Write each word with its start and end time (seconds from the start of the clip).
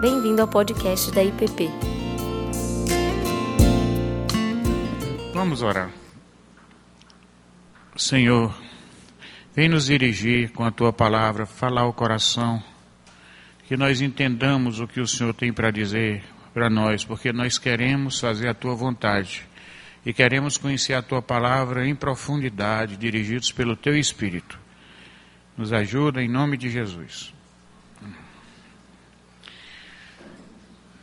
Bem-vindo 0.00 0.40
ao 0.40 0.46
podcast 0.46 1.10
da 1.10 1.24
IPP. 1.24 1.68
Vamos 5.34 5.60
orar. 5.60 5.90
Senhor, 7.96 8.56
vem 9.56 9.68
nos 9.68 9.86
dirigir 9.86 10.52
com 10.52 10.62
a 10.62 10.70
tua 10.70 10.92
palavra, 10.92 11.46
falar 11.46 11.80
ao 11.80 11.92
coração, 11.92 12.62
que 13.66 13.76
nós 13.76 14.00
entendamos 14.00 14.78
o 14.78 14.86
que 14.86 15.00
o 15.00 15.06
Senhor 15.06 15.34
tem 15.34 15.52
para 15.52 15.72
dizer 15.72 16.22
para 16.54 16.70
nós, 16.70 17.04
porque 17.04 17.32
nós 17.32 17.58
queremos 17.58 18.20
fazer 18.20 18.48
a 18.48 18.54
tua 18.54 18.76
vontade 18.76 19.44
e 20.06 20.12
queremos 20.12 20.56
conhecer 20.56 20.94
a 20.94 21.02
tua 21.02 21.20
palavra 21.20 21.84
em 21.88 21.96
profundidade, 21.96 22.96
dirigidos 22.96 23.50
pelo 23.50 23.74
teu 23.74 23.98
Espírito. 23.98 24.60
Nos 25.56 25.72
ajuda 25.72 26.22
em 26.22 26.28
nome 26.28 26.56
de 26.56 26.70
Jesus. 26.70 27.36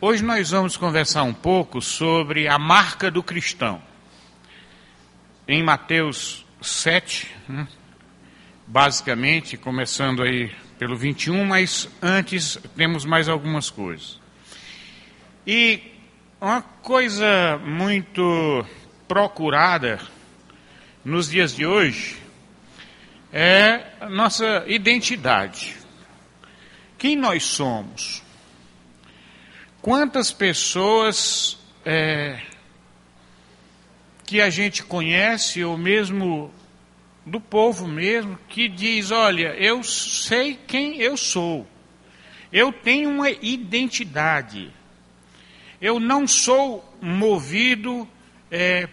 Hoje 0.01 0.21
nós 0.25 0.49
vamos 0.51 0.75
conversar 0.75 1.23
um 1.23 1.33
pouco 1.33 1.81
sobre 1.81 2.49
a 2.49 2.59
marca 2.59 3.09
do 3.09 3.23
cristão. 3.23 3.81
Em 5.47 5.63
Mateus 5.63 6.45
7, 6.61 7.33
né, 7.47 7.65
basicamente, 8.67 9.55
começando 9.55 10.21
aí 10.21 10.53
pelo 10.77 10.97
21, 10.97 11.45
mas 11.45 11.87
antes 12.01 12.59
temos 12.75 13.05
mais 13.05 13.29
algumas 13.29 13.69
coisas. 13.69 14.19
E 15.47 15.81
uma 16.41 16.61
coisa 16.61 17.57
muito 17.63 18.65
procurada 19.07 19.97
nos 21.05 21.29
dias 21.29 21.55
de 21.55 21.65
hoje 21.65 22.17
é 23.31 23.93
a 24.01 24.09
nossa 24.09 24.65
identidade. 24.67 25.73
Quem 26.97 27.15
nós 27.15 27.45
somos? 27.45 28.24
Quantas 29.85 30.31
pessoas 30.31 31.59
é, 31.85 32.41
que 34.25 34.41
a 34.41 34.49
gente 34.49 34.81
conhece, 34.81 35.63
ou 35.63 35.77
mesmo 35.77 36.51
do 37.23 37.39
povo 37.39 37.87
mesmo, 37.87 38.35
que 38.49 38.67
diz: 38.67 39.11
Olha, 39.11 39.49
eu 39.49 39.83
sei 39.83 40.55
quem 40.65 40.99
eu 40.99 41.15
sou, 41.15 41.67
eu 42.51 42.73
tenho 42.73 43.11
uma 43.11 43.29
identidade, 43.29 44.73
eu 45.79 45.99
não 45.99 46.25
sou 46.25 46.83
movido 46.99 48.09
é, 48.49 48.89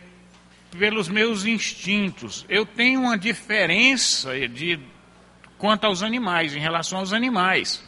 pelos 0.73 1.09
meus 1.09 1.47
instintos. 1.47 2.45
Eu 2.51 2.67
tenho 2.67 3.01
uma 3.01 3.17
diferença 3.17 4.47
de 4.47 4.79
quanto 5.57 5.87
aos 5.87 6.03
animais, 6.03 6.55
em 6.55 6.61
relação 6.61 6.99
aos 6.99 7.15
animais. 7.15 7.83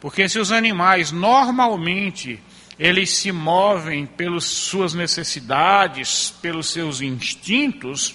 Porque 0.00 0.28
se 0.28 0.38
os 0.38 0.52
animais 0.52 1.10
normalmente 1.10 2.40
eles 2.78 3.10
se 3.10 3.32
movem 3.32 4.06
pelas 4.06 4.44
suas 4.44 4.94
necessidades, 4.94 6.30
pelos 6.40 6.70
seus 6.70 7.00
instintos, 7.00 8.14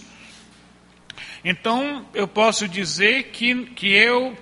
então 1.43 2.05
eu 2.13 2.27
posso 2.27 2.67
dizer 2.67 3.31
que, 3.31 3.65
que 3.65 3.91
eu 3.91 4.37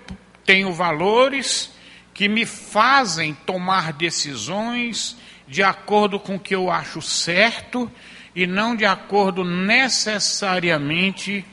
tenho 0.46 0.72
valores 0.72 1.74
que 2.14 2.30
me 2.30 2.46
fazem 2.46 3.34
tomar 3.34 3.94
decisões 3.94 5.18
de 5.48 5.64
acordo 5.64 6.20
com 6.20 6.36
o 6.36 6.40
que 6.40 6.54
eu 6.54 6.70
acho 6.70 7.02
certo 7.02 7.92
e 8.36 8.46
não 8.46 8.76
de 8.76 8.86
acordo 8.86 9.44
necessariamente 9.44 11.44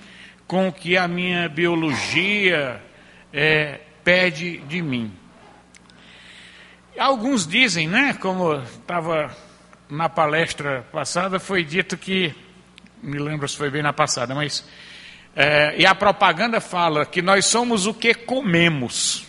com 0.47 0.69
o 0.69 0.73
que 0.73 0.97
a 0.97 1.09
minha 1.09 1.49
biologia 1.49 2.83
é, 3.33 3.81
pede 4.05 4.59
de 4.59 4.83
mim. 4.83 5.11
Alguns 6.99 7.47
dizem, 7.47 7.87
né, 7.87 8.15
como 8.21 8.55
estava 8.55 9.35
na 9.89 10.09
palestra 10.09 10.85
passada, 10.91 11.39
foi 11.39 11.65
dito 11.65 11.97
que, 11.97 12.35
me 13.01 13.19
lembro 13.19 13.49
se 13.49 13.57
foi 13.57 13.71
bem 13.71 13.83
na 13.83 13.93
passada, 13.93 14.35
mas. 14.35 14.69
É, 15.37 15.77
e 15.79 15.87
a 15.87 15.95
propaganda 15.95 16.61
fala 16.61 17.07
que 17.07 17.23
nós 17.23 17.47
somos 17.47 17.87
o 17.87 17.95
que 17.95 18.13
comemos. 18.13 19.25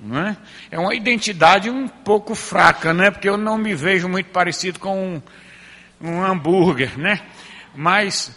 Não 0.00 0.18
é? 0.18 0.36
é 0.70 0.78
uma 0.78 0.94
identidade 0.94 1.70
um 1.70 1.86
pouco 1.86 2.34
fraca, 2.34 2.92
né? 2.92 3.10
porque 3.10 3.28
eu 3.28 3.36
não 3.36 3.56
me 3.56 3.74
vejo 3.74 4.08
muito 4.08 4.30
parecido 4.30 4.80
com 4.80 5.16
um, 5.16 5.22
um 6.00 6.22
hambúrguer, 6.22 6.98
né? 6.98 7.20
Mas, 7.74 8.36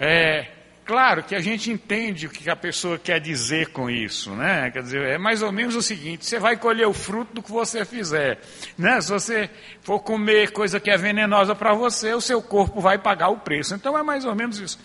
é, 0.00 0.48
claro 0.88 1.22
que 1.22 1.34
a 1.34 1.40
gente 1.40 1.70
entende 1.70 2.26
o 2.26 2.30
que 2.30 2.48
a 2.48 2.56
pessoa 2.56 2.98
quer 2.98 3.20
dizer 3.20 3.68
com 3.72 3.90
isso, 3.90 4.34
né? 4.34 4.70
Quer 4.70 4.82
dizer, 4.82 5.02
é 5.02 5.18
mais 5.18 5.42
ou 5.42 5.52
menos 5.52 5.76
o 5.76 5.82
seguinte: 5.82 6.24
você 6.24 6.38
vai 6.38 6.56
colher 6.56 6.88
o 6.88 6.94
fruto 6.94 7.34
do 7.34 7.42
que 7.42 7.52
você 7.52 7.84
fizer, 7.84 8.40
né? 8.78 8.98
Se 9.02 9.12
você 9.12 9.50
for 9.82 10.00
comer 10.00 10.50
coisa 10.50 10.80
que 10.80 10.90
é 10.90 10.96
venenosa 10.96 11.54
para 11.54 11.74
você, 11.74 12.14
o 12.14 12.22
seu 12.22 12.40
corpo 12.40 12.80
vai 12.80 12.96
pagar 12.96 13.28
o 13.28 13.36
preço. 13.36 13.74
Então 13.74 13.98
é 13.98 14.02
mais 14.02 14.24
ou 14.24 14.34
menos 14.34 14.58
isso. 14.58 14.80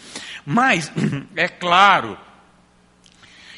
Mas, 0.46 0.92
é 1.38 1.48
claro 1.48 2.18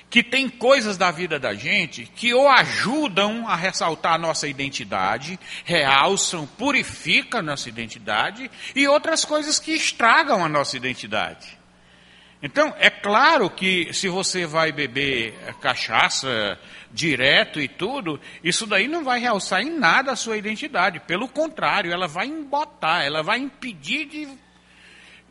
que 0.07 0.21
tem 0.21 0.47
coisas 0.47 0.97
da 0.97 1.09
vida 1.09 1.39
da 1.39 1.55
gente 1.55 2.05
que 2.15 2.31
ou 2.31 2.47
ajudam 2.47 3.47
a 3.47 3.55
ressaltar 3.55 4.13
a 4.13 4.19
nossa 4.19 4.47
identidade, 4.47 5.39
realçam, 5.63 6.45
purificam 6.45 7.39
a 7.39 7.43
nossa 7.43 7.67
identidade, 7.67 8.51
e 8.75 8.87
outras 8.87 9.25
coisas 9.25 9.57
que 9.57 9.71
estragam 9.71 10.45
a 10.45 10.47
nossa 10.47 10.77
identidade. 10.77 11.54
Então, 12.41 12.73
é 12.77 12.89
claro 12.89 13.49
que 13.49 13.93
se 13.93 14.07
você 14.07 14.45
vai 14.45 14.71
beber 14.71 15.33
cachaça 15.61 16.59
direto 16.91 17.59
e 17.59 17.67
tudo, 17.67 18.19
isso 18.43 18.65
daí 18.65 18.87
não 18.87 19.03
vai 19.03 19.19
realçar 19.19 19.61
em 19.61 19.77
nada 19.77 20.11
a 20.11 20.15
sua 20.15 20.37
identidade. 20.37 20.99
Pelo 21.01 21.27
contrário, 21.27 21.91
ela 21.91 22.07
vai 22.07 22.27
embotar, 22.27 23.03
ela 23.03 23.23
vai 23.23 23.39
impedir 23.39 24.05
de, 24.05 24.37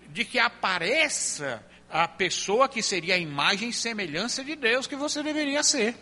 de 0.09 0.25
que 0.25 0.39
apareça 0.39 1.65
a 1.91 2.09
pessoa 2.09 2.69
que 2.69 2.83
seria 2.83 3.15
a 3.15 3.19
imagem 3.19 3.69
e 3.69 3.73
semelhança 3.73 4.43
de 4.43 4.57
Deus 4.57 4.87
que 4.87 4.97
você 4.97 5.23
deveria 5.23 5.63
ser. 5.63 5.95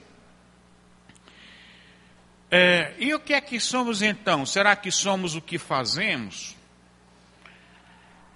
É, 2.51 2.95
e 2.99 3.15
o 3.15 3.21
que 3.21 3.34
é 3.34 3.41
que 3.41 3.59
somos 3.59 4.03
então? 4.03 4.45
Será 4.45 4.77
que 4.77 4.91
somos 4.91 5.34
o 5.34 5.41
que 5.41 5.59
fazemos? 5.59 6.57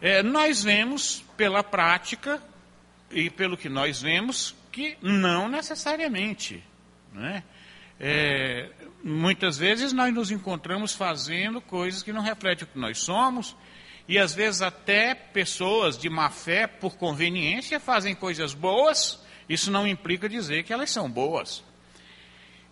É, 0.01 0.23
nós 0.23 0.63
vemos 0.63 1.25
pela 1.37 1.63
prática 1.63 2.43
e 3.11 3.31
pelo 3.31 3.57
que 3.57 3.69
nós 3.69 4.03
vemos 4.03 4.55
que 4.73 4.97
não 5.01 5.49
necessariamente. 5.49 6.63
Né? 7.13 7.43
É, 7.99 8.71
muitas 9.03 9.57
vezes 9.57 9.93
nós 9.93 10.13
nos 10.13 10.31
encontramos 10.31 10.95
fazendo 10.95 11.61
coisas 11.61 12.03
que 12.03 12.13
não 12.13 12.21
refletem 12.21 12.65
o 12.65 12.71
que 12.71 12.79
nós 12.79 12.99
somos 12.99 13.57
e 14.09 14.19
às 14.19 14.35
vezes 14.35 14.63
até 14.63 15.15
pessoas 15.15 15.99
de 15.99 16.09
má 16.09 16.31
fé, 16.31 16.67
por 16.67 16.97
conveniência, 16.97 17.81
fazem 17.81 18.15
coisas 18.15 18.55
boas, 18.55 19.21
isso 19.49 19.71
não 19.71 19.87
implica 19.87 20.29
dizer 20.29 20.63
que 20.63 20.73
elas 20.73 20.91
são 20.91 21.11
boas. 21.11 21.65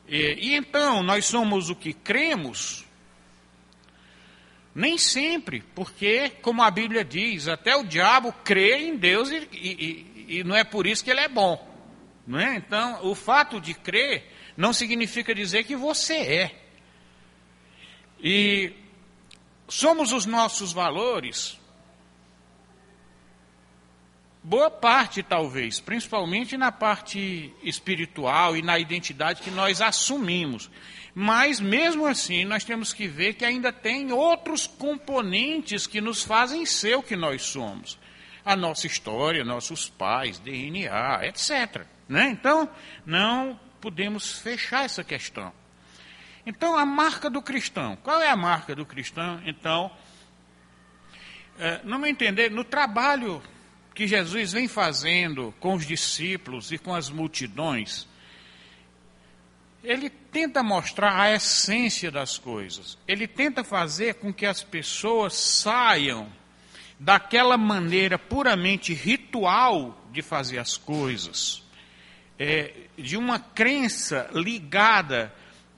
E, 0.07 0.51
e 0.51 0.55
então, 0.55 1.03
nós 1.03 1.25
somos 1.25 1.71
o 1.71 1.75
que 1.75 1.93
cremos? 1.93 2.85
Nem 4.75 4.99
sempre, 4.99 5.63
porque, 5.75 6.31
como 6.43 6.63
a 6.63 6.71
Bíblia 6.71 7.05
diz, 7.05 7.49
até 7.49 7.77
o 7.77 7.85
diabo 7.85 8.33
crê 8.45 8.89
em 8.89 8.97
Deus 8.97 9.31
e, 9.31 9.49
e, 9.53 10.14
e 10.29 10.45
não 10.45 10.55
é 10.55 10.65
por 10.65 10.87
isso 10.87 11.05
que 11.05 11.11
ele 11.11 11.21
é 11.21 11.29
bom. 11.29 11.73
Não 12.27 12.39
é? 12.39 12.57
Então, 12.57 13.01
o 13.03 13.15
fato 13.15 13.61
de 13.61 13.75
crer 13.75 14.31
não 14.57 14.73
significa 14.73 15.35
dizer 15.35 15.65
que 15.65 15.77
você 15.77 16.15
é. 16.15 16.61
E 18.19 18.73
somos 19.69 20.13
os 20.13 20.25
nossos 20.25 20.73
valores? 20.73 21.59
Boa 24.43 24.71
parte, 24.71 25.23
talvez, 25.23 25.81
principalmente 25.81 26.57
na 26.57 26.71
parte 26.71 27.53
espiritual 27.63 28.57
e 28.57 28.63
na 28.63 28.79
identidade 28.79 29.41
que 29.41 29.51
nós 29.51 29.81
assumimos. 29.81 30.71
Mas, 31.15 31.61
mesmo 31.61 32.07
assim, 32.07 32.45
nós 32.45 32.65
temos 32.65 32.93
que 32.93 33.07
ver 33.07 33.35
que 33.35 33.45
ainda 33.45 33.73
tem 33.73 34.13
outros 34.13 34.67
componentes 34.67 35.87
que 35.87 36.01
nos 36.01 36.23
fazem 36.23 36.67
ser 36.67 36.97
o 36.97 37.03
que 37.03 37.17
nós 37.17 37.43
somos. 37.43 37.99
A 38.45 38.55
nossa 38.55 38.87
história, 38.87 39.45
nossos 39.45 39.89
pais, 39.89 40.39
DNA, 40.39 41.27
etc. 41.27 41.87
Né? 42.09 42.29
Então, 42.31 42.69
não 43.07 43.59
podemos 43.81 44.39
fechar 44.39 44.85
essa 44.85 45.03
questão. 45.03 45.53
Então, 46.47 46.77
a 46.77 46.85
marca 46.85 47.31
do 47.31 47.41
cristão. 47.41 47.97
Qual 47.97 48.21
é 48.21 48.29
a 48.29 48.37
marca 48.37 48.75
do 48.75 48.85
cristão? 48.85 49.41
Então, 49.47 49.91
é, 51.59 51.81
no 51.85 51.99
meu 51.99 52.09
entender, 52.09 52.51
no 52.51 52.65
trabalho 52.65 53.43
que 53.95 54.07
Jesus 54.07 54.53
vem 54.53 54.69
fazendo 54.69 55.55
com 55.61 55.75
os 55.75 55.87
discípulos 55.87 56.73
e 56.73 56.79
com 56.79 56.95
as 56.95 57.09
multidões, 57.09 58.09
ele 59.83 60.11
tenta 60.11 60.63
mostrar 60.63 61.19
a 61.19 61.31
essência 61.33 62.11
das 62.11 62.39
coisas. 62.39 62.99
Ele 63.07 63.29
tenta 63.29 63.63
fazer 63.63 64.15
com 64.15 64.33
que 64.33 64.47
as 64.47 64.63
pessoas 64.63 65.35
saiam 65.35 66.29
daquela 66.99 67.57
maneira 67.57 68.19
puramente 68.19 68.95
ritual 68.95 70.01
de 70.13 70.23
fazer 70.23 70.59
as 70.59 70.77
coisas, 70.77 71.63
é, 72.39 72.73
de 72.97 73.17
uma 73.17 73.39
crença 73.39 74.29
ligada 74.33 75.33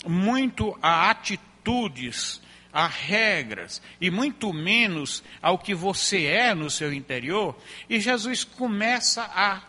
muito 0.06 0.78
a 0.82 1.10
atitudes, 1.10 2.40
a 2.72 2.86
regras, 2.86 3.80
e 4.00 4.10
muito 4.10 4.52
menos 4.52 5.22
ao 5.40 5.58
que 5.58 5.74
você 5.74 6.24
é 6.24 6.54
no 6.54 6.70
seu 6.70 6.92
interior, 6.92 7.56
e 7.88 7.98
Jesus 7.98 8.44
começa 8.44 9.22
a 9.22 9.62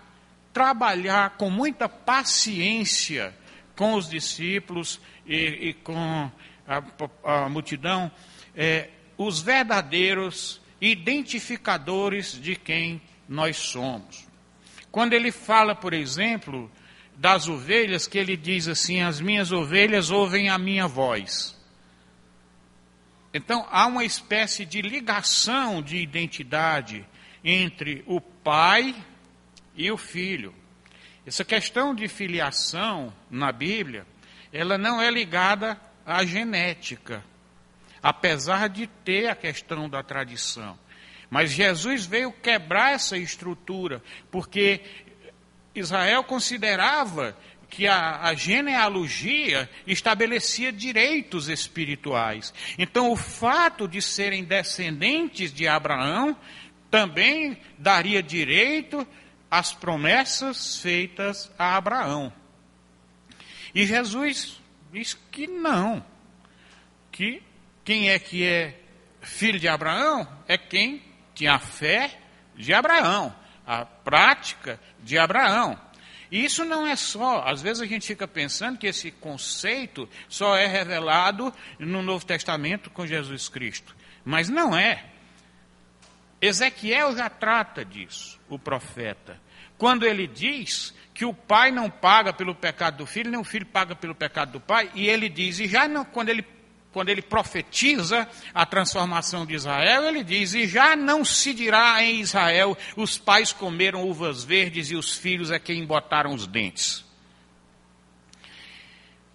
trabalhar 0.52 1.32
com 1.38 1.50
muita 1.50 1.88
paciência 1.88 3.34
com 3.78 3.94
os 3.94 4.10
discípulos 4.10 5.00
e, 5.26 5.70
e 5.70 5.74
com 5.74 6.30
a, 6.68 6.84
a 7.24 7.48
multidão, 7.48 8.12
é, 8.56 8.90
os 9.18 9.40
verdadeiros 9.40 10.60
identificadores 10.80 12.40
de 12.40 12.56
quem 12.56 13.02
nós 13.28 13.58
somos. 13.58 14.28
Quando 14.92 15.14
ele 15.14 15.32
fala, 15.32 15.76
por 15.76 15.94
exemplo, 15.94 16.72
das 17.16 17.48
ovelhas, 17.48 18.08
que 18.08 18.18
ele 18.18 18.38
diz 18.38 18.68
assim: 18.68 19.02
As 19.02 19.20
minhas 19.20 19.52
ovelhas 19.52 20.10
ouvem 20.10 20.50
a 20.50 20.58
minha 20.58 20.88
voz. 20.88 21.58
Então, 23.34 23.68
há 23.70 23.86
uma 23.86 24.04
espécie 24.04 24.66
de 24.66 24.82
ligação 24.82 25.82
de 25.82 25.98
identidade 25.98 27.06
entre 27.44 28.04
o 28.08 28.20
pai 28.20 28.96
e 29.76 29.92
o 29.92 29.98
filho. 29.98 30.54
Essa 31.26 31.44
questão 31.44 31.94
de 31.94 32.08
filiação 32.08 33.14
na 33.30 33.52
Bíblia, 33.52 34.08
ela 34.52 34.78
não 34.78 35.02
é 35.02 35.12
ligada 35.12 35.80
à 36.06 36.24
genética, 36.24 37.24
apesar 38.08 38.70
de 38.70 38.88
ter 38.88 39.28
a 39.28 39.36
questão 39.36 39.90
da 39.90 40.02
tradição. 40.02 40.80
Mas 41.30 41.52
Jesus 41.52 42.06
veio 42.06 42.32
quebrar 42.32 42.94
essa 42.94 43.18
estrutura, 43.18 44.02
porque 44.32 44.80
Israel 45.76 46.24
considerava 46.24 47.38
que 47.70 47.86
a, 47.86 48.22
a, 48.22 48.34
genealogia 48.34 49.70
estabelecia 49.86 50.72
direitos 50.72 51.50
espirituais. 51.50 52.54
Então, 52.78 53.12
o 53.12 53.18
fato 53.18 53.90
de 53.90 54.02
serem 54.02 54.46
descendentes 54.46 55.52
de 55.52 55.68
Abraão 55.68 56.34
também 56.90 57.58
daria 57.78 58.24
direito 58.24 59.06
às 59.52 59.74
promessas 59.74 60.78
feitas 60.78 61.52
a 61.60 61.76
Abraão. 61.76 62.32
E 63.76 63.86
Jesus 63.86 64.62
diz 64.94 65.14
que 65.30 65.46
não, 65.46 66.06
que 67.12 67.44
quem 67.88 68.10
é 68.10 68.20
que 68.20 68.44
é 68.44 68.78
filho 69.22 69.58
de 69.58 69.66
Abraão 69.66 70.28
é 70.46 70.58
quem 70.58 71.02
tinha 71.34 71.54
a 71.54 71.60
fé 71.60 72.20
de 72.54 72.74
Abraão, 72.74 73.34
a 73.66 73.86
prática 73.86 74.78
de 75.02 75.18
Abraão. 75.18 75.80
E 76.30 76.44
isso 76.44 76.66
não 76.66 76.86
é 76.86 76.98
só, 76.98 77.48
às 77.48 77.62
vezes 77.62 77.82
a 77.82 77.86
gente 77.86 78.06
fica 78.06 78.28
pensando 78.28 78.78
que 78.78 78.88
esse 78.88 79.10
conceito 79.10 80.10
só 80.28 80.58
é 80.58 80.68
revelado 80.68 81.54
no 81.80 82.02
Novo 82.02 82.26
Testamento 82.26 82.90
com 82.90 83.08
Jesus 83.08 83.48
Cristo. 83.48 83.96
Mas 84.26 84.50
não 84.50 84.76
é. 84.76 85.06
Ezequiel 86.42 87.16
já 87.16 87.30
trata 87.30 87.86
disso, 87.86 88.38
o 88.50 88.60
profeta. 88.60 89.40
Quando 89.78 90.06
ele 90.06 90.28
diz 90.28 90.94
que 91.14 91.24
o 91.24 91.34
pai 91.34 91.72
não 91.72 91.90
paga 91.90 92.34
pelo 92.34 92.54
pecado 92.54 92.98
do 92.98 93.06
filho, 93.06 93.32
nem 93.32 93.40
o 93.40 93.46
filho 93.46 93.66
paga 93.66 93.96
pelo 93.96 94.14
pecado 94.14 94.52
do 94.52 94.60
pai, 94.60 94.92
e 94.94 95.08
ele 95.08 95.30
diz, 95.30 95.58
e 95.62 95.68
já 95.70 95.88
não, 95.88 96.04
quando 96.04 96.28
ele 96.28 96.57
quando 96.98 97.10
ele 97.10 97.22
profetiza 97.22 98.28
a 98.56 98.66
transformação 98.66 99.46
de 99.46 99.54
Israel, 99.54 100.06
ele 100.06 100.24
diz: 100.24 100.56
E 100.56 100.68
já 100.68 100.96
não 100.96 101.24
se 101.24 101.54
dirá 101.54 102.02
em 102.02 102.22
Israel: 102.22 102.76
os 102.96 103.20
pais 103.20 103.54
comeram 103.54 104.10
uvas 104.10 104.44
verdes 104.44 104.90
e 104.90 104.96
os 104.96 105.16
filhos 105.16 105.52
é 105.52 105.60
quem 105.60 105.86
botaram 105.86 106.34
os 106.34 106.48
dentes. 106.48 107.06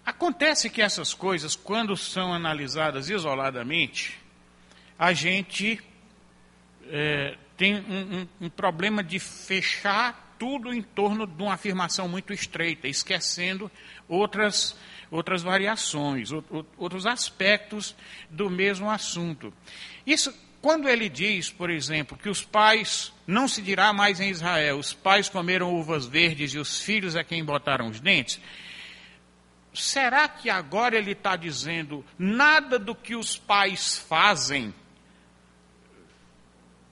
Acontece 0.05 0.69
que 0.69 0.81
essas 0.81 1.13
coisas, 1.13 1.55
quando 1.55 1.95
são 1.95 2.33
analisadas 2.33 3.09
isoladamente, 3.09 4.19
a 4.99 5.13
gente 5.13 5.81
é, 6.89 7.37
tem 7.55 7.75
um, 7.75 7.79
um, 8.19 8.27
um 8.41 8.49
problema 8.49 9.01
de 9.01 9.19
fechar 9.19 10.35
tudo 10.37 10.73
em 10.73 10.81
torno 10.81 11.25
de 11.25 11.41
uma 11.41 11.53
afirmação 11.53 12.09
muito 12.09 12.33
estreita, 12.33 12.89
esquecendo 12.89 13.71
outras 14.09 14.75
outras 15.13 15.43
variações, 15.43 16.31
outros 16.75 17.05
aspectos 17.05 17.95
do 18.31 18.49
mesmo 18.49 18.89
assunto. 18.89 19.53
Isso, 20.05 20.33
quando 20.59 20.89
ele 20.89 21.07
diz, 21.07 21.51
por 21.51 21.69
exemplo, 21.69 22.17
que 22.17 22.27
os 22.27 22.43
pais, 22.43 23.13
não 23.27 23.47
se 23.47 23.61
dirá 23.61 23.93
mais 23.93 24.19
em 24.19 24.29
Israel, 24.29 24.79
os 24.79 24.91
pais 24.91 25.29
comeram 25.29 25.71
uvas 25.71 26.07
verdes 26.07 26.55
e 26.55 26.57
os 26.57 26.81
filhos 26.81 27.15
é 27.15 27.23
quem 27.23 27.45
botaram 27.45 27.89
os 27.89 27.99
dentes, 27.99 28.41
será 29.71 30.27
que 30.27 30.49
agora 30.49 30.97
ele 30.97 31.11
está 31.11 31.35
dizendo 31.35 32.03
nada 32.17 32.79
do 32.79 32.95
que 32.95 33.15
os 33.15 33.37
pais 33.37 33.97
fazem 33.97 34.73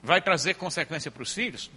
vai 0.03 0.21
trazer 0.21 0.55
consequência 0.55 1.09
para 1.09 1.23
os 1.23 1.33
filhos? 1.33 1.71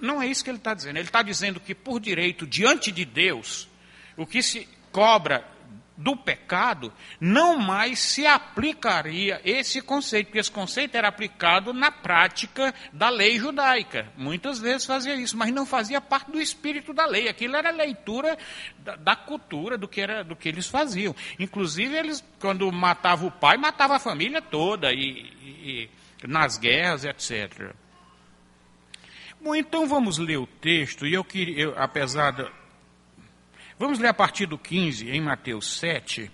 Não 0.00 0.22
é 0.22 0.28
isso 0.28 0.44
que 0.44 0.50
ele 0.50 0.58
está 0.58 0.74
dizendo. 0.74 0.96
Ele 0.96 1.06
está 1.06 1.22
dizendo 1.22 1.60
que, 1.60 1.74
por 1.74 2.00
direito, 2.00 2.46
diante 2.46 2.90
de 2.90 3.04
Deus, 3.04 3.68
o 4.16 4.26
que 4.26 4.42
se 4.42 4.68
cobra 4.92 5.44
do 5.98 6.16
pecado, 6.16 6.92
não 7.20 7.58
mais 7.58 7.98
se 7.98 8.24
aplicaria 8.24 9.40
esse 9.44 9.82
conceito, 9.82 10.26
porque 10.26 10.38
esse 10.38 10.50
conceito 10.50 10.94
era 10.94 11.08
aplicado 11.08 11.72
na 11.72 11.90
prática 11.90 12.72
da 12.92 13.08
lei 13.08 13.36
judaica. 13.36 14.06
Muitas 14.16 14.60
vezes 14.60 14.86
fazia 14.86 15.16
isso, 15.16 15.36
mas 15.36 15.52
não 15.52 15.66
fazia 15.66 16.00
parte 16.00 16.30
do 16.30 16.40
espírito 16.40 16.94
da 16.94 17.04
lei. 17.04 17.28
Aquilo 17.28 17.56
era 17.56 17.72
leitura 17.72 18.38
da, 18.78 18.94
da 18.94 19.16
cultura, 19.16 19.76
do 19.76 19.88
que, 19.88 20.00
era, 20.00 20.22
do 20.22 20.36
que 20.36 20.48
eles 20.48 20.68
faziam. 20.68 21.16
Inclusive, 21.36 21.96
eles, 21.96 22.24
quando 22.38 22.70
matava 22.70 23.26
o 23.26 23.32
pai, 23.32 23.56
matava 23.56 23.96
a 23.96 24.00
família 24.00 24.40
toda, 24.40 24.92
e, 24.92 25.00
e, 25.00 25.90
e 26.22 26.26
nas 26.28 26.56
guerras, 26.56 27.04
etc. 27.04 27.74
Bom, 29.40 29.52
então 29.52 29.88
vamos 29.88 30.18
ler 30.18 30.36
o 30.36 30.46
texto, 30.46 31.04
e 31.08 31.14
eu 31.14 31.24
queria, 31.24 31.60
eu, 31.60 31.74
apesar 31.76 32.30
de 32.30 32.48
Vamos 33.78 34.00
ler 34.00 34.08
a 34.08 34.14
partir 34.14 34.46
do 34.46 34.58
15, 34.58 35.08
em 35.08 35.20
Mateus 35.20 35.78
7, 35.78 36.28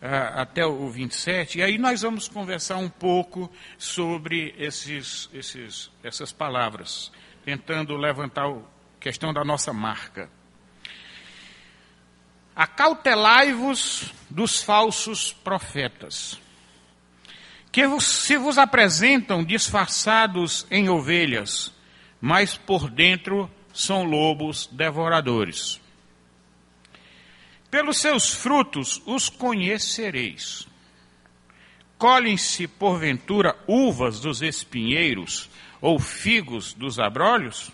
ah, 0.00 0.40
até 0.40 0.64
o 0.64 0.88
27, 0.88 1.58
e 1.58 1.62
aí 1.62 1.76
nós 1.76 2.00
vamos 2.00 2.26
conversar 2.26 2.78
um 2.78 2.88
pouco 2.88 3.52
sobre 3.76 4.54
esses, 4.56 5.28
esses, 5.34 5.90
essas 6.02 6.32
palavras, 6.32 7.12
tentando 7.44 7.94
levantar 7.98 8.48
a 8.48 8.62
questão 8.98 9.30
da 9.30 9.44
nossa 9.44 9.74
marca. 9.74 10.30
Acautelai-vos 12.56 14.14
dos 14.30 14.62
falsos 14.62 15.34
profetas, 15.34 16.40
que 17.70 17.82
se 18.00 18.38
vos 18.38 18.56
apresentam 18.56 19.44
disfarçados 19.44 20.66
em 20.70 20.88
ovelhas, 20.88 21.74
mas 22.22 22.56
por 22.56 22.88
dentro 22.88 23.50
são 23.70 24.04
lobos 24.04 24.66
devoradores. 24.72 25.79
Pelos 27.70 27.98
seus 27.98 28.34
frutos 28.34 29.00
os 29.06 29.28
conhecereis. 29.28 30.66
Colhem-se, 31.96 32.66
porventura, 32.66 33.56
uvas 33.66 34.20
dos 34.20 34.42
espinheiros 34.42 35.48
ou 35.80 35.98
figos 35.98 36.72
dos 36.72 36.98
abrolhos? 36.98 37.70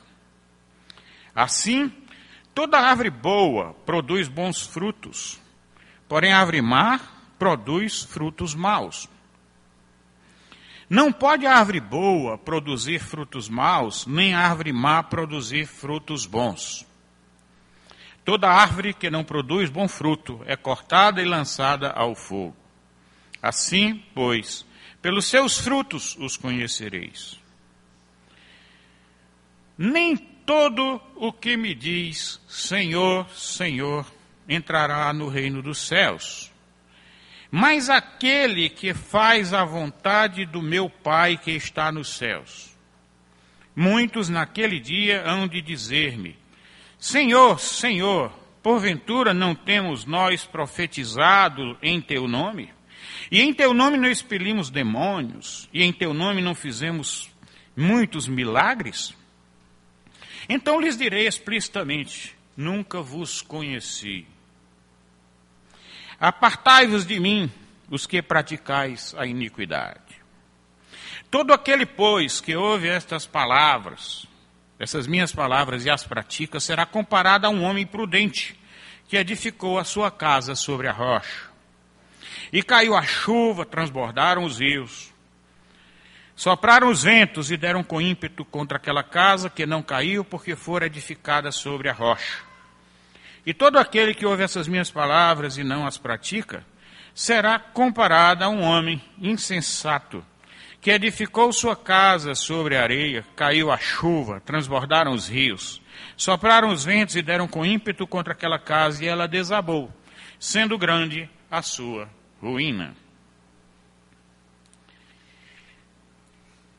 Assim, 1.34 1.92
toda 2.54 2.78
árvore 2.78 3.10
boa 3.10 3.74
produz 3.86 4.28
bons 4.28 4.66
frutos, 4.66 5.40
porém 6.08 6.32
a 6.32 6.40
árvore 6.40 6.60
má 6.60 7.00
produz 7.38 8.02
frutos 8.02 8.54
maus. 8.54 9.08
Não 10.88 11.12
pode 11.12 11.46
a 11.46 11.56
árvore 11.56 11.80
boa 11.80 12.38
produzir 12.38 13.00
frutos 13.00 13.48
maus, 13.48 14.06
nem 14.06 14.34
a 14.34 14.40
árvore 14.40 14.72
má 14.72 15.02
produzir 15.02 15.66
frutos 15.66 16.26
bons. 16.26 16.86
Toda 18.26 18.50
árvore 18.50 18.92
que 18.92 19.08
não 19.08 19.22
produz 19.22 19.70
bom 19.70 19.86
fruto 19.86 20.42
é 20.46 20.56
cortada 20.56 21.22
e 21.22 21.24
lançada 21.24 21.92
ao 21.92 22.16
fogo. 22.16 22.56
Assim, 23.40 24.02
pois, 24.12 24.66
pelos 25.00 25.26
seus 25.26 25.56
frutos 25.58 26.16
os 26.18 26.36
conhecereis. 26.36 27.40
Nem 29.78 30.16
todo 30.16 31.00
o 31.14 31.32
que 31.32 31.56
me 31.56 31.72
diz 31.72 32.40
Senhor, 32.48 33.30
Senhor 33.30 34.04
entrará 34.48 35.12
no 35.12 35.28
reino 35.28 35.62
dos 35.62 35.78
céus, 35.78 36.52
mas 37.48 37.88
aquele 37.88 38.68
que 38.68 38.92
faz 38.92 39.54
a 39.54 39.64
vontade 39.64 40.44
do 40.44 40.60
meu 40.60 40.90
Pai 40.90 41.36
que 41.36 41.52
está 41.52 41.92
nos 41.92 42.08
céus. 42.08 42.76
Muitos 43.74 44.28
naquele 44.28 44.80
dia 44.80 45.22
hão 45.24 45.46
de 45.46 45.62
dizer-me: 45.62 46.36
Senhor, 46.98 47.60
Senhor, 47.60 48.32
porventura 48.62 49.34
não 49.34 49.54
temos 49.54 50.04
nós 50.04 50.44
profetizado 50.44 51.76
em 51.82 52.00
teu 52.00 52.26
nome? 52.26 52.72
E 53.30 53.40
em 53.40 53.52
teu 53.52 53.74
nome 53.74 53.96
não 53.96 54.08
expelimos 54.08 54.70
demônios? 54.70 55.68
E 55.72 55.82
em 55.82 55.92
teu 55.92 56.14
nome 56.14 56.40
não 56.40 56.54
fizemos 56.54 57.30
muitos 57.76 58.26
milagres? 58.26 59.14
Então 60.48 60.80
lhes 60.80 60.96
direi 60.96 61.26
explicitamente: 61.26 62.36
nunca 62.56 63.02
vos 63.02 63.42
conheci. 63.42 64.26
Apartai-vos 66.18 67.06
de 67.06 67.20
mim, 67.20 67.50
os 67.90 68.06
que 68.06 68.22
praticais 68.22 69.14
a 69.18 69.26
iniquidade. 69.26 70.00
Todo 71.30 71.52
aquele, 71.52 71.84
pois, 71.84 72.40
que 72.40 72.56
ouve 72.56 72.88
estas 72.88 73.26
palavras, 73.26 74.26
essas 74.78 75.06
minhas 75.06 75.32
palavras 75.32 75.84
e 75.84 75.90
as 75.90 76.04
pratica, 76.04 76.60
será 76.60 76.84
comparado 76.84 77.46
a 77.46 77.50
um 77.50 77.62
homem 77.62 77.86
prudente 77.86 78.58
que 79.08 79.16
edificou 79.16 79.78
a 79.78 79.84
sua 79.84 80.10
casa 80.10 80.54
sobre 80.54 80.88
a 80.88 80.92
rocha. 80.92 81.48
E 82.52 82.62
caiu 82.62 82.94
a 82.94 83.02
chuva, 83.02 83.64
transbordaram 83.64 84.44
os 84.44 84.60
rios. 84.60 85.12
Sopraram 86.34 86.90
os 86.90 87.02
ventos 87.02 87.50
e 87.50 87.56
deram 87.56 87.82
com 87.82 88.00
ímpeto 88.00 88.44
contra 88.44 88.76
aquela 88.76 89.02
casa 89.02 89.48
que 89.48 89.64
não 89.64 89.82
caiu, 89.82 90.22
porque 90.22 90.54
fora 90.54 90.86
edificada 90.86 91.50
sobre 91.50 91.88
a 91.88 91.92
rocha. 91.92 92.42
E 93.46 93.54
todo 93.54 93.78
aquele 93.78 94.12
que 94.12 94.26
ouve 94.26 94.42
essas 94.42 94.68
minhas 94.68 94.90
palavras 94.90 95.56
e 95.56 95.64
não 95.64 95.86
as 95.86 95.96
pratica, 95.96 96.64
será 97.14 97.58
comparado 97.58 98.44
a 98.44 98.48
um 98.48 98.60
homem 98.60 99.02
insensato, 99.18 100.22
que 100.86 100.92
edificou 100.92 101.52
sua 101.52 101.74
casa 101.74 102.32
sobre 102.36 102.76
a 102.76 102.82
areia, 102.84 103.26
caiu 103.34 103.72
a 103.72 103.76
chuva, 103.76 104.40
transbordaram 104.40 105.10
os 105.10 105.26
rios, 105.26 105.82
sopraram 106.16 106.68
os 106.68 106.84
ventos 106.84 107.16
e 107.16 107.22
deram 107.22 107.48
com 107.48 107.66
ímpeto 107.66 108.06
contra 108.06 108.34
aquela 108.34 108.56
casa, 108.56 109.04
e 109.04 109.08
ela 109.08 109.26
desabou, 109.26 109.92
sendo 110.38 110.78
grande 110.78 111.28
a 111.50 111.60
sua 111.60 112.08
ruína. 112.40 112.94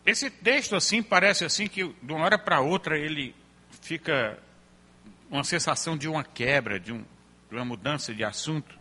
Esse 0.06 0.30
texto 0.30 0.78
assim 0.78 1.04
parece 1.04 1.44
assim 1.44 1.68
que 1.68 1.94
de 2.02 2.14
uma 2.14 2.24
hora 2.24 2.40
para 2.40 2.62
outra 2.62 2.98
ele 2.98 3.36
fica 3.82 4.40
uma 5.30 5.44
sensação 5.44 5.98
de 5.98 6.08
uma 6.08 6.24
quebra, 6.24 6.80
de, 6.80 6.94
um, 6.94 7.04
de 7.50 7.58
uma 7.58 7.66
mudança 7.66 8.16
de 8.16 8.24
assunto. 8.24 8.74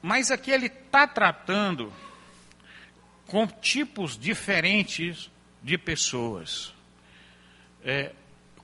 Mas 0.00 0.30
aqui 0.30 0.52
ele 0.52 0.66
está 0.66 1.08
tratando 1.08 1.92
com 3.28 3.46
tipos 3.46 4.18
diferentes 4.18 5.30
de 5.62 5.78
pessoas. 5.78 6.74
É, 7.84 8.12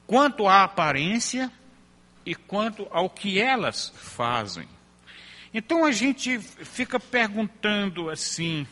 quanto 0.07 0.49
à 0.49 0.65
aparência 0.65 1.53
e 2.27 2.35
quanto 2.35 2.89
ao 2.91 3.09
que 3.09 3.39
elas 3.39 3.93
fazem. 3.95 4.67
Então 5.53 5.85
a 5.85 5.93
gente 5.93 6.39
fica 6.41 6.99
perguntando 6.99 8.11
assim: 8.11 8.67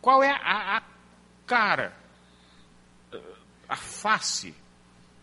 qual 0.00 0.22
é 0.22 0.30
a, 0.30 0.76
a 0.76 0.82
cara, 1.46 1.96
a 3.68 3.74
face 3.74 4.54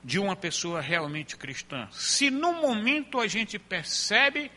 de 0.03 0.19
uma 0.19 0.35
pessoa 0.35 0.81
realmente 0.81 1.37
cristã? 1.37 1.87
Se 1.91 2.31
no 2.31 2.53
momento 2.53 3.19
a 3.19 3.27
gente 3.27 3.59
percebe 3.59 4.51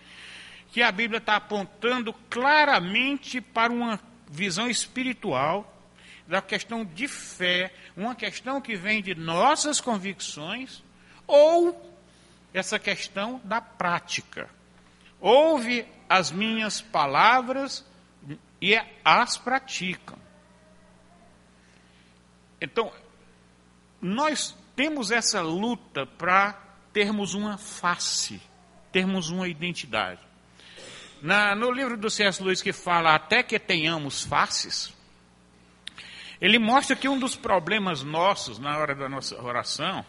que 0.73 0.83
a 0.83 0.93
Bíblia 0.93 1.19
está 1.19 1.37
apontando 1.37 2.13
claramente 2.29 3.41
para 3.41 3.73
uma 3.73 4.01
visão 4.29 4.69
espiritual, 4.69 5.73
da 6.27 6.43
questão 6.43 6.85
de 6.85 7.07
fé, 7.07 7.73
uma 7.97 8.15
questão 8.15 8.61
que 8.61 8.75
vem 8.77 9.01
de 9.01 9.15
nossas 9.15 9.81
convicções, 9.81 10.83
ou 11.27 11.95
essa 12.53 12.79
questão 12.79 13.41
da 13.45 13.61
prática. 13.61 14.49
Ouve 15.21 15.87
as 16.09 16.31
minhas 16.31 16.81
palavras 16.81 17.85
e 18.61 18.77
as 19.05 19.37
praticam. 19.39 20.19
Então, 22.61 22.93
nós 24.01 24.57
temos 24.75 25.11
essa 25.11 25.41
luta 25.41 26.07
para 26.07 26.53
termos 26.93 27.35
uma 27.35 27.59
face, 27.59 28.41
termos 28.91 29.31
uma 29.31 29.47
identidade. 29.49 30.26
Na, 31.23 31.55
no 31.55 31.71
livro 31.71 31.97
do 31.97 32.11
C.S. 32.11 32.43
Lewis 32.43 32.63
que 32.63 32.73
fala 32.73 33.15
até 33.15 33.43
que 33.43 33.59
tenhamos 33.59 34.23
faces, 34.23 34.95
ele 36.41 36.59
mostra 36.59 36.95
que 36.95 37.09
um 37.09 37.19
dos 37.19 37.35
problemas 37.35 38.03
nossos 38.03 38.59
na 38.59 38.77
hora 38.77 38.95
da 38.95 39.09
nossa 39.09 39.41
oração 39.43 40.05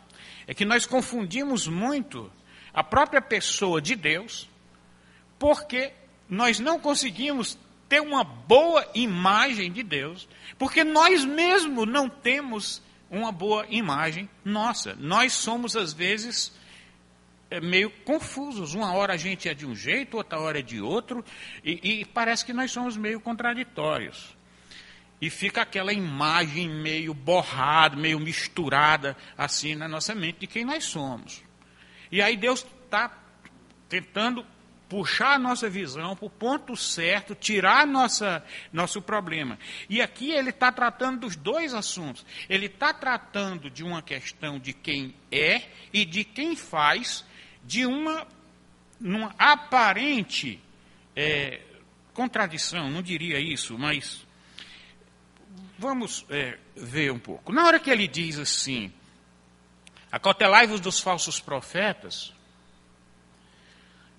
é 0.46 0.54
que 0.54 0.66
nós 0.66 0.86
confundimos 0.86 1.68
muito 1.68 2.32
a 2.74 2.84
própria 2.84 3.22
pessoa 3.22 3.82
de 3.82 3.96
Deus, 3.96 4.50
porque 5.40 5.94
nós 6.30 6.60
não 6.60 6.80
conseguimos 6.80 7.58
ter 7.88 8.02
uma 8.02 8.24
boa 8.24 8.86
imagem 8.94 9.72
de 9.72 9.84
Deus, 9.84 10.28
porque 10.58 10.84
nós 10.84 11.24
mesmos 11.24 11.88
não 11.88 12.10
temos 12.10 12.82
uma 13.10 13.32
boa 13.32 13.66
imagem 13.70 14.30
nossa. 14.44 14.96
Nós 15.00 15.34
somos, 15.34 15.76
às 15.76 15.94
vezes, 15.94 16.52
meio 17.62 17.90
confusos. 17.90 18.74
Uma 18.74 18.94
hora 18.94 19.14
a 19.14 19.18
gente 19.18 19.48
é 19.48 19.54
de 19.54 19.66
um 19.66 19.76
jeito, 19.76 20.18
outra 20.18 20.40
hora 20.40 20.60
é 20.60 20.62
de 20.62 20.82
outro, 20.82 21.24
e, 21.64 22.02
e 22.02 22.06
parece 22.06 22.46
que 22.46 22.54
nós 22.54 22.72
somos 22.72 22.98
meio 22.98 23.20
contraditórios. 23.20 24.36
E 25.20 25.30
fica 25.30 25.64
aquela 25.64 25.92
imagem 25.92 26.70
meio 26.70 27.14
borrada, 27.14 27.96
meio 27.96 28.20
misturada, 28.20 29.18
assim, 29.38 29.76
na 29.76 29.88
nossa 29.88 30.14
mente 30.14 30.40
de 30.42 30.48
quem 30.48 30.64
nós 30.64 30.84
somos. 30.84 31.42
E 32.12 32.22
aí 32.22 32.38
Deus 32.38 32.66
está 32.86 33.12
tentando 33.90 34.46
puxar 34.88 35.34
a 35.34 35.40
nossa 35.40 35.70
visão 35.70 36.16
para 36.16 36.26
o 36.26 36.30
ponto 36.30 36.76
certo, 36.76 37.36
tirar 37.36 37.86
nossa, 37.86 38.44
nosso 38.72 39.02
problema. 39.02 39.60
E 39.90 40.02
aqui 40.02 40.32
ele 40.32 40.50
está 40.50 40.72
tratando 40.72 41.22
dos 41.22 41.36
dois 41.36 41.74
assuntos. 41.74 42.26
Ele 42.50 42.68
está 42.68 42.94
tratando 42.94 43.70
de 43.70 43.84
uma 43.84 44.02
questão 44.02 44.60
de 44.60 44.74
quem 44.74 45.14
é 45.32 45.64
e 45.92 46.06
de 46.06 46.24
quem 46.24 46.56
faz, 46.56 47.26
de 47.68 47.86
uma, 47.86 48.26
uma 49.00 49.36
aparente 49.38 50.60
é, 51.14 51.60
contradição, 52.14 52.90
não 52.90 53.02
diria 53.02 53.42
isso, 53.42 53.78
mas 53.78 54.26
vamos 55.78 56.26
é, 56.30 56.58
ver 56.78 57.12
um 57.12 57.20
pouco. 57.20 57.52
Na 57.52 57.66
hora 57.66 57.78
que 57.78 57.90
ele 57.90 58.08
diz 58.08 58.40
assim, 58.40 58.92
acautelai-vos 60.10 60.80
dos 60.80 61.02
falsos 61.02 61.42
profetas, 61.42 62.34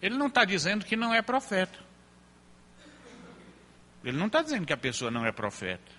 ele 0.02 0.18
não 0.18 0.26
está 0.26 0.44
dizendo 0.44 0.84
que 0.84 0.94
não 0.94 1.14
é 1.14 1.22
profeta. 1.22 1.78
Ele 4.04 4.18
não 4.18 4.26
está 4.26 4.42
dizendo 4.42 4.66
que 4.66 4.74
a 4.74 4.76
pessoa 4.76 5.10
não 5.10 5.24
é 5.24 5.32
profeta. 5.32 5.90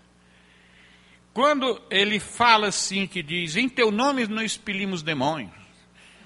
Quando 1.34 1.82
ele 1.90 2.20
fala 2.20 2.68
assim, 2.68 3.08
que 3.08 3.22
diz: 3.22 3.56
Em 3.56 3.68
teu 3.68 3.92
nome 3.92 4.26
não 4.28 4.42
expelimos 4.42 5.04
demônios, 5.04 5.59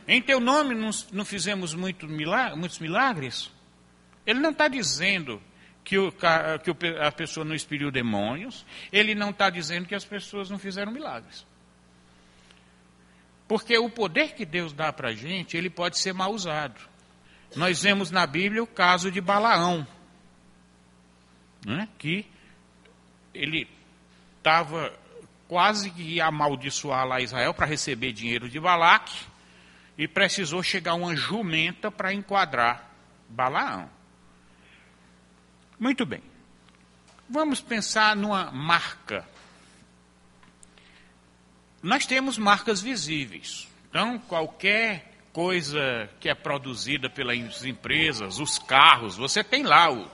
em 0.07 0.21
teu 0.21 0.39
nome 0.39 0.75
não, 0.75 0.89
não 1.11 1.25
fizemos 1.25 1.73
muito 1.73 2.07
milagre, 2.07 2.57
muitos 2.57 2.79
milagres, 2.79 3.51
ele 4.25 4.39
não 4.39 4.51
está 4.51 4.67
dizendo 4.67 5.41
que, 5.83 5.97
o, 5.97 6.11
que 6.11 6.87
a 7.01 7.11
pessoa 7.11 7.45
não 7.45 7.55
expeliu 7.55 7.91
demônios, 7.91 8.65
ele 8.91 9.13
não 9.13 9.29
está 9.29 9.49
dizendo 9.49 9.87
que 9.87 9.95
as 9.95 10.05
pessoas 10.05 10.49
não 10.49 10.57
fizeram 10.57 10.91
milagres. 10.91 11.45
Porque 13.47 13.77
o 13.77 13.89
poder 13.89 14.33
que 14.33 14.45
Deus 14.45 14.73
dá 14.73 14.91
para 14.91 15.09
a 15.09 15.13
gente, 15.13 15.57
ele 15.57 15.69
pode 15.69 15.99
ser 15.99 16.13
mal 16.13 16.31
usado. 16.31 16.79
Nós 17.55 17.83
vemos 17.83 18.09
na 18.09 18.25
Bíblia 18.25 18.63
o 18.63 18.67
caso 18.67 19.11
de 19.11 19.21
Balaão, 19.21 19.85
né, 21.65 21.87
que 21.97 22.25
ele 23.33 23.67
estava 24.37 24.93
quase 25.47 25.91
que 25.91 26.01
ia 26.01 26.25
amaldiçoar 26.25 27.05
lá 27.05 27.21
Israel 27.21 27.53
para 27.53 27.65
receber 27.65 28.11
dinheiro 28.11 28.49
de 28.49 28.59
Balaque, 28.59 29.15
e 29.97 30.07
precisou 30.07 30.63
chegar 30.63 30.95
uma 30.95 31.15
jumenta 31.15 31.91
para 31.91 32.13
enquadrar 32.13 32.89
Balaão. 33.29 33.89
Muito 35.79 36.05
bem. 36.05 36.23
Vamos 37.29 37.61
pensar 37.61 38.15
numa 38.15 38.51
marca. 38.51 39.27
Nós 41.81 42.05
temos 42.05 42.37
marcas 42.37 42.81
visíveis. 42.81 43.67
Então, 43.89 44.17
qualquer 44.19 45.11
coisa 45.33 46.09
que 46.19 46.29
é 46.29 46.35
produzida 46.35 47.09
pelas 47.09 47.65
empresas, 47.65 48.39
os 48.39 48.57
carros, 48.59 49.17
você 49.17 49.43
tem 49.43 49.63
lá 49.63 49.91
o, 49.91 50.09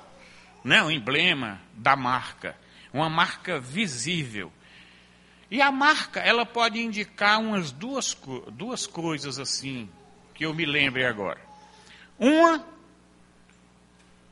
né, 0.64 0.82
o 0.82 0.90
emblema 0.90 1.62
da 1.74 1.96
marca, 1.96 2.56
uma 2.94 3.10
marca 3.10 3.60
visível. 3.60 4.52
E 5.52 5.62
a 5.62 5.72
marca, 5.72 6.20
ela 6.20 6.46
pode 6.46 6.80
indicar 6.80 7.40
umas 7.40 7.72
duas, 7.72 8.16
duas 8.52 8.86
coisas 8.86 9.40
assim, 9.40 9.90
que 10.34 10.46
eu 10.46 10.54
me 10.54 10.66
lembre 10.66 11.06
agora. 11.06 11.42
Uma 12.20 12.66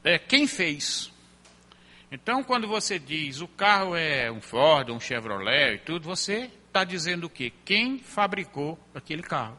é 0.04 0.20
quem 0.20 0.46
fez. 0.46 1.12
Então, 2.12 2.44
quando 2.44 2.68
você 2.68 3.00
diz 3.00 3.42
o 3.42 3.48
carro 3.48 3.96
é 3.96 4.32
um 4.32 4.40
Ford, 4.40 4.90
um 4.90 5.00
Chevrolet 5.00 5.76
e 5.76 5.80
tudo, 5.80 6.08
você 6.08 6.52
está 6.68 6.84
dizendo 6.84 7.26
o 7.26 7.30
quê? 7.30 7.52
Quem 7.66 7.98
fabricou 7.98 8.80
aquele 8.94 9.24
carro. 9.24 9.58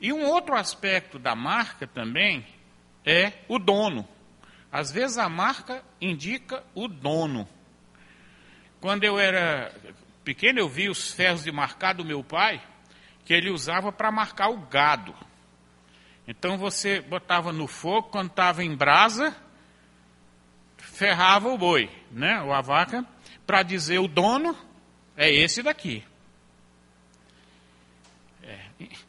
E 0.00 0.12
um 0.12 0.24
outro 0.26 0.56
aspecto 0.56 1.18
da 1.18 1.36
marca 1.36 1.86
também 1.86 2.44
é 3.06 3.32
o 3.48 3.58
dono. 3.58 4.06
Às 4.70 4.90
vezes 4.90 5.16
a 5.16 5.28
marca 5.28 5.84
indica 6.00 6.64
o 6.74 6.88
dono. 6.88 7.48
Quando 8.82 9.04
eu 9.04 9.16
era 9.16 9.72
pequeno, 10.24 10.58
eu 10.58 10.68
vi 10.68 10.88
os 10.88 11.12
ferros 11.12 11.44
de 11.44 11.52
marcar 11.52 11.94
do 11.94 12.04
meu 12.04 12.24
pai, 12.24 12.60
que 13.24 13.32
ele 13.32 13.48
usava 13.48 13.92
para 13.92 14.10
marcar 14.10 14.48
o 14.48 14.58
gado. 14.58 15.14
Então 16.26 16.58
você 16.58 17.00
botava 17.00 17.52
no 17.52 17.68
fogo, 17.68 18.08
quando 18.08 18.30
estava 18.30 18.64
em 18.64 18.74
brasa, 18.74 19.36
ferrava 20.78 21.48
o 21.48 21.56
boi, 21.56 21.88
né, 22.10 22.42
ou 22.42 22.52
a 22.52 22.60
vaca, 22.60 23.06
para 23.46 23.62
dizer 23.62 24.00
o 24.00 24.08
dono 24.08 24.52
é 25.16 25.32
esse 25.32 25.62
daqui. 25.62 26.02
É, 28.42 28.58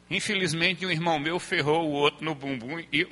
infelizmente 0.08 0.86
um 0.86 0.90
irmão 0.92 1.18
meu 1.18 1.40
ferrou 1.40 1.88
o 1.88 1.94
outro 1.94 2.24
no 2.24 2.36
bumbum 2.36 2.78
e, 2.92 3.08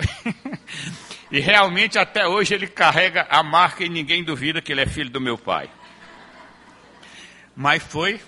e 1.29 1.41
realmente 1.41 1.99
até 1.99 2.25
hoje 2.29 2.55
ele 2.55 2.69
carrega 2.69 3.27
a 3.29 3.43
marca 3.43 3.83
e 3.83 3.89
ninguém 3.89 4.23
duvida 4.23 4.63
que 4.63 4.71
ele 4.71 4.83
é 4.83 4.87
filho 4.87 5.11
do 5.11 5.21
meu 5.21 5.37
pai. 5.37 5.69
Mas 7.55 7.83
foi 7.83 8.21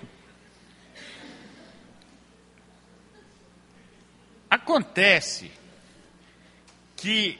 Acontece 4.55 5.51
que 6.95 7.37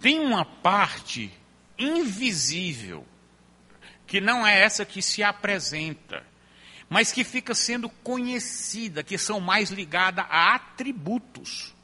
tem 0.00 0.18
uma 0.18 0.46
parte 0.46 1.30
invisível, 1.78 3.06
que 4.06 4.20
não 4.20 4.46
é 4.46 4.58
essa 4.62 4.84
que 4.84 5.02
se 5.02 5.22
apresenta, 5.22 6.24
mas 6.88 7.12
que 7.12 7.22
fica 7.22 7.54
sendo 7.54 7.90
conhecida, 7.90 9.02
que 9.02 9.18
são 9.18 9.40
mais 9.40 9.70
ligadas 9.70 10.24
a 10.30 10.54
atributos. 10.54 11.74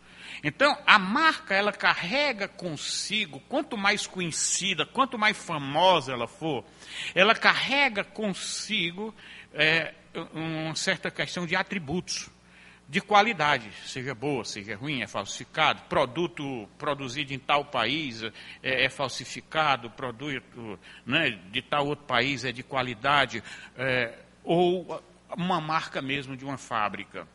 Então, 0.45 0.77
a 0.87 0.99
marca, 0.99 1.55
ela 1.55 1.73
carrega 1.73 2.47
consigo, 2.47 3.41
quanto 3.49 3.79
mais 3.79 4.07
conhecida, 4.07 4.85
quanto 4.85 5.19
mais 5.19 5.39
famosa 5.39 6.13
ela 6.13 6.29
for, 6.29 6.63
ela 7.15 7.35
carrega 7.35 8.05
consigo 8.05 9.15
é, 9.55 9.95
uma 10.35 10.77
certa 10.77 11.11
questão 11.11 11.47
de 11.47 11.57
atributos 11.57 12.29
de 12.87 13.01
qualidade, 13.01 13.71
seja 13.87 14.15
boa, 14.15 14.45
seja 14.45 14.77
ruim, 14.77 15.01
é 15.01 15.07
falsificado, 15.07 15.81
produto 15.89 16.69
produzido 16.77 17.33
em 17.33 17.39
tal 17.39 17.65
país 17.65 18.23
é, 18.63 18.85
é 18.85 18.91
falsificado, 18.91 19.89
produto 19.89 20.79
né, 21.07 21.31
de 21.51 21.63
tal 21.63 21.87
outro 21.87 22.05
país 22.05 22.45
é 22.45 22.53
de 22.53 22.63
qualidade, 22.63 23.43
é, 23.79 24.19
ou 24.43 25.03
uma 25.35 25.59
marca 25.59 26.03
mesmo 26.03 26.37
de 26.37 26.45
uma 26.45 26.59
fábrica. 26.59 27.27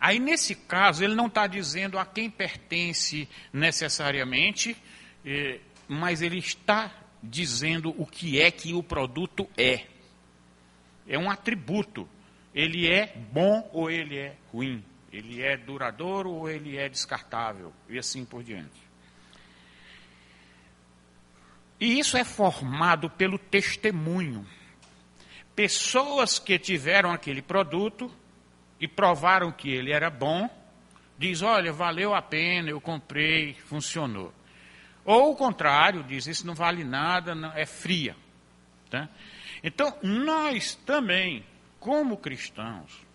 Aí, 0.00 0.18
nesse 0.18 0.54
caso, 0.54 1.02
ele 1.02 1.14
não 1.14 1.26
está 1.26 1.46
dizendo 1.46 1.98
a 1.98 2.04
quem 2.04 2.30
pertence 2.30 3.28
necessariamente, 3.52 4.76
é, 5.24 5.60
mas 5.88 6.22
ele 6.22 6.38
está 6.38 6.92
dizendo 7.22 7.94
o 8.00 8.06
que 8.06 8.40
é 8.40 8.50
que 8.50 8.74
o 8.74 8.82
produto 8.82 9.48
é. 9.56 9.86
É 11.08 11.18
um 11.18 11.30
atributo 11.30 12.08
ele 12.56 12.90
é 12.90 13.14
bom 13.30 13.68
ou 13.70 13.90
ele 13.90 14.16
é 14.16 14.34
ruim, 14.50 14.82
ele 15.12 15.42
é 15.42 15.58
duradouro 15.58 16.30
ou 16.30 16.48
ele 16.48 16.78
é 16.78 16.88
descartável, 16.88 17.70
e 17.86 17.98
assim 17.98 18.24
por 18.24 18.42
diante. 18.42 18.80
E 21.78 21.98
isso 21.98 22.16
é 22.16 22.24
formado 22.24 23.10
pelo 23.10 23.38
testemunho. 23.38 24.46
Pessoas 25.54 26.38
que 26.38 26.58
tiveram 26.58 27.12
aquele 27.12 27.42
produto 27.42 28.10
e 28.80 28.86
provaram 28.86 29.50
que 29.50 29.70
ele 29.70 29.92
era 29.92 30.10
bom, 30.10 30.48
diz, 31.18 31.42
olha, 31.42 31.72
valeu 31.72 32.14
a 32.14 32.22
pena, 32.22 32.70
eu 32.70 32.80
comprei, 32.80 33.54
funcionou. 33.54 34.32
Ou 35.04 35.32
o 35.32 35.36
contrário, 35.36 36.02
diz, 36.02 36.26
isso 36.26 36.46
não 36.46 36.54
vale 36.54 36.84
nada, 36.84 37.34
não, 37.34 37.52
é 37.52 37.64
fria. 37.64 38.16
Tá? 38.90 39.08
Então, 39.62 39.96
nós 40.02 40.74
também 40.74 41.44
como 41.78 42.16
cristãos, 42.16 43.06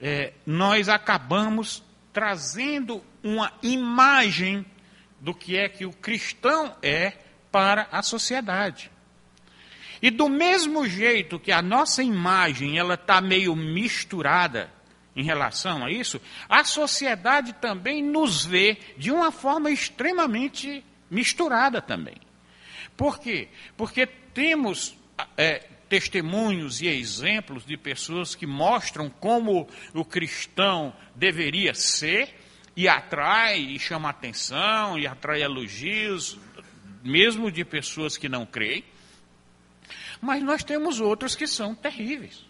é, 0.00 0.32
nós 0.44 0.88
acabamos 0.88 1.84
trazendo 2.12 3.02
uma 3.22 3.52
imagem 3.62 4.66
do 5.20 5.32
que 5.32 5.56
é 5.56 5.68
que 5.68 5.86
o 5.86 5.92
cristão 5.92 6.76
é 6.82 7.12
para 7.52 7.86
a 7.92 8.02
sociedade. 8.02 8.90
E 10.00 10.10
do 10.10 10.28
mesmo 10.28 10.86
jeito 10.86 11.38
que 11.38 11.52
a 11.52 11.62
nossa 11.62 12.02
imagem 12.02 12.78
ela 12.78 12.94
está 12.94 13.20
meio 13.20 13.54
misturada 13.56 14.70
em 15.14 15.24
relação 15.24 15.84
a 15.84 15.90
isso, 15.90 16.20
a 16.48 16.62
sociedade 16.62 17.54
também 17.54 18.02
nos 18.02 18.44
vê 18.44 18.76
de 18.98 19.10
uma 19.10 19.32
forma 19.32 19.70
extremamente 19.70 20.84
misturada 21.10 21.80
também. 21.80 22.16
Por 22.96 23.18
quê? 23.18 23.48
Porque 23.76 24.06
temos 24.06 24.96
é, 25.36 25.64
testemunhos 25.88 26.80
e 26.82 26.88
exemplos 26.88 27.64
de 27.64 27.76
pessoas 27.76 28.34
que 28.34 28.46
mostram 28.46 29.08
como 29.08 29.68
o 29.94 30.04
cristão 30.04 30.94
deveria 31.14 31.72
ser 31.72 32.34
e 32.76 32.88
atrai 32.88 33.58
e 33.58 33.78
chama 33.78 34.10
atenção 34.10 34.98
e 34.98 35.06
atrai 35.06 35.42
elogios, 35.42 36.38
mesmo 37.02 37.50
de 37.50 37.64
pessoas 37.64 38.16
que 38.18 38.28
não 38.28 38.44
creem. 38.44 38.84
Mas 40.20 40.42
nós 40.42 40.64
temos 40.64 41.00
outros 41.00 41.34
que 41.34 41.46
são 41.46 41.74
terríveis. 41.74 42.44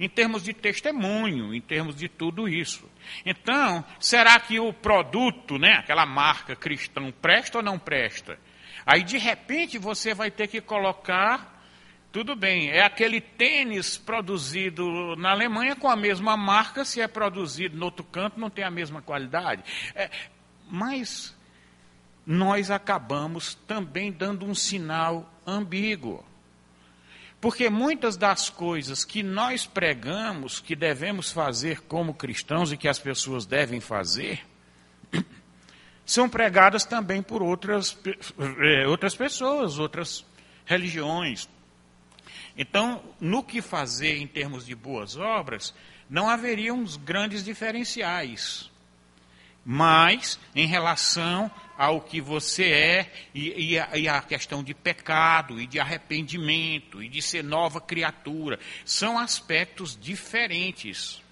Em 0.00 0.08
termos 0.08 0.42
de 0.42 0.52
testemunho, 0.52 1.54
em 1.54 1.60
termos 1.60 1.94
de 1.96 2.08
tudo 2.08 2.48
isso. 2.48 2.88
Então, 3.24 3.84
será 4.00 4.38
que 4.40 4.58
o 4.58 4.72
produto, 4.72 5.58
né, 5.58 5.74
aquela 5.74 6.04
marca 6.04 6.56
cristão, 6.56 7.12
presta 7.12 7.58
ou 7.58 7.64
não 7.64 7.78
presta? 7.78 8.38
Aí, 8.84 9.02
de 9.02 9.18
repente, 9.18 9.78
você 9.78 10.12
vai 10.12 10.30
ter 10.30 10.48
que 10.48 10.60
colocar 10.60 11.52
tudo 12.12 12.36
bem, 12.36 12.68
é 12.68 12.82
aquele 12.84 13.22
tênis 13.22 13.96
produzido 13.96 15.16
na 15.16 15.30
Alemanha 15.30 15.74
com 15.74 15.88
a 15.88 15.96
mesma 15.96 16.36
marca, 16.36 16.84
se 16.84 17.00
é 17.00 17.08
produzido 17.08 17.74
no 17.74 17.86
outro 17.86 18.04
canto, 18.04 18.38
não 18.38 18.50
tem 18.50 18.62
a 18.64 18.70
mesma 18.70 19.00
qualidade. 19.00 19.62
É, 19.94 20.10
mas 20.68 21.34
nós 22.26 22.70
acabamos 22.70 23.54
também 23.66 24.12
dando 24.12 24.44
um 24.44 24.54
sinal 24.54 25.32
ambíguo. 25.46 26.22
Porque 27.42 27.68
muitas 27.68 28.16
das 28.16 28.48
coisas 28.48 29.04
que 29.04 29.22
nós 29.22 29.66
pregamos 29.66 30.60
que 30.60 30.74
devemos 30.74 31.30
fazer 31.30 31.82
como 31.82 32.14
cristãos 32.14 32.72
e 32.72 32.76
que 32.78 32.88
as 32.88 32.98
pessoas 32.98 33.44
devem 33.44 33.80
fazer, 33.80 34.40
são 36.06 36.26
pregadas 36.26 36.86
também 36.86 37.22
por 37.22 37.42
outras, 37.42 37.98
é, 38.60 38.86
outras 38.86 39.14
pessoas, 39.14 39.78
outras 39.78 40.24
religiões, 40.64 41.48
então, 42.56 43.02
no 43.20 43.42
que 43.42 43.62
fazer 43.62 44.18
em 44.18 44.26
termos 44.26 44.66
de 44.66 44.74
boas 44.74 45.16
obras, 45.16 45.74
não 46.08 46.28
haveriam 46.28 46.84
grandes 47.02 47.44
diferenciais. 47.44 48.70
Mas, 49.64 50.38
em 50.54 50.66
relação 50.66 51.50
ao 51.78 52.00
que 52.00 52.20
você 52.20 52.64
é, 52.64 53.12
e, 53.34 53.72
e, 53.72 53.78
a, 53.78 53.96
e, 53.96 54.08
a, 54.08 54.20
questão 54.20 54.62
de 54.62 54.74
pecado, 54.74 55.60
e 55.60 55.66
de 55.66 55.78
arrependimento, 55.78 57.02
e 57.02 57.08
de 57.08 57.22
ser 57.22 57.44
nova 57.44 57.80
criatura, 57.80 58.58
são 58.84 59.18
aspectos 59.18 59.98
diferentes. 60.00 61.22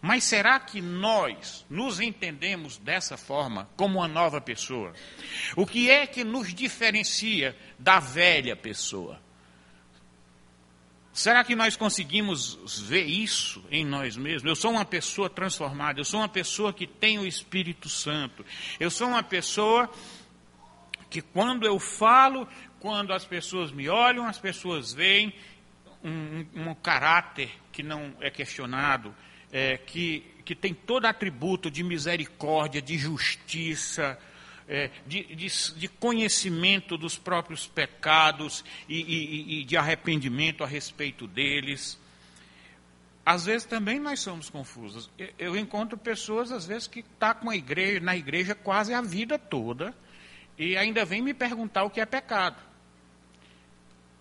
Mas 0.00 0.24
será 0.24 0.60
que 0.60 0.80
nós 0.80 1.66
nos 1.68 2.00
entendemos 2.00 2.78
dessa 2.78 3.16
forma, 3.16 3.68
como 3.76 3.98
uma 3.98 4.08
nova 4.08 4.40
pessoa? 4.40 4.92
O 5.56 5.66
que 5.66 5.90
é 5.90 6.06
que 6.06 6.22
nos 6.22 6.54
diferencia 6.54 7.56
da 7.78 7.98
velha 7.98 8.54
pessoa? 8.54 9.20
Será 11.18 11.42
que 11.42 11.56
nós 11.56 11.74
conseguimos 11.74 12.54
ver 12.82 13.02
isso 13.02 13.64
em 13.72 13.84
nós 13.84 14.16
mesmos? 14.16 14.44
Eu 14.44 14.54
sou 14.54 14.70
uma 14.70 14.84
pessoa 14.84 15.28
transformada, 15.28 15.98
eu 15.98 16.04
sou 16.04 16.20
uma 16.20 16.28
pessoa 16.28 16.72
que 16.72 16.86
tem 16.86 17.18
o 17.18 17.26
Espírito 17.26 17.88
Santo, 17.88 18.46
eu 18.78 18.88
sou 18.88 19.08
uma 19.08 19.22
pessoa 19.24 19.90
que 21.10 21.20
quando 21.20 21.66
eu 21.66 21.76
falo, 21.80 22.46
quando 22.78 23.12
as 23.12 23.24
pessoas 23.24 23.72
me 23.72 23.88
olham, 23.88 24.28
as 24.28 24.38
pessoas 24.38 24.92
veem 24.92 25.34
um, 26.04 26.46
um 26.54 26.72
caráter 26.76 27.50
que 27.72 27.82
não 27.82 28.14
é 28.20 28.30
questionado, 28.30 29.12
é, 29.50 29.76
que, 29.76 30.24
que 30.44 30.54
tem 30.54 30.72
todo 30.72 31.06
atributo 31.06 31.68
de 31.68 31.82
misericórdia, 31.82 32.80
de 32.80 32.96
justiça, 32.96 34.16
é, 34.68 34.90
de, 35.06 35.24
de, 35.34 35.48
de, 35.76 35.88
conhecimento 35.88 36.98
dos 36.98 37.16
próprios 37.16 37.66
pecados 37.66 38.64
e, 38.88 39.00
e, 39.00 39.60
e 39.60 39.64
de 39.64 39.76
arrependimento 39.76 40.62
a 40.62 40.66
respeito 40.66 41.26
deles. 41.26 41.98
Às 43.24 43.46
vezes 43.46 43.66
também 43.66 43.98
nós 43.98 44.20
somos 44.20 44.50
confusos. 44.50 45.10
Eu 45.38 45.56
encontro 45.56 45.96
pessoas, 45.96 46.52
às 46.52 46.66
vezes, 46.66 46.86
que 46.86 47.00
estão 47.00 47.16
tá 47.18 47.34
com 47.34 47.50
a 47.50 47.56
igreja, 47.56 48.00
na 48.00 48.16
igreja 48.16 48.54
quase 48.54 48.92
a 48.92 49.00
vida 49.00 49.38
toda 49.38 49.94
e 50.58 50.76
ainda 50.76 51.04
vem 51.04 51.22
me 51.22 51.32
perguntar 51.32 51.84
o 51.84 51.90
que 51.90 52.00
é 52.00 52.06
pecado. 52.06 52.56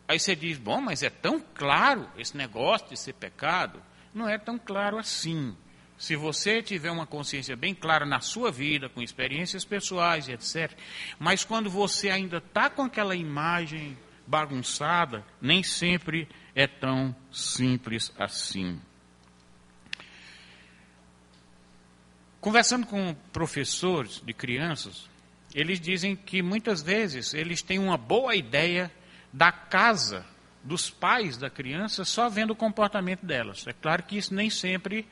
Aí 0.08 0.20
você 0.20 0.36
diz, 0.36 0.58
bom, 0.58 0.80
mas 0.80 1.04
é 1.04 1.10
tão 1.10 1.40
claro 1.40 2.10
esse 2.18 2.38
negócio 2.38 2.88
de 2.88 2.98
ser 2.98 3.14
pecado? 3.14 3.82
Não 4.14 4.30
é 4.30 4.38
tão 4.38 4.58
claro 4.58 4.98
assim. 4.98 5.56
Se 5.98 6.16
você 6.16 6.62
tiver 6.62 6.92
uma 6.92 7.08
consciência 7.08 7.56
bem 7.56 7.74
clara 7.74 8.06
na 8.06 8.20
sua 8.20 8.52
vida, 8.52 8.88
com 8.88 9.02
experiências 9.02 9.66
pessoais 9.66 10.28
e 10.28 10.34
etc., 10.34 10.72
mas 11.18 11.44
quando 11.44 11.70
você 11.70 12.10
ainda 12.10 12.38
está 12.38 12.70
com 12.70 12.84
aquela 12.84 13.16
imagem 13.16 13.98
bagunçada, 14.28 15.26
nem 15.42 15.64
sempre 15.64 16.28
é 16.54 16.68
tão 16.68 17.16
simples 17.32 18.14
assim. 18.18 18.80
Conversando 22.40 22.86
com 22.86 23.16
professores 23.34 24.22
de 24.24 24.34
crianças, 24.34 25.10
eles 25.56 25.80
dizem 25.80 26.16
que 26.16 26.44
muitas 26.44 26.84
vezes 26.84 27.34
eles 27.34 27.64
têm 27.64 27.80
uma 27.80 27.98
boa 27.98 28.36
ideia 28.36 28.92
da 29.34 29.52
casa 29.52 30.26
dos 30.64 30.90
pais 30.90 31.38
da 31.38 31.50
criança 31.50 32.06
só 32.06 32.30
vendo 32.30 32.52
o 32.52 32.56
comportamento 32.56 33.26
delas. 33.26 33.66
É 33.66 33.74
claro 33.74 34.04
que 34.04 34.18
isso 34.18 34.34
nem 34.34 34.50
sempre 34.50 35.08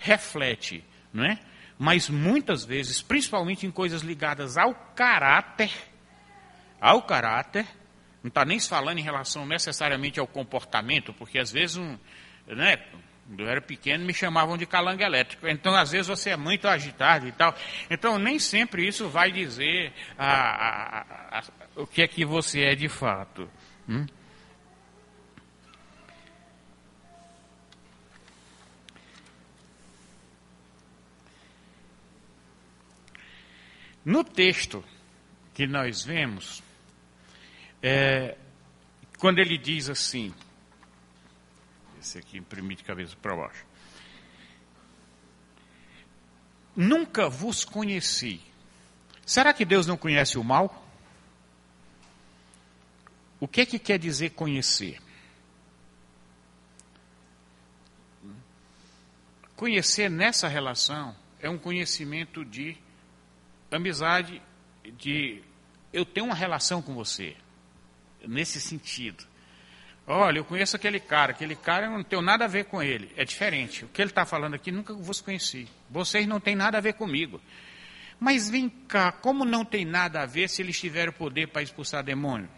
reflete, 0.00 0.84
não 1.12 1.24
é? 1.24 1.38
Mas 1.78 2.10
muitas 2.10 2.64
vezes, 2.64 3.00
principalmente 3.00 3.66
em 3.66 3.70
coisas 3.70 4.02
ligadas 4.02 4.58
ao 4.58 4.74
caráter, 4.94 5.70
ao 6.80 7.02
caráter, 7.02 7.66
não 8.22 8.28
está 8.28 8.44
nem 8.44 8.58
falando 8.58 8.98
em 8.98 9.02
relação 9.02 9.46
necessariamente 9.46 10.18
ao 10.18 10.26
comportamento, 10.26 11.14
porque 11.14 11.38
às 11.38 11.50
vezes 11.50 11.76
um, 11.76 11.96
né, 12.46 12.76
quando 13.30 13.40
eu 13.40 13.48
era 13.48 13.60
pequeno, 13.60 14.04
me 14.04 14.12
chamavam 14.12 14.58
de 14.58 14.66
calango 14.66 15.02
elétrico. 15.02 15.46
Então, 15.46 15.72
às 15.72 15.92
vezes, 15.92 16.08
você 16.08 16.30
é 16.30 16.36
muito 16.36 16.66
agitado 16.66 17.28
e 17.28 17.32
tal. 17.32 17.54
Então, 17.88 18.18
nem 18.18 18.40
sempre 18.40 18.84
isso 18.84 19.08
vai 19.08 19.30
dizer 19.30 19.92
a, 20.18 20.26
a, 20.26 21.38
a, 21.38 21.42
o 21.76 21.86
que 21.86 22.02
é 22.02 22.08
que 22.08 22.24
você 22.24 22.62
é 22.62 22.74
de 22.74 22.88
fato. 22.88 23.48
Hum? 23.88 24.04
No 34.04 34.24
texto 34.24 34.84
que 35.52 35.66
nós 35.66 36.02
vemos, 36.02 36.62
é, 37.82 38.36
quando 39.18 39.38
ele 39.38 39.58
diz 39.58 39.90
assim, 39.90 40.34
esse 42.00 42.18
aqui 42.18 42.38
imprimi 42.38 42.74
de 42.74 42.82
cabeça 42.82 43.14
para 43.20 43.36
baixo. 43.36 43.64
Nunca 46.74 47.28
vos 47.28 47.64
conheci. 47.64 48.40
Será 49.26 49.52
que 49.52 49.64
Deus 49.64 49.86
não 49.86 49.96
conhece 49.96 50.38
o 50.38 50.44
mal? 50.44 50.86
O 53.38 53.46
que 53.46 53.60
é 53.60 53.66
que 53.66 53.78
quer 53.78 53.98
dizer 53.98 54.30
conhecer? 54.30 55.00
Conhecer 59.54 60.08
nessa 60.10 60.48
relação 60.48 61.14
é 61.38 61.48
um 61.48 61.58
conhecimento 61.58 62.44
de 62.44 62.78
amizade, 63.76 64.42
de 64.96 65.42
eu 65.92 66.04
tenho 66.04 66.26
uma 66.26 66.34
relação 66.34 66.80
com 66.80 66.94
você, 66.94 67.36
nesse 68.26 68.60
sentido. 68.60 69.24
Olha, 70.06 70.38
eu 70.38 70.44
conheço 70.44 70.74
aquele 70.74 70.98
cara, 70.98 71.32
aquele 71.32 71.54
cara 71.54 71.86
eu 71.86 71.92
não 71.92 72.02
tenho 72.02 72.22
nada 72.22 72.44
a 72.44 72.48
ver 72.48 72.64
com 72.64 72.82
ele. 72.82 73.12
É 73.16 73.24
diferente. 73.24 73.84
O 73.84 73.88
que 73.88 74.02
ele 74.02 74.10
está 74.10 74.24
falando 74.24 74.54
aqui 74.54 74.72
nunca 74.72 74.92
vos 74.92 75.20
conheci. 75.20 75.68
Vocês 75.88 76.26
não 76.26 76.40
têm 76.40 76.56
nada 76.56 76.78
a 76.78 76.80
ver 76.80 76.94
comigo. 76.94 77.40
Mas 78.18 78.50
vem 78.50 78.68
cá, 78.68 79.12
como 79.12 79.44
não 79.44 79.64
tem 79.64 79.84
nada 79.84 80.22
a 80.22 80.26
ver 80.26 80.48
se 80.48 80.62
eles 80.62 80.78
tiverem 80.78 81.12
poder 81.12 81.48
para 81.48 81.62
expulsar 81.62 82.02
demônio? 82.02 82.48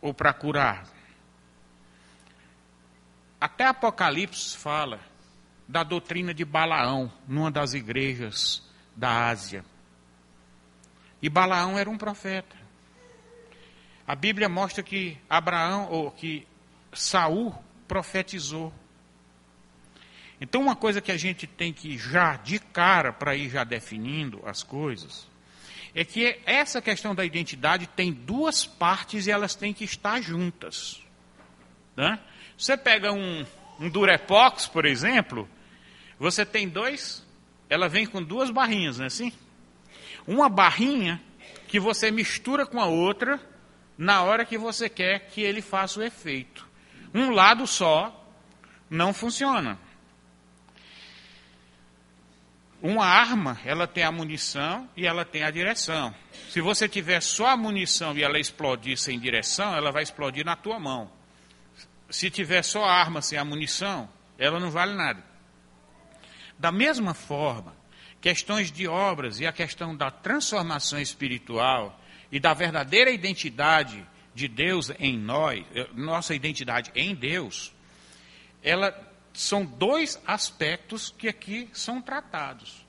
Ou 0.00 0.12
para 0.12 0.32
curar? 0.32 0.86
Até 3.40 3.64
Apocalipse 3.64 4.56
fala 4.56 5.00
da 5.68 5.82
doutrina 5.82 6.34
de 6.34 6.44
Balaão, 6.44 7.12
numa 7.28 7.50
das 7.50 7.74
igrejas 7.74 8.66
da 8.96 9.28
Ásia. 9.28 9.64
E 11.20 11.28
Balaão 11.28 11.78
era 11.78 11.90
um 11.90 11.98
profeta. 11.98 12.56
A 14.06 14.14
Bíblia 14.14 14.48
mostra 14.48 14.82
que 14.82 15.18
Abraão 15.28 15.88
ou 15.90 16.10
que 16.10 16.46
Saul 16.92 17.54
profetizou. 17.86 18.72
Então, 20.40 20.60
uma 20.60 20.76
coisa 20.76 21.00
que 21.00 21.10
a 21.10 21.16
gente 21.16 21.46
tem 21.46 21.72
que 21.72 21.96
já 21.96 22.36
de 22.36 22.58
cara 22.58 23.12
para 23.12 23.34
ir 23.34 23.50
já 23.50 23.64
definindo 23.64 24.42
as 24.46 24.62
coisas 24.62 25.26
é 25.94 26.04
que 26.04 26.38
essa 26.44 26.82
questão 26.82 27.14
da 27.14 27.24
identidade 27.24 27.86
tem 27.86 28.12
duas 28.12 28.66
partes 28.66 29.26
e 29.26 29.30
elas 29.30 29.54
têm 29.54 29.72
que 29.72 29.84
estar 29.84 30.20
juntas. 30.20 31.02
Né? 31.96 32.20
Você 32.56 32.76
pega 32.76 33.10
um, 33.12 33.46
um 33.80 33.88
Durepox, 33.88 34.66
por 34.66 34.84
exemplo, 34.84 35.48
você 36.18 36.44
tem 36.44 36.68
dois, 36.68 37.25
ela 37.68 37.88
vem 37.88 38.06
com 38.06 38.22
duas 38.22 38.50
barrinhas, 38.50 38.98
não 38.98 39.04
é 39.04 39.06
assim? 39.06 39.32
Uma 40.26 40.48
barrinha 40.48 41.20
que 41.68 41.80
você 41.80 42.10
mistura 42.10 42.66
com 42.66 42.80
a 42.80 42.86
outra 42.86 43.40
na 43.96 44.22
hora 44.22 44.44
que 44.44 44.58
você 44.58 44.88
quer 44.88 45.28
que 45.30 45.40
ele 45.40 45.62
faça 45.62 46.00
o 46.00 46.02
efeito. 46.02 46.66
Um 47.14 47.30
lado 47.30 47.66
só 47.66 48.24
não 48.90 49.12
funciona. 49.12 49.78
Uma 52.82 53.06
arma, 53.06 53.58
ela 53.64 53.86
tem 53.86 54.04
a 54.04 54.12
munição 54.12 54.88
e 54.96 55.06
ela 55.06 55.24
tem 55.24 55.42
a 55.42 55.50
direção. 55.50 56.14
Se 56.50 56.60
você 56.60 56.88
tiver 56.88 57.20
só 57.20 57.48
a 57.48 57.56
munição 57.56 58.16
e 58.16 58.22
ela 58.22 58.38
explodir 58.38 58.98
sem 58.98 59.18
direção, 59.18 59.74
ela 59.74 59.90
vai 59.90 60.02
explodir 60.02 60.44
na 60.44 60.54
tua 60.54 60.78
mão. 60.78 61.10
Se 62.10 62.30
tiver 62.30 62.62
só 62.62 62.84
a 62.84 62.92
arma 62.92 63.22
sem 63.22 63.38
a 63.38 63.44
munição, 63.44 64.08
ela 64.38 64.60
não 64.60 64.70
vale 64.70 64.94
nada. 64.94 65.24
Da 66.58 66.72
mesma 66.72 67.12
forma, 67.12 67.74
questões 68.20 68.72
de 68.72 68.88
obras 68.88 69.40
e 69.40 69.46
a 69.46 69.52
questão 69.52 69.94
da 69.94 70.10
transformação 70.10 70.98
espiritual 70.98 72.00
e 72.32 72.40
da 72.40 72.54
verdadeira 72.54 73.10
identidade 73.10 74.06
de 74.34 74.48
Deus 74.48 74.90
em 74.98 75.18
nós, 75.18 75.64
eh, 75.74 75.88
nossa 75.94 76.34
identidade 76.34 76.90
em 76.94 77.14
Deus, 77.14 77.72
ela 78.62 78.94
são 79.32 79.64
dois 79.64 80.20
aspectos 80.26 81.14
que 81.16 81.28
aqui 81.28 81.68
são 81.72 82.00
tratados. 82.00 82.86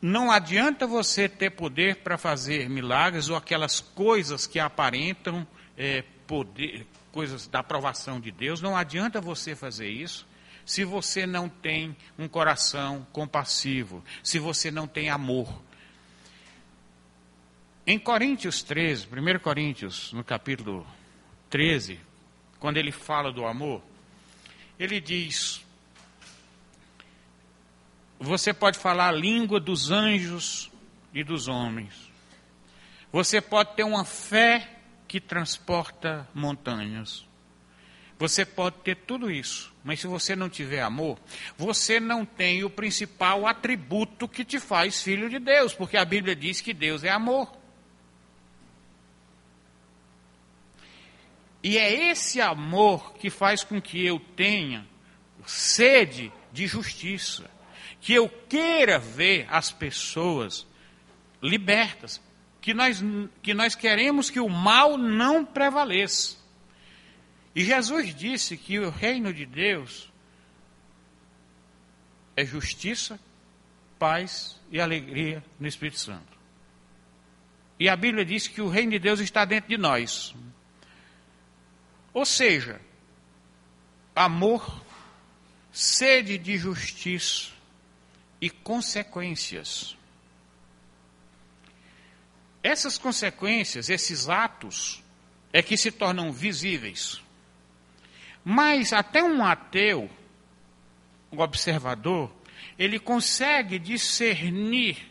Não 0.00 0.30
adianta 0.30 0.86
você 0.86 1.28
ter 1.28 1.50
poder 1.50 1.96
para 1.96 2.16
fazer 2.16 2.70
milagres 2.70 3.28
ou 3.28 3.36
aquelas 3.36 3.80
coisas 3.80 4.46
que 4.46 4.60
aparentam 4.60 5.44
é, 5.76 6.04
poder, 6.24 6.86
coisas 7.10 7.48
da 7.48 7.58
aprovação 7.58 8.20
de 8.20 8.30
Deus. 8.30 8.60
Não 8.60 8.76
adianta 8.76 9.20
você 9.20 9.56
fazer 9.56 9.88
isso 9.88 10.27
se 10.68 10.84
você 10.84 11.24
não 11.24 11.48
tem 11.48 11.96
um 12.18 12.28
coração 12.28 13.06
compassivo, 13.10 14.04
se 14.22 14.38
você 14.38 14.70
não 14.70 14.86
tem 14.86 15.08
amor. 15.08 15.62
Em 17.86 17.98
Coríntios 17.98 18.62
13, 18.62 19.06
1 19.06 19.38
Coríntios, 19.38 20.12
no 20.12 20.22
capítulo 20.22 20.86
13, 21.48 21.98
quando 22.60 22.76
ele 22.76 22.92
fala 22.92 23.32
do 23.32 23.46
amor, 23.46 23.82
ele 24.78 25.00
diz: 25.00 25.64
Você 28.20 28.52
pode 28.52 28.78
falar 28.78 29.08
a 29.08 29.12
língua 29.12 29.58
dos 29.58 29.90
anjos 29.90 30.70
e 31.14 31.24
dos 31.24 31.48
homens. 31.48 32.10
Você 33.10 33.40
pode 33.40 33.74
ter 33.74 33.84
uma 33.84 34.04
fé 34.04 34.80
que 35.08 35.18
transporta 35.18 36.28
montanhas. 36.34 37.26
Você 38.18 38.44
pode 38.44 38.76
ter 38.80 38.96
tudo 38.96 39.30
isso, 39.30 39.72
mas 39.88 40.00
se 40.00 40.06
você 40.06 40.36
não 40.36 40.50
tiver 40.50 40.82
amor, 40.82 41.18
você 41.56 41.98
não 41.98 42.22
tem 42.22 42.62
o 42.62 42.68
principal 42.68 43.46
atributo 43.46 44.28
que 44.28 44.44
te 44.44 44.60
faz 44.60 45.00
filho 45.00 45.30
de 45.30 45.38
Deus, 45.38 45.72
porque 45.72 45.96
a 45.96 46.04
Bíblia 46.04 46.36
diz 46.36 46.60
que 46.60 46.74
Deus 46.74 47.04
é 47.04 47.08
amor. 47.08 47.50
E 51.62 51.78
é 51.78 52.10
esse 52.10 52.38
amor 52.38 53.14
que 53.14 53.30
faz 53.30 53.64
com 53.64 53.80
que 53.80 54.04
eu 54.04 54.20
tenha 54.36 54.86
sede 55.46 56.30
de 56.52 56.66
justiça, 56.66 57.50
que 57.98 58.12
eu 58.12 58.28
queira 58.28 58.98
ver 58.98 59.46
as 59.48 59.72
pessoas 59.72 60.66
libertas, 61.42 62.20
que 62.60 62.74
nós, 62.74 63.02
que 63.40 63.54
nós 63.54 63.74
queremos 63.74 64.28
que 64.28 64.38
o 64.38 64.50
mal 64.50 64.98
não 64.98 65.46
prevaleça. 65.46 66.37
E 67.58 67.64
Jesus 67.64 68.14
disse 68.14 68.56
que 68.56 68.78
o 68.78 68.88
reino 68.88 69.34
de 69.34 69.44
Deus 69.44 70.08
é 72.36 72.44
justiça, 72.44 73.18
paz 73.98 74.60
e 74.70 74.80
alegria 74.80 75.42
no 75.58 75.66
Espírito 75.66 75.98
Santo. 75.98 76.38
E 77.76 77.88
a 77.88 77.96
Bíblia 77.96 78.24
diz 78.24 78.46
que 78.46 78.60
o 78.60 78.68
reino 78.68 78.92
de 78.92 79.00
Deus 79.00 79.18
está 79.18 79.44
dentro 79.44 79.68
de 79.68 79.76
nós. 79.76 80.32
Ou 82.14 82.24
seja, 82.24 82.80
amor, 84.14 84.80
sede 85.72 86.38
de 86.38 86.56
justiça 86.56 87.50
e 88.40 88.48
consequências. 88.48 89.96
Essas 92.62 92.96
consequências, 92.96 93.90
esses 93.90 94.28
atos, 94.28 95.02
é 95.52 95.60
que 95.60 95.76
se 95.76 95.90
tornam 95.90 96.30
visíveis. 96.30 97.20
Mas 98.44 98.92
até 98.92 99.22
um 99.22 99.44
ateu, 99.44 100.08
um 101.30 101.40
observador, 101.40 102.30
ele 102.78 102.98
consegue 102.98 103.78
discernir 103.78 105.10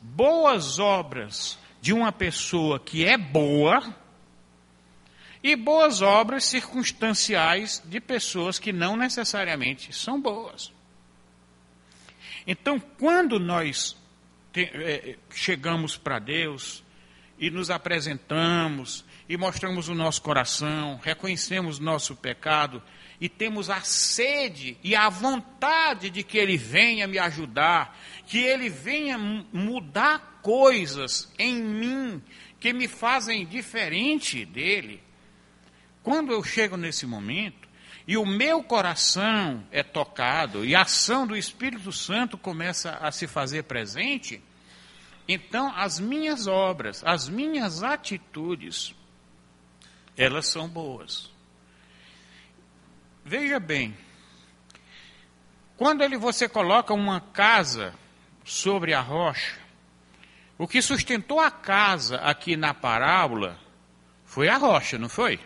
boas 0.00 0.78
obras 0.78 1.58
de 1.80 1.92
uma 1.92 2.10
pessoa 2.12 2.80
que 2.80 3.04
é 3.04 3.16
boa 3.16 3.94
e 5.42 5.56
boas 5.56 6.00
obras 6.00 6.44
circunstanciais 6.44 7.82
de 7.84 8.00
pessoas 8.00 8.58
que 8.58 8.72
não 8.72 8.96
necessariamente 8.96 9.92
são 9.92 10.20
boas. 10.20 10.72
Então, 12.46 12.78
quando 12.78 13.38
nós 13.38 13.96
te, 14.52 14.62
é, 14.62 15.16
chegamos 15.30 15.96
para 15.96 16.18
Deus 16.18 16.84
e 17.38 17.50
nos 17.50 17.70
apresentamos 17.70 19.04
e 19.28 19.36
mostramos 19.36 19.88
o 19.88 19.94
nosso 19.94 20.22
coração, 20.22 21.00
reconhecemos 21.02 21.78
nosso 21.78 22.16
pecado 22.16 22.82
e 23.20 23.28
temos 23.28 23.70
a 23.70 23.80
sede 23.82 24.76
e 24.82 24.96
a 24.96 25.08
vontade 25.08 26.10
de 26.10 26.22
que 26.22 26.38
Ele 26.38 26.56
venha 26.56 27.06
me 27.06 27.18
ajudar, 27.18 27.96
que 28.26 28.38
Ele 28.38 28.68
venha 28.68 29.16
mudar 29.18 30.40
coisas 30.42 31.32
em 31.38 31.54
mim 31.54 32.22
que 32.58 32.72
me 32.72 32.88
fazem 32.88 33.46
diferente 33.46 34.44
dele. 34.44 35.02
Quando 36.02 36.32
eu 36.32 36.42
chego 36.42 36.76
nesse 36.76 37.06
momento 37.06 37.68
e 38.06 38.16
o 38.16 38.26
meu 38.26 38.62
coração 38.62 39.64
é 39.70 39.82
tocado 39.82 40.64
e 40.64 40.74
a 40.74 40.82
ação 40.82 41.26
do 41.26 41.36
Espírito 41.36 41.92
Santo 41.92 42.36
começa 42.36 42.98
a 43.00 43.12
se 43.12 43.28
fazer 43.28 43.64
presente, 43.64 44.42
então 45.28 45.72
as 45.76 46.00
minhas 46.00 46.48
obras, 46.48 47.02
as 47.04 47.28
minhas 47.28 47.84
atitudes, 47.84 48.94
elas 50.16 50.46
são 50.48 50.68
boas. 50.68 51.30
Veja 53.24 53.60
bem, 53.60 53.96
quando 55.76 56.02
ele, 56.02 56.16
você 56.16 56.48
coloca 56.48 56.92
uma 56.92 57.20
casa 57.20 57.94
sobre 58.44 58.94
a 58.94 59.00
rocha, 59.00 59.58
o 60.58 60.66
que 60.66 60.82
sustentou 60.82 61.40
a 61.40 61.50
casa 61.50 62.16
aqui 62.16 62.56
na 62.56 62.74
parábola 62.74 63.58
foi 64.24 64.48
a 64.48 64.56
rocha, 64.56 64.98
não 64.98 65.08
foi? 65.08 65.40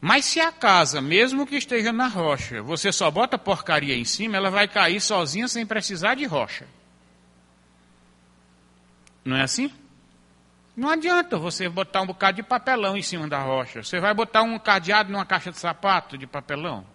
Mas 0.00 0.26
se 0.26 0.40
a 0.40 0.52
casa, 0.52 1.00
mesmo 1.00 1.46
que 1.46 1.56
esteja 1.56 1.92
na 1.92 2.06
rocha, 2.06 2.62
você 2.62 2.92
só 2.92 3.10
bota 3.10 3.38
porcaria 3.38 3.96
em 3.96 4.04
cima, 4.04 4.36
ela 4.36 4.50
vai 4.50 4.68
cair 4.68 5.00
sozinha 5.00 5.48
sem 5.48 5.66
precisar 5.66 6.14
de 6.14 6.24
rocha. 6.26 6.66
Não 9.24 9.36
é 9.36 9.42
assim? 9.42 9.72
Não 10.76 10.90
adianta 10.90 11.38
você 11.38 11.70
botar 11.70 12.02
um 12.02 12.06
bocado 12.06 12.36
de 12.36 12.42
papelão 12.42 12.98
em 12.98 13.02
cima 13.02 13.26
da 13.26 13.40
rocha. 13.40 13.82
Você 13.82 13.98
vai 13.98 14.12
botar 14.12 14.42
um 14.42 14.58
cadeado 14.58 15.10
numa 15.10 15.24
caixa 15.24 15.50
de 15.50 15.58
sapato 15.58 16.18
de 16.18 16.26
papelão. 16.26 16.86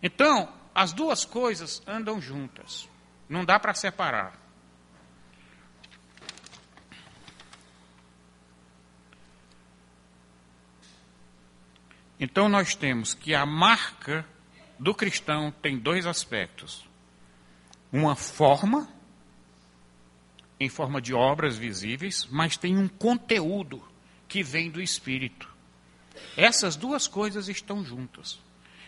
Então, 0.00 0.48
as 0.72 0.92
duas 0.92 1.24
coisas 1.24 1.82
andam 1.84 2.20
juntas. 2.20 2.88
Não 3.28 3.44
dá 3.44 3.58
para 3.58 3.74
separar. 3.74 4.34
Então, 12.20 12.48
nós 12.48 12.76
temos 12.76 13.14
que 13.14 13.34
a 13.34 13.44
marca 13.44 14.24
do 14.78 14.94
cristão 14.94 15.50
tem 15.50 15.76
dois 15.76 16.06
aspectos: 16.06 16.88
uma 17.92 18.14
forma 18.14 18.95
em 20.58 20.68
forma 20.68 21.00
de 21.00 21.12
obras 21.14 21.56
visíveis, 21.56 22.26
mas 22.30 22.56
tem 22.56 22.76
um 22.76 22.88
conteúdo 22.88 23.82
que 24.28 24.42
vem 24.42 24.70
do 24.70 24.80
Espírito. 24.80 25.48
Essas 26.36 26.76
duas 26.76 27.06
coisas 27.06 27.48
estão 27.48 27.84
juntas. 27.84 28.38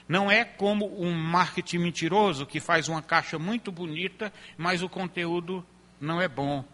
Não 0.08 0.30
é 0.30 0.44
como 0.44 0.86
um 1.00 1.12
marketing 1.12 1.78
mentiroso 1.78 2.46
que 2.46 2.60
faz 2.60 2.88
uma 2.88 3.02
caixa 3.02 3.38
muito 3.38 3.70
bonita, 3.70 4.32
mas 4.56 4.82
o 4.82 4.88
conteúdo 4.88 5.64
não 6.00 6.20
é 6.20 6.26
bom. 6.26 6.64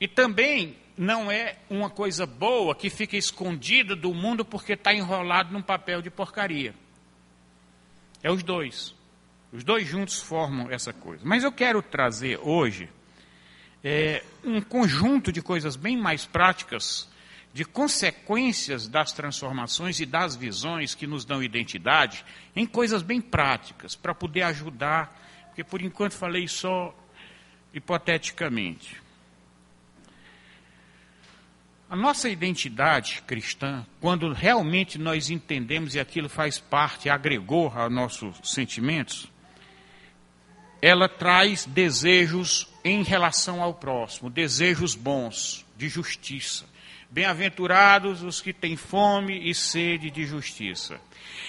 E 0.00 0.08
também 0.08 0.76
não 0.96 1.30
é 1.30 1.58
uma 1.68 1.90
coisa 1.90 2.24
boa 2.24 2.74
que 2.74 2.88
fica 2.88 3.16
escondida 3.16 3.94
do 3.94 4.14
mundo 4.14 4.44
porque 4.44 4.72
está 4.72 4.94
enrolado 4.94 5.52
num 5.52 5.62
papel 5.62 6.00
de 6.00 6.10
porcaria. 6.10 6.74
É 8.22 8.30
os 8.30 8.42
dois. 8.42 8.94
Os 9.52 9.62
dois 9.62 9.86
juntos 9.86 10.20
formam 10.20 10.70
essa 10.70 10.92
coisa. 10.92 11.22
Mas 11.24 11.44
eu 11.44 11.52
quero 11.52 11.82
trazer 11.82 12.38
hoje 12.42 12.88
é, 13.82 14.24
um 14.44 14.60
conjunto 14.60 15.32
de 15.32 15.42
coisas 15.42 15.76
bem 15.76 15.96
mais 15.96 16.24
práticas, 16.24 17.08
de 17.52 17.64
consequências 17.64 18.86
das 18.88 19.12
transformações 19.12 20.00
e 20.00 20.06
das 20.06 20.36
visões 20.36 20.94
que 20.94 21.06
nos 21.06 21.24
dão 21.24 21.42
identidade, 21.42 22.24
em 22.54 22.66
coisas 22.66 23.02
bem 23.02 23.20
práticas, 23.20 23.94
para 23.94 24.14
poder 24.14 24.42
ajudar, 24.42 25.46
porque 25.46 25.64
por 25.64 25.82
enquanto 25.82 26.12
falei 26.12 26.46
só 26.46 26.94
hipoteticamente. 27.72 29.00
A 31.90 31.96
nossa 31.96 32.28
identidade 32.28 33.22
cristã, 33.26 33.86
quando 33.98 34.30
realmente 34.32 34.98
nós 34.98 35.30
entendemos 35.30 35.94
e 35.94 36.00
aquilo 36.00 36.28
faz 36.28 36.58
parte, 36.58 37.08
agregou 37.08 37.68
aos 37.74 37.90
nossos 37.90 38.36
sentimentos, 38.44 39.26
ela 40.82 41.08
traz 41.08 41.64
desejos 41.64 42.68
em 42.88 43.02
relação 43.02 43.62
ao 43.62 43.74
próximo, 43.74 44.30
desejos 44.30 44.94
bons, 44.94 45.64
de 45.76 45.88
justiça. 45.88 46.66
Bem-aventurados 47.10 48.22
os 48.22 48.40
que 48.40 48.52
têm 48.52 48.76
fome 48.76 49.48
e 49.48 49.54
sede 49.54 50.10
de 50.10 50.26
justiça. 50.26 51.00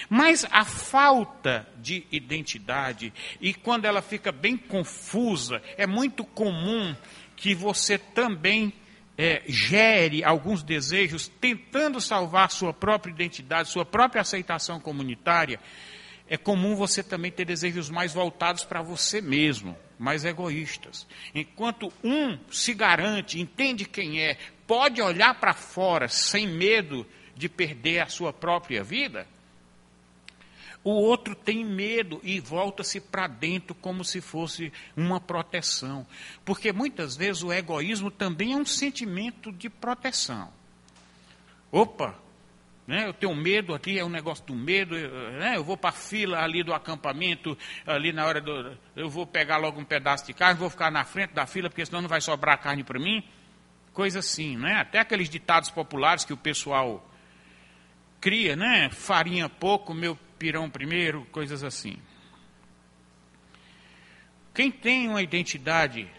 Mas 0.10 0.46
a 0.52 0.64
falta 0.64 1.68
de 1.78 2.06
identidade, 2.12 3.14
e 3.42 3.54
quando 3.54 3.86
ela 3.86 4.02
fica 4.02 4.32
bem 4.32 4.56
confusa, 4.56 5.62
é 5.78 5.86
muito 5.86 6.24
comum 6.24 6.96
que 7.36 7.54
você 7.54 7.98
também 7.98 8.74
é, 9.18 9.44
gere 9.48 10.24
alguns 10.24 10.64
desejos 10.64 11.28
tentando 11.28 12.00
salvar 12.00 12.50
sua 12.50 12.74
própria 12.74 13.12
identidade, 13.12 13.68
sua 13.68 13.86
própria 13.86 14.22
aceitação 14.22 14.80
comunitária, 14.80 15.60
é 16.30 16.38
comum 16.38 16.76
você 16.76 17.02
também 17.02 17.32
ter 17.32 17.44
desejos 17.44 17.90
mais 17.90 18.14
voltados 18.14 18.64
para 18.64 18.84
você 18.84 19.20
mesmo, 19.20 19.76
mais 19.98 20.24
egoístas. 20.24 21.08
Enquanto 21.34 21.92
um 22.04 22.38
se 22.52 22.74
garante, 22.76 23.40
entende 23.40 23.84
quem 23.84 24.22
é, 24.22 24.38
pode 24.68 25.02
olhar 25.02 25.40
para 25.40 25.56
fora 25.56 26.08
sem 26.08 26.48
medo 26.48 27.06
de 27.36 27.50
perder 27.50 28.02
a 28.02 28.08
sua 28.08 28.32
própria 28.32 28.84
vida, 28.84 29.28
o 30.84 30.92
outro 30.92 31.36
tem 31.36 31.66
medo 31.66 32.22
e 32.24 32.40
volta-se 32.40 33.02
para 33.02 33.28
dentro 33.28 33.76
como 33.76 34.06
se 34.06 34.22
fosse 34.22 34.72
uma 34.96 35.20
proteção. 35.20 36.06
Porque 36.46 36.72
muitas 36.72 37.18
vezes 37.18 37.44
o 37.44 37.52
egoísmo 37.52 38.10
também 38.10 38.54
é 38.54 38.56
um 38.56 38.66
sentimento 38.66 39.52
de 39.52 39.70
proteção. 39.70 40.54
Opa, 41.72 42.16
né? 42.90 43.06
Eu 43.06 43.14
tenho 43.14 43.36
medo 43.36 43.76
aqui, 43.76 44.00
é 44.00 44.04
um 44.04 44.10
negócio 44.10 44.44
do 44.48 44.56
medo. 44.56 44.96
Né? 44.96 45.54
Eu 45.56 45.64
vou 45.64 45.78
para 45.78 45.92
a 45.92 45.94
fila 45.94 46.44
ali 46.44 46.64
do 46.64 46.74
acampamento, 46.74 47.56
ali 47.86 48.12
na 48.12 48.26
hora 48.26 48.42
do. 48.42 48.76
Eu 48.96 49.08
vou 49.08 49.28
pegar 49.28 49.58
logo 49.58 49.80
um 49.80 49.86
pedaço 49.86 50.26
de 50.26 50.34
carne, 50.34 50.60
vou 50.60 50.72
ficar 50.72 50.90
na 50.90 51.06
frente 51.06 51.32
da 51.32 51.46
fila, 51.46 51.70
porque 51.70 51.86
senão 51.86 52.02
não 52.02 52.10
vai 52.10 52.20
sobrar 52.20 52.60
carne 52.60 52.84
para 52.84 53.00
mim. 53.00 53.24
Coisa 53.94 54.20
assim, 54.20 54.58
né? 54.58 54.74
Até 54.74 54.98
aqueles 54.98 55.30
ditados 55.30 55.70
populares 55.70 56.26
que 56.26 56.34
o 56.34 56.38
pessoal 56.38 57.08
cria, 58.20 58.56
né? 58.56 58.90
Farinha 58.90 59.48
pouco, 59.48 59.94
meu 59.94 60.18
pirão 60.40 60.68
primeiro, 60.68 61.28
coisas 61.32 61.64
assim. 61.64 61.96
Quem 64.52 64.72
tem 64.72 65.08
uma 65.10 65.22
identidade 65.22 66.10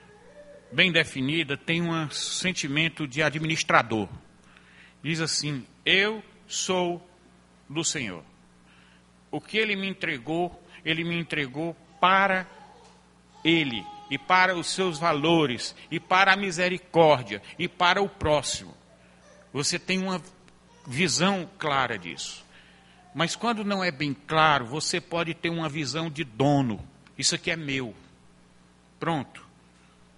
bem 0.71 0.93
definida 0.93 1.57
tem 1.57 1.83
um 1.83 2.09
sentimento 2.11 3.09
de 3.09 3.25
administrador. 3.25 4.09
Diz 5.03 5.21
assim: 5.21 5.67
eu 5.85 6.23
sou 6.51 7.01
do 7.69 7.85
Senhor. 7.85 8.25
O 9.31 9.41
que 9.41 9.57
ele 9.57 9.77
me 9.77 9.89
entregou, 9.89 10.61
ele 10.85 11.05
me 11.05 11.19
entregou 11.19 11.77
para 12.01 12.47
ele 13.45 13.87
e 14.11 14.19
para 14.19 14.57
os 14.57 14.67
seus 14.67 14.99
valores 14.99 15.75
e 15.91 16.01
para 16.01 16.33
a 16.33 16.37
misericórdia 16.37 17.41
e 17.59 17.69
para 17.69 18.03
o 18.03 18.09
próximo. 18.09 18.77
Você 19.53 19.79
tem 19.79 20.03
uma 20.03 20.21
visão 20.87 21.49
clara 21.59 21.97
disso. 21.97 22.45
Mas 23.15 23.37
quando 23.37 23.65
não 23.65 23.83
é 23.83 23.91
bem 23.91 24.15
claro, 24.15 24.67
você 24.67 25.01
pode 25.01 25.35
ter 25.35 25.51
uma 25.51 25.69
visão 25.69 26.11
de 26.11 26.25
dono. 26.25 26.85
Isso 27.17 27.35
aqui 27.35 27.51
é 27.51 27.57
meu. 27.57 27.95
Pronto. 28.99 29.47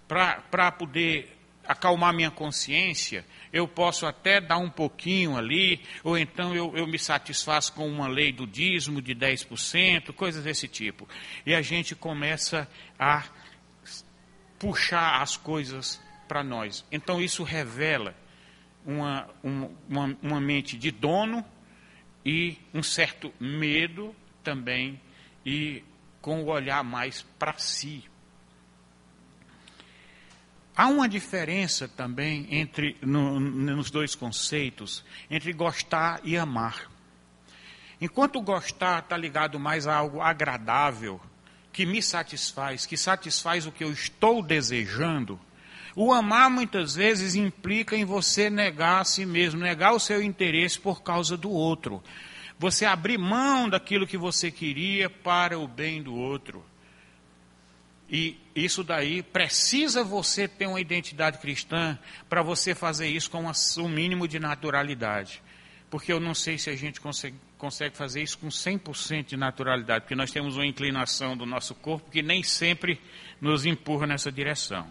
Para 0.08 0.72
poder 0.72 1.38
acalmar 1.72 2.14
minha 2.14 2.30
consciência, 2.30 3.24
eu 3.52 3.66
posso 3.66 4.06
até 4.06 4.40
dar 4.40 4.58
um 4.58 4.70
pouquinho 4.70 5.36
ali, 5.36 5.80
ou 6.02 6.16
então 6.16 6.54
eu, 6.54 6.76
eu 6.76 6.86
me 6.86 6.98
satisfaço 6.98 7.72
com 7.72 7.88
uma 7.88 8.08
lei 8.08 8.32
do 8.32 8.46
dízimo 8.46 9.02
de 9.02 9.14
10%, 9.14 10.12
coisas 10.12 10.44
desse 10.44 10.68
tipo. 10.68 11.08
E 11.44 11.54
a 11.54 11.60
gente 11.60 11.94
começa 11.94 12.68
a 12.98 13.24
puxar 14.58 15.20
as 15.20 15.36
coisas 15.36 16.00
para 16.28 16.42
nós. 16.42 16.84
Então 16.90 17.20
isso 17.20 17.42
revela 17.42 18.14
uma, 18.86 19.28
uma, 19.42 20.16
uma 20.22 20.40
mente 20.40 20.76
de 20.76 20.90
dono 20.90 21.44
e 22.24 22.56
um 22.72 22.82
certo 22.82 23.32
medo 23.38 24.14
também, 24.42 25.00
e 25.44 25.82
com 26.20 26.42
o 26.42 26.46
olhar 26.46 26.82
mais 26.84 27.22
para 27.38 27.58
si. 27.58 28.04
Há 30.74 30.86
uma 30.88 31.08
diferença 31.08 31.86
também 31.86 32.46
entre 32.50 32.96
no, 33.02 33.38
nos 33.38 33.90
dois 33.90 34.14
conceitos, 34.14 35.04
entre 35.30 35.52
gostar 35.52 36.20
e 36.24 36.36
amar. 36.36 36.90
Enquanto 38.00 38.40
gostar 38.40 39.00
está 39.00 39.16
ligado 39.16 39.60
mais 39.60 39.86
a 39.86 39.94
algo 39.94 40.20
agradável, 40.20 41.20
que 41.72 41.86
me 41.86 42.02
satisfaz, 42.02 42.86
que 42.86 42.96
satisfaz 42.96 43.66
o 43.66 43.72
que 43.72 43.84
eu 43.84 43.92
estou 43.92 44.42
desejando, 44.42 45.38
o 45.94 46.12
amar 46.12 46.48
muitas 46.50 46.94
vezes 46.94 47.34
implica 47.34 47.94
em 47.94 48.04
você 48.04 48.48
negar 48.48 49.02
a 49.02 49.04
si 49.04 49.26
mesmo, 49.26 49.60
negar 49.60 49.92
o 49.92 50.00
seu 50.00 50.22
interesse 50.22 50.80
por 50.80 51.02
causa 51.02 51.36
do 51.36 51.50
outro. 51.50 52.02
Você 52.58 52.86
abrir 52.86 53.18
mão 53.18 53.68
daquilo 53.68 54.06
que 54.06 54.16
você 54.16 54.50
queria 54.50 55.10
para 55.10 55.58
o 55.58 55.68
bem 55.68 56.02
do 56.02 56.14
outro. 56.14 56.64
E 58.12 58.38
isso 58.54 58.84
daí 58.84 59.22
precisa 59.22 60.04
você 60.04 60.46
ter 60.46 60.66
uma 60.66 60.78
identidade 60.78 61.38
cristã 61.38 61.98
para 62.28 62.42
você 62.42 62.74
fazer 62.74 63.08
isso 63.08 63.30
com 63.30 63.42
o 63.46 63.88
mínimo 63.88 64.28
de 64.28 64.38
naturalidade. 64.38 65.42
Porque 65.88 66.12
eu 66.12 66.20
não 66.20 66.34
sei 66.34 66.58
se 66.58 66.68
a 66.68 66.76
gente 66.76 67.00
consegue, 67.00 67.36
consegue 67.56 67.96
fazer 67.96 68.22
isso 68.22 68.36
com 68.36 68.48
100% 68.48 69.28
de 69.28 69.36
naturalidade, 69.38 70.02
porque 70.02 70.14
nós 70.14 70.30
temos 70.30 70.56
uma 70.56 70.66
inclinação 70.66 71.34
do 71.34 71.46
nosso 71.46 71.74
corpo 71.74 72.10
que 72.10 72.20
nem 72.20 72.42
sempre 72.42 73.00
nos 73.40 73.64
empurra 73.64 74.06
nessa 74.06 74.30
direção. 74.30 74.86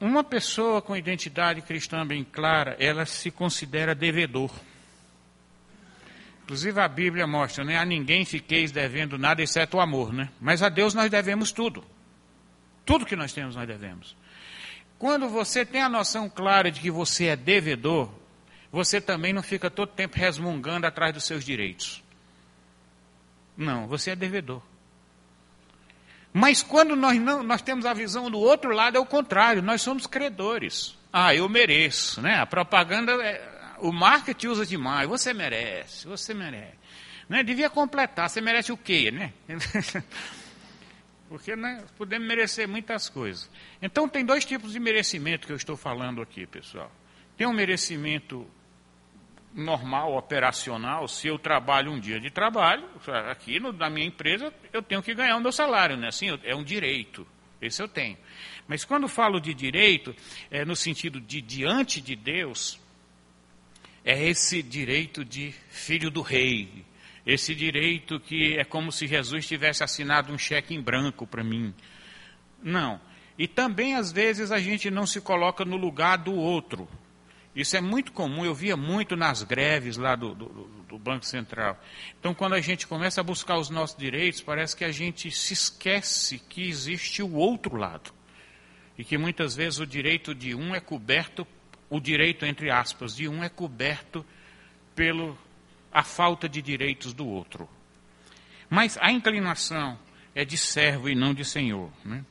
Uma 0.00 0.22
pessoa 0.22 0.80
com 0.80 0.96
identidade 0.96 1.62
cristã 1.62 2.06
bem 2.06 2.22
clara, 2.22 2.76
ela 2.78 3.04
se 3.04 3.32
considera 3.32 3.92
devedor. 3.92 4.52
Inclusive 6.48 6.80
a 6.80 6.88
Bíblia 6.88 7.26
mostra, 7.26 7.62
né? 7.62 7.76
A 7.76 7.84
ninguém 7.84 8.24
fiqueis 8.24 8.72
devendo 8.72 9.18
nada 9.18 9.42
exceto 9.42 9.76
o 9.76 9.80
amor, 9.82 10.14
né? 10.14 10.30
Mas 10.40 10.62
a 10.62 10.70
Deus 10.70 10.94
nós 10.94 11.10
devemos 11.10 11.52
tudo. 11.52 11.84
Tudo 12.86 13.04
que 13.04 13.14
nós 13.14 13.34
temos 13.34 13.54
nós 13.54 13.68
devemos. 13.68 14.16
Quando 14.98 15.28
você 15.28 15.62
tem 15.62 15.82
a 15.82 15.90
noção 15.90 16.26
clara 16.26 16.70
de 16.70 16.80
que 16.80 16.90
você 16.90 17.26
é 17.26 17.36
devedor, 17.36 18.10
você 18.72 18.98
também 18.98 19.30
não 19.30 19.42
fica 19.42 19.68
todo 19.68 19.90
tempo 19.90 20.16
resmungando 20.16 20.86
atrás 20.86 21.12
dos 21.12 21.24
seus 21.24 21.44
direitos. 21.44 22.02
Não, 23.54 23.86
você 23.86 24.12
é 24.12 24.16
devedor. 24.16 24.62
Mas 26.32 26.62
quando 26.62 26.96
nós 26.96 27.20
não, 27.20 27.42
nós 27.42 27.60
temos 27.60 27.84
a 27.84 27.92
visão 27.92 28.30
do 28.30 28.38
outro 28.38 28.70
lado, 28.70 28.96
é 28.96 29.00
o 29.00 29.04
contrário, 29.04 29.60
nós 29.62 29.82
somos 29.82 30.06
credores. 30.06 30.96
Ah, 31.12 31.34
eu 31.34 31.46
mereço, 31.46 32.22
né? 32.22 32.36
A 32.36 32.46
propaganda 32.46 33.12
é, 33.22 33.57
o 33.80 33.92
marketing 33.92 34.48
usa 34.48 34.66
demais. 34.66 35.08
Você 35.08 35.32
merece, 35.32 36.06
você 36.06 36.34
merece. 36.34 36.76
Né? 37.28 37.42
Devia 37.42 37.68
completar. 37.68 38.28
Você 38.28 38.40
merece 38.40 38.72
o 38.72 38.76
quê, 38.76 39.10
né? 39.10 39.32
Porque 41.28 41.54
né, 41.54 41.84
podemos 41.96 42.26
merecer 42.26 42.66
muitas 42.66 43.08
coisas. 43.08 43.50
Então, 43.82 44.08
tem 44.08 44.24
dois 44.24 44.44
tipos 44.44 44.72
de 44.72 44.80
merecimento 44.80 45.46
que 45.46 45.52
eu 45.52 45.56
estou 45.56 45.76
falando 45.76 46.22
aqui, 46.22 46.46
pessoal. 46.46 46.90
Tem 47.36 47.46
um 47.46 47.52
merecimento 47.52 48.46
normal, 49.54 50.16
operacional. 50.16 51.06
Se 51.06 51.28
eu 51.28 51.38
trabalho 51.38 51.92
um 51.92 52.00
dia 52.00 52.18
de 52.18 52.30
trabalho, 52.30 52.88
aqui 53.30 53.60
no, 53.60 53.72
na 53.72 53.90
minha 53.90 54.06
empresa, 54.06 54.52
eu 54.72 54.82
tenho 54.82 55.02
que 55.02 55.14
ganhar 55.14 55.36
o 55.36 55.40
meu 55.40 55.52
salário, 55.52 55.96
né? 55.96 56.08
Assim, 56.08 56.28
é 56.44 56.54
um 56.54 56.64
direito. 56.64 57.26
Esse 57.60 57.82
eu 57.82 57.88
tenho. 57.88 58.16
Mas 58.66 58.84
quando 58.84 59.08
falo 59.08 59.40
de 59.40 59.52
direito, 59.52 60.14
é 60.50 60.64
no 60.64 60.76
sentido 60.76 61.20
de 61.20 61.42
diante 61.42 62.00
de 62.00 62.14
Deus, 62.14 62.80
é 64.08 64.26
esse 64.26 64.62
direito 64.62 65.22
de 65.22 65.52
filho 65.68 66.10
do 66.10 66.22
rei, 66.22 66.82
esse 67.26 67.54
direito 67.54 68.18
que 68.18 68.56
é 68.56 68.64
como 68.64 68.90
se 68.90 69.06
Jesus 69.06 69.46
tivesse 69.46 69.84
assinado 69.84 70.32
um 70.32 70.38
cheque 70.38 70.74
em 70.74 70.80
branco 70.80 71.26
para 71.26 71.44
mim. 71.44 71.74
Não. 72.62 72.98
E 73.38 73.46
também, 73.46 73.96
às 73.96 74.10
vezes, 74.10 74.50
a 74.50 74.58
gente 74.58 74.90
não 74.90 75.06
se 75.06 75.20
coloca 75.20 75.62
no 75.62 75.76
lugar 75.76 76.16
do 76.16 76.32
outro. 76.32 76.88
Isso 77.54 77.76
é 77.76 77.82
muito 77.82 78.10
comum, 78.10 78.46
eu 78.46 78.54
via 78.54 78.78
muito 78.78 79.14
nas 79.14 79.42
greves 79.42 79.98
lá 79.98 80.16
do, 80.16 80.34
do, 80.34 80.46
do, 80.88 80.98
Banco 80.98 81.26
Central. 81.26 81.78
Então, 82.18 82.32
quando 82.32 82.54
a 82.54 82.60
gente 82.62 82.86
começa 82.86 83.20
a 83.20 83.24
buscar 83.24 83.58
os 83.58 83.68
nossos 83.68 83.98
direitos, 83.98 84.40
parece 84.40 84.74
que 84.74 84.84
a 84.84 84.90
gente 84.90 85.30
se 85.30 85.52
esquece 85.52 86.38
que 86.38 86.66
existe 86.66 87.22
o 87.22 87.34
outro 87.34 87.76
lado. 87.76 88.10
E 88.96 89.04
que 89.04 89.18
muitas 89.18 89.54
vezes 89.54 89.78
o 89.80 89.86
direito 89.86 90.34
de 90.34 90.54
um 90.54 90.74
é 90.74 90.80
coberto 90.80 91.46
o 91.90 92.00
direito, 92.00 92.44
entre 92.44 92.70
aspas, 92.70 93.16
de 93.16 93.28
um 93.28 93.42
é 93.42 93.48
coberto 93.48 94.24
pelo 94.94 95.38
a 95.92 96.02
falta 96.02 96.48
de 96.48 96.60
direitos 96.60 97.14
do 97.14 97.26
outro. 97.26 97.68
Mas 98.68 98.98
a 99.00 99.10
inclinação 99.10 99.98
é 100.34 100.44
de 100.44 100.56
servo 100.56 101.08
e 101.08 101.14
não 101.14 101.32
de 101.32 101.44
senhor. 101.44 101.90
Né? 102.04 102.24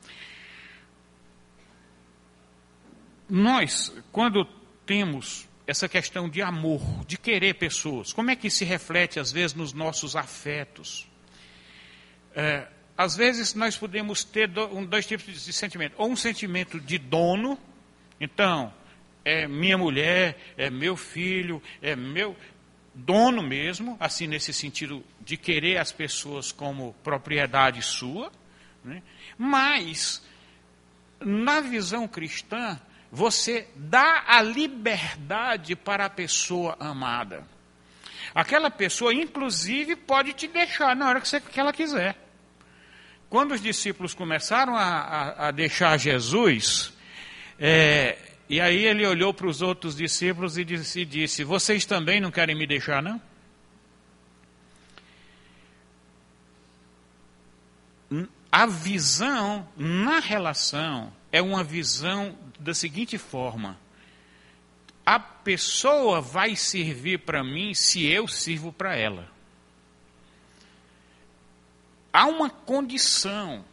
Nós, 3.28 3.92
quando 4.12 4.44
temos 4.86 5.48
essa 5.66 5.88
questão 5.88 6.28
de 6.28 6.40
amor, 6.40 6.80
de 7.04 7.18
querer 7.18 7.54
pessoas, 7.54 8.12
como 8.12 8.30
é 8.30 8.36
que 8.36 8.48
se 8.48 8.64
reflete 8.64 9.20
às 9.20 9.30
vezes 9.30 9.54
nos 9.54 9.72
nossos 9.72 10.16
afetos? 10.16 11.06
É, 12.34 12.68
às 12.96 13.14
vezes 13.16 13.54
nós 13.54 13.76
podemos 13.76 14.24
ter 14.24 14.48
dois 14.48 15.06
tipos 15.06 15.44
de 15.44 15.52
sentimento, 15.52 15.94
ou 15.98 16.10
um 16.10 16.16
sentimento 16.16 16.80
de 16.80 16.96
dono, 16.96 17.58
então 18.20 18.72
é 19.28 19.46
minha 19.46 19.76
mulher, 19.76 20.54
é 20.56 20.70
meu 20.70 20.96
filho, 20.96 21.62
é 21.82 21.94
meu 21.94 22.34
dono 22.94 23.42
mesmo, 23.42 23.94
assim 24.00 24.26
nesse 24.26 24.54
sentido 24.54 25.04
de 25.20 25.36
querer 25.36 25.76
as 25.76 25.92
pessoas 25.92 26.50
como 26.50 26.94
propriedade 27.04 27.82
sua, 27.82 28.32
né? 28.82 29.02
mas 29.36 30.26
na 31.20 31.60
visão 31.60 32.08
cristã 32.08 32.80
você 33.12 33.68
dá 33.76 34.24
a 34.26 34.40
liberdade 34.40 35.76
para 35.76 36.06
a 36.06 36.10
pessoa 36.10 36.74
amada. 36.80 37.46
Aquela 38.34 38.70
pessoa, 38.70 39.12
inclusive, 39.12 39.94
pode 39.94 40.32
te 40.32 40.48
deixar 40.48 40.96
na 40.96 41.08
hora 41.08 41.20
que, 41.20 41.28
você, 41.28 41.40
que 41.40 41.60
ela 41.60 41.72
quiser. 41.72 42.16
Quando 43.28 43.52
os 43.52 43.60
discípulos 43.60 44.14
começaram 44.14 44.74
a, 44.74 44.84
a, 44.84 45.48
a 45.48 45.50
deixar 45.50 45.98
Jesus, 45.98 46.92
é, 47.58 48.27
e 48.48 48.60
aí 48.60 48.86
ele 48.86 49.06
olhou 49.06 49.34
para 49.34 49.46
os 49.46 49.60
outros 49.60 49.94
discípulos 49.94 50.56
e 50.56 50.64
disse, 50.64 51.04
disse: 51.04 51.44
Vocês 51.44 51.84
também 51.84 52.20
não 52.20 52.30
querem 52.30 52.56
me 52.56 52.66
deixar, 52.66 53.02
não? 53.02 53.20
A 58.50 58.64
visão 58.64 59.68
na 59.76 60.18
relação 60.18 61.12
é 61.30 61.42
uma 61.42 61.62
visão 61.62 62.36
da 62.58 62.72
seguinte 62.72 63.18
forma: 63.18 63.78
a 65.04 65.20
pessoa 65.20 66.20
vai 66.20 66.56
servir 66.56 67.18
para 67.18 67.44
mim 67.44 67.74
se 67.74 68.06
eu 68.06 68.26
sirvo 68.26 68.72
para 68.72 68.96
ela. 68.96 69.30
Há 72.10 72.26
uma 72.26 72.48
condição 72.48 73.64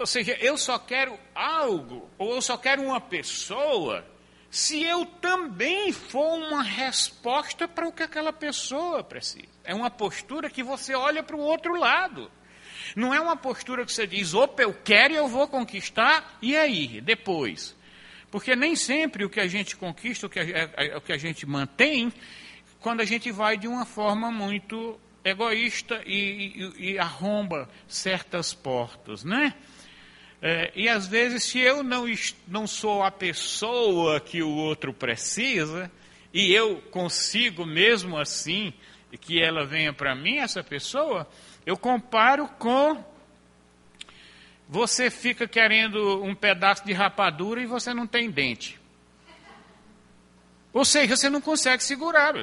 ou 0.00 0.06
seja, 0.06 0.32
eu 0.40 0.56
só 0.56 0.78
quero 0.78 1.18
algo, 1.34 2.08
ou 2.16 2.34
eu 2.34 2.40
só 2.40 2.56
quero 2.56 2.82
uma 2.82 3.00
pessoa, 3.00 4.02
se 4.50 4.82
eu 4.82 5.04
também 5.04 5.92
for 5.92 6.38
uma 6.38 6.62
resposta 6.62 7.68
para 7.68 7.86
o 7.86 7.92
que 7.92 8.02
aquela 8.02 8.32
pessoa 8.32 9.04
precisa. 9.04 9.44
É 9.62 9.74
uma 9.74 9.90
postura 9.90 10.48
que 10.48 10.62
você 10.62 10.94
olha 10.94 11.22
para 11.22 11.36
o 11.36 11.40
outro 11.40 11.78
lado. 11.78 12.30
Não 12.96 13.12
é 13.12 13.20
uma 13.20 13.36
postura 13.36 13.84
que 13.84 13.92
você 13.92 14.06
diz, 14.06 14.32
opa, 14.32 14.62
eu 14.62 14.72
quero 14.72 15.12
e 15.12 15.16
eu 15.16 15.28
vou 15.28 15.46
conquistar, 15.46 16.38
e 16.40 16.56
aí, 16.56 17.02
depois? 17.02 17.76
Porque 18.30 18.56
nem 18.56 18.74
sempre 18.74 19.26
o 19.26 19.30
que 19.30 19.38
a 19.38 19.46
gente 19.46 19.76
conquista, 19.76 20.26
o 20.26 20.30
que 20.30 20.40
a, 20.40 20.42
é, 20.42 20.70
é, 20.76 20.96
o 20.96 21.02
que 21.02 21.12
a 21.12 21.18
gente 21.18 21.44
mantém, 21.44 22.10
quando 22.80 23.02
a 23.02 23.04
gente 23.04 23.30
vai 23.30 23.58
de 23.58 23.68
uma 23.68 23.84
forma 23.84 24.32
muito 24.32 24.98
egoísta 25.22 26.02
e, 26.06 26.72
e, 26.78 26.92
e 26.92 26.98
arromba 26.98 27.68
certas 27.86 28.54
portas, 28.54 29.22
né? 29.22 29.54
É, 30.42 30.72
e 30.74 30.88
às 30.88 31.06
vezes, 31.06 31.44
se 31.44 31.58
eu 31.58 31.82
não, 31.82 32.06
não 32.48 32.66
sou 32.66 33.02
a 33.02 33.10
pessoa 33.10 34.20
que 34.20 34.42
o 34.42 34.50
outro 34.50 34.92
precisa, 34.92 35.90
e 36.32 36.52
eu 36.52 36.80
consigo 36.90 37.66
mesmo 37.66 38.18
assim 38.18 38.72
que 39.20 39.42
ela 39.42 39.66
venha 39.66 39.92
para 39.92 40.14
mim, 40.14 40.38
essa 40.38 40.62
pessoa, 40.62 41.28
eu 41.66 41.76
comparo 41.76 42.48
com 42.58 43.04
você 44.68 45.10
fica 45.10 45.48
querendo 45.48 46.22
um 46.22 46.32
pedaço 46.32 46.84
de 46.84 46.92
rapadura 46.92 47.60
e 47.60 47.66
você 47.66 47.92
não 47.92 48.06
tem 48.06 48.30
dente. 48.30 48.80
Ou 50.72 50.84
seja, 50.84 51.16
você 51.16 51.28
não 51.28 51.40
consegue 51.40 51.82
segurar. 51.82 52.34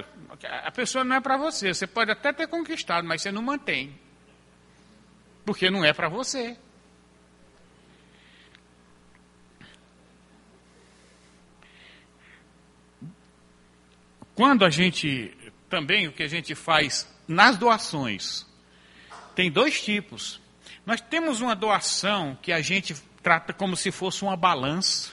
A 0.66 0.72
pessoa 0.72 1.06
não 1.06 1.16
é 1.16 1.22
para 1.22 1.38
você. 1.38 1.74
Você 1.74 1.88
pode 1.88 2.12
até 2.12 2.34
ter 2.34 2.48
conquistado, 2.48 3.08
mas 3.08 3.22
você 3.22 3.32
não 3.32 3.42
mantém. 3.42 3.98
Porque 5.46 5.70
não 5.72 5.86
é 5.86 5.94
para 5.94 6.10
você. 6.10 6.58
Quando 14.38 14.64
a 14.64 14.70
gente, 14.70 15.36
também 15.68 16.08
o 16.08 16.12
que 16.12 16.22
a 16.22 16.28
gente 16.28 16.54
faz 16.54 17.12
nas 17.28 17.58
doações, 17.58 18.46
tem 19.34 19.50
dois 19.52 19.82
tipos. 19.82 20.40
Nós 20.86 21.02
temos 21.02 21.42
uma 21.42 21.56
doação 21.56 22.38
que 22.40 22.52
a 22.52 22.62
gente 22.62 22.96
trata 23.24 23.52
como 23.52 23.76
se 23.76 23.92
fosse 23.92 24.22
uma 24.22 24.38
balança. 24.38 25.12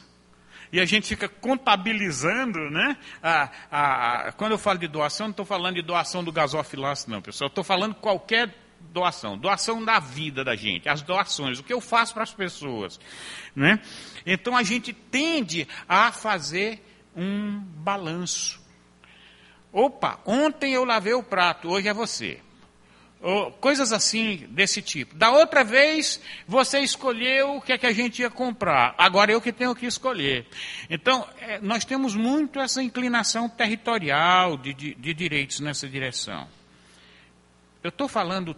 e 0.71 0.79
a 0.79 0.85
gente 0.85 1.09
fica 1.09 1.27
contabilizando, 1.27 2.59
né? 2.71 2.99
A, 3.23 3.51
a, 3.71 4.29
a, 4.29 4.33
quando 4.33 4.53
eu 4.53 4.59
falo 4.59 4.79
de 4.79 4.89
doação, 4.89 5.29
não 5.29 5.31
estou 5.31 5.47
falando 5.47 5.77
de 5.77 5.83
doação 5.83 6.23
do 6.23 6.31
gasofilaço, 6.31 7.11
não, 7.11 7.23
pessoal. 7.23 7.49
Estou 7.49 7.65
falando 7.65 7.95
qualquer 7.95 8.55
doação, 8.93 9.39
doação 9.39 9.83
da 9.83 9.99
vida 10.01 10.45
da 10.45 10.55
gente, 10.55 10.87
as 10.87 11.01
doações, 11.01 11.59
o 11.59 11.63
que 11.63 11.73
eu 11.73 11.81
faço 11.81 12.13
para 12.13 12.25
as 12.25 12.35
pessoas, 12.35 13.01
né? 13.57 13.81
Então 14.27 14.55
a 14.55 14.63
gente 14.63 14.93
tende 14.93 15.67
a 15.89 16.13
fazer 16.13 16.85
um 17.17 17.59
balanço. 17.59 18.63
Opa, 19.75 20.21
ontem 20.25 20.73
eu 20.73 20.85
lavei 20.85 21.13
o 21.15 21.23
prato, 21.23 21.69
hoje 21.69 21.89
é 21.89 21.93
você 21.93 22.41
coisas 23.61 23.93
assim 23.93 24.47
desse 24.51 24.83
tipo. 24.83 25.15
Da 25.15 25.31
outra 25.31 25.65
vez, 25.65 26.21
você 26.47 26.81
escolheu 26.81 27.57
o 27.57 27.61
que 27.61 27.73
é 27.73 27.79
que 27.79 27.87
a 27.87 27.93
gente 27.93 28.21
ia 28.21 28.31
comprar. 28.31 28.95
Agora 28.99 29.33
eu 29.33 29.41
que 29.41 29.53
tenho 29.53 29.75
que 29.75 29.87
escolher. 29.87 30.47
Então, 30.91 31.27
é, 31.39 31.59
nós 31.61 31.85
temos 31.85 32.15
muito 32.15 32.61
essa 32.61 32.83
inclinação 32.83 33.49
territorial 33.49 34.59
de, 34.59 34.75
de, 34.75 34.95
de 34.95 35.15
direitos 35.15 35.61
nessa 35.61 35.89
direção. 35.89 36.47
Eu 37.83 37.89
estou 37.89 38.09
falando, 38.09 38.55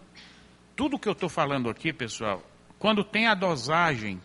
tudo 0.75 0.99
que 0.99 1.09
eu 1.09 1.13
estou 1.13 1.29
falando 1.29 1.71
aqui, 1.71 1.93
pessoal, 1.93 2.43
quando 2.79 3.05
tem 3.05 3.29
a 3.29 3.35
dosagem, 3.35 4.21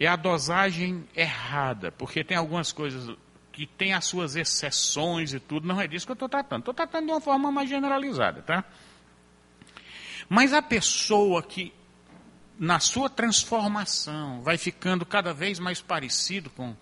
é 0.00 0.06
a 0.06 0.16
dosagem 0.16 1.06
errada, 1.14 1.92
porque 1.92 2.24
tem 2.24 2.36
algumas 2.36 2.72
coisas 2.72 3.14
que 3.56 3.66
tem 3.66 3.94
as 3.94 4.04
suas 4.04 4.36
exceções 4.36 5.32
e 5.32 5.40
tudo, 5.40 5.66
não 5.66 5.80
é 5.80 5.86
disso 5.86 6.04
que 6.04 6.12
eu 6.12 6.14
estou 6.14 6.28
tratando. 6.28 6.58
Estou 6.58 6.74
tratando 6.74 7.06
de 7.06 7.12
uma 7.12 7.22
forma 7.22 7.50
mais 7.50 7.70
generalizada, 7.70 8.42
tá? 8.42 8.62
Mas 10.28 10.52
a 10.52 10.60
pessoa 10.60 11.42
que, 11.42 11.72
na 12.58 12.78
sua 12.80 13.08
transformação, 13.08 14.42
vai 14.42 14.58
ficando 14.58 15.06
cada 15.06 15.32
vez 15.32 15.58
mais 15.58 15.80
parecido 15.80 16.50
com, 16.50 16.76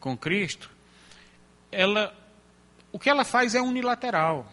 com 0.00 0.16
Cristo, 0.16 0.70
ela, 1.70 2.16
o 2.90 2.98
que 2.98 3.10
ela 3.10 3.22
faz 3.22 3.54
é 3.54 3.60
unilateral, 3.60 4.50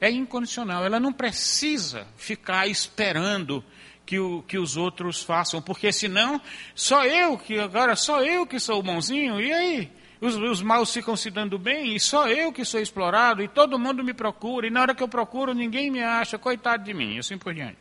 é 0.00 0.10
incondicional. 0.10 0.86
Ela 0.86 0.98
não 0.98 1.12
precisa 1.12 2.06
ficar 2.16 2.66
esperando 2.66 3.62
que, 4.06 4.18
o, 4.18 4.42
que 4.44 4.56
os 4.56 4.78
outros 4.78 5.22
façam, 5.22 5.60
porque 5.60 5.92
senão, 5.92 6.40
só 6.74 7.04
eu 7.04 7.36
que 7.36 7.58
agora, 7.58 7.94
só 7.94 8.24
eu 8.24 8.46
que 8.46 8.58
sou 8.58 8.82
bonzinho, 8.82 9.38
e 9.38 9.52
aí? 9.52 10.00
Os, 10.20 10.36
os 10.36 10.60
maus 10.60 10.92
ficam 10.92 11.16
se 11.16 11.30
dando 11.30 11.58
bem, 11.58 11.96
e 11.96 12.00
só 12.00 12.28
eu 12.28 12.52
que 12.52 12.64
sou 12.64 12.80
explorado, 12.80 13.42
e 13.42 13.48
todo 13.48 13.78
mundo 13.78 14.04
me 14.04 14.12
procura, 14.12 14.66
e 14.66 14.70
na 14.70 14.82
hora 14.82 14.94
que 14.94 15.02
eu 15.02 15.08
procuro 15.08 15.54
ninguém 15.54 15.90
me 15.90 16.02
acha, 16.02 16.38
coitado 16.38 16.84
de 16.84 16.92
mim, 16.92 17.18
assim 17.18 17.38
por 17.38 17.54
diante. 17.54 17.78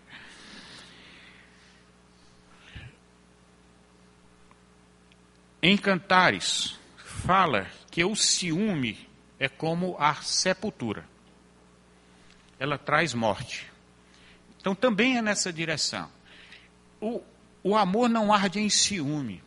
Em 5.61 5.77
Cantares, 5.77 6.79
fala 6.95 7.67
que 7.91 8.03
o 8.05 8.15
ciúme 8.15 9.09
é 9.37 9.49
como 9.49 9.97
a 9.99 10.15
sepultura. 10.15 11.05
Ela 12.57 12.77
traz 12.77 13.13
morte. 13.13 13.69
Então 14.59 14.73
também 14.73 15.17
é 15.17 15.21
nessa 15.21 15.51
direção. 15.51 16.09
O, 17.01 17.21
o 17.61 17.75
amor 17.75 18.09
não 18.09 18.33
arde 18.33 18.59
em 18.59 18.69
ciúme. 18.69 19.43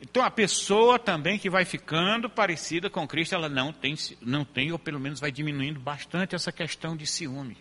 Então 0.00 0.22
a 0.22 0.30
pessoa 0.30 0.98
também 0.98 1.38
que 1.38 1.48
vai 1.48 1.64
ficando 1.64 2.28
parecida 2.28 2.90
com 2.90 3.06
Cristo, 3.08 3.34
ela 3.34 3.48
não 3.48 3.72
tem, 3.72 3.94
não 4.20 4.44
tem, 4.44 4.70
ou 4.70 4.78
pelo 4.78 5.00
menos 5.00 5.20
vai 5.20 5.32
diminuindo 5.32 5.80
bastante 5.80 6.34
essa 6.34 6.52
questão 6.52 6.96
de 6.96 7.06
ciúme. 7.06 7.56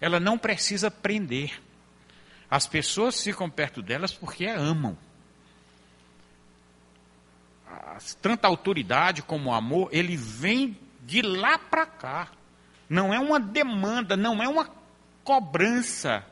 Ela 0.00 0.20
não 0.20 0.38
precisa 0.38 0.90
prender. 0.90 1.60
As 2.48 2.66
pessoas 2.66 3.22
ficam 3.22 3.48
perto 3.50 3.82
delas 3.82 4.12
porque 4.12 4.46
a 4.46 4.56
amam 4.58 4.96
tanta 8.20 8.48
autoridade 8.48 9.22
como 9.22 9.50
o 9.50 9.54
amor, 9.54 9.88
ele 9.92 10.16
vem 10.16 10.76
de 11.02 11.22
lá 11.22 11.58
para 11.58 11.86
cá. 11.86 12.28
Não 12.88 13.12
é 13.12 13.18
uma 13.18 13.40
demanda, 13.40 14.16
não 14.16 14.42
é 14.42 14.48
uma 14.48 14.70
cobrança. 15.24 16.24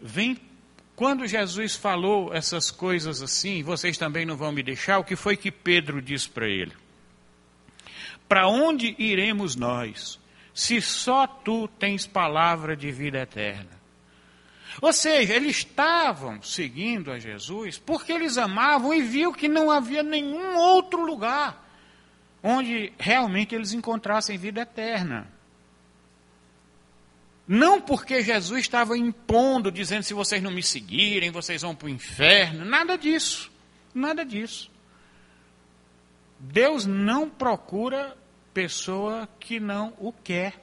Vem 0.00 0.36
quando 0.96 1.26
Jesus 1.26 1.76
falou 1.76 2.34
essas 2.34 2.70
coisas 2.70 3.20
assim, 3.20 3.62
vocês 3.62 3.98
também 3.98 4.24
não 4.24 4.34
vão 4.34 4.50
me 4.50 4.62
deixar, 4.62 4.98
o 4.98 5.04
que 5.04 5.14
foi 5.14 5.36
que 5.36 5.52
Pedro 5.52 6.00
disse 6.00 6.28
para 6.28 6.48
ele? 6.48 6.72
Para 8.26 8.48
onde 8.48 8.96
iremos 8.98 9.54
nós, 9.54 10.18
se 10.54 10.80
só 10.80 11.26
tu 11.26 11.68
tens 11.68 12.06
palavra 12.06 12.74
de 12.74 12.90
vida 12.90 13.18
eterna? 13.18 13.76
Ou 14.80 14.92
seja, 14.92 15.34
eles 15.34 15.58
estavam 15.58 16.40
seguindo 16.42 17.12
a 17.12 17.18
Jesus 17.18 17.78
porque 17.78 18.12
eles 18.12 18.38
amavam 18.38 18.92
e 18.94 19.02
viam 19.02 19.32
que 19.32 19.48
não 19.48 19.70
havia 19.70 20.02
nenhum 20.02 20.56
outro 20.56 21.04
lugar 21.04 21.64
onde 22.42 22.92
realmente 22.98 23.54
eles 23.54 23.72
encontrassem 23.72 24.38
vida 24.38 24.60
eterna. 24.62 25.35
Não 27.48 27.80
porque 27.80 28.22
Jesus 28.22 28.62
estava 28.62 28.98
impondo, 28.98 29.70
dizendo 29.70 30.02
se 30.02 30.12
vocês 30.12 30.42
não 30.42 30.50
me 30.50 30.62
seguirem, 30.62 31.30
vocês 31.30 31.62
vão 31.62 31.74
para 31.74 31.86
o 31.86 31.90
inferno. 31.90 32.64
Nada 32.64 32.96
disso. 32.98 33.50
Nada 33.94 34.24
disso. 34.24 34.70
Deus 36.38 36.84
não 36.84 37.30
procura 37.30 38.16
pessoa 38.52 39.28
que 39.38 39.60
não 39.60 39.94
o 39.98 40.12
quer. 40.12 40.60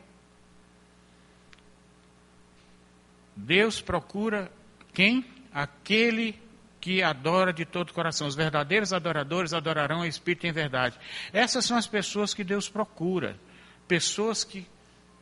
Deus 3.36 3.82
procura 3.82 4.52
quem? 4.94 5.26
Aquele 5.54 6.40
que 6.82 7.02
adora 7.02 7.54
de 7.54 7.66
todo 7.66 7.90
o 7.92 7.94
coração. 7.94 8.28
Os 8.28 8.36
verdadeiros 8.36 8.92
adoradores 8.92 9.54
adorarão 9.54 10.02
o 10.02 10.06
Espírito 10.06 10.46
em 10.46 10.52
verdade. 10.52 11.00
Essas 11.32 11.66
são 11.66 11.78
as 11.78 11.88
pessoas 11.88 12.34
que 12.34 12.44
Deus 12.44 12.68
procura. 12.68 13.40
Pessoas 13.88 14.44
que 14.44 14.68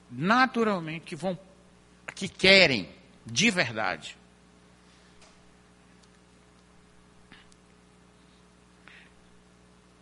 naturalmente 0.10 1.06
que 1.06 1.16
vão 1.16 1.38
que 2.16 2.28
querem 2.28 2.90
de 3.26 3.50
verdade. 3.50 4.18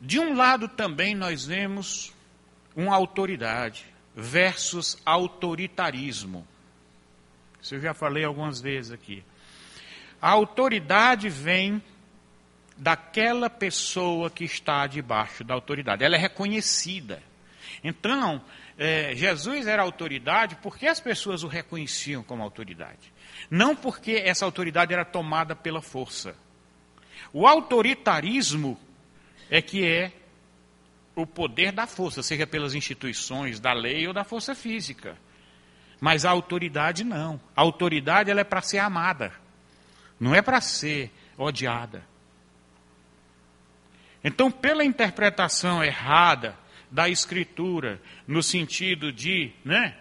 De 0.01 0.20
um 0.20 0.36
lado 0.36 0.68
também 0.68 1.14
nós 1.14 1.45
vemos 1.45 2.14
uma 2.76 2.95
autoridade 2.95 3.86
versus 4.16 4.97
autoritarismo. 5.05 6.47
Isso 7.62 7.76
eu 7.76 7.82
já 7.82 7.93
falei 7.93 8.24
algumas 8.24 8.62
vezes 8.62 8.91
aqui. 8.91 9.24
A 10.22 10.30
autoridade 10.30 11.30
vem 11.30 11.82
daquela 12.78 13.49
pessoa 13.49 14.30
que 14.30 14.45
está 14.45 14.88
debaixo 14.88 15.43
da 15.43 15.53
autoridade. 15.53 16.03
Ela 16.03 16.16
é 16.16 16.20
reconhecida. 16.20 17.22
Então, 17.84 18.41
é, 18.78 19.13
Jesus 19.15 19.67
era 19.67 19.82
autoridade 19.82 20.55
porque 20.61 20.88
as 20.88 20.99
pessoas 20.99 21.43
o 21.43 21.47
reconheciam 21.47 22.24
como 22.24 22.43
autoridade. 22.43 23.13
Não 23.49 23.76
porque 23.76 24.13
essa 24.13 24.45
autoridade 24.45 24.93
era 24.93 25.05
tomada 25.05 25.55
pela 25.55 25.82
força. 25.82 26.36
O 27.32 27.47
autoritarismo 27.47 28.80
é 29.49 29.61
que 29.61 29.86
é 29.86 30.11
o 31.15 31.26
poder 31.26 31.72
da 31.72 31.86
força, 31.86 32.24
seja 32.24 32.47
pelas 32.47 32.74
instituições, 32.74 33.59
da 33.59 33.74
lei 33.74 34.07
ou 34.07 34.13
da 34.13 34.24
força 34.24 34.55
física. 34.55 35.17
Mas 35.99 36.24
a 36.24 36.30
autoridade 36.30 37.03
não. 37.03 37.39
A 37.55 37.61
autoridade 37.61 38.32
ela 38.32 38.41
é 38.41 38.45
para 38.45 38.61
ser 38.61 38.78
amada, 38.78 39.34
não 40.20 40.34
é 40.34 40.41
para 40.41 40.61
ser 40.61 41.11
odiada. 41.38 42.07
Então, 44.24 44.51
pela 44.51 44.84
interpretação 44.84 45.84
errada 45.84 46.57
da 46.91 47.07
escritura, 47.07 48.01
no 48.27 48.41
sentido 48.41 49.11
de, 49.11 49.51
né? 49.63 49.95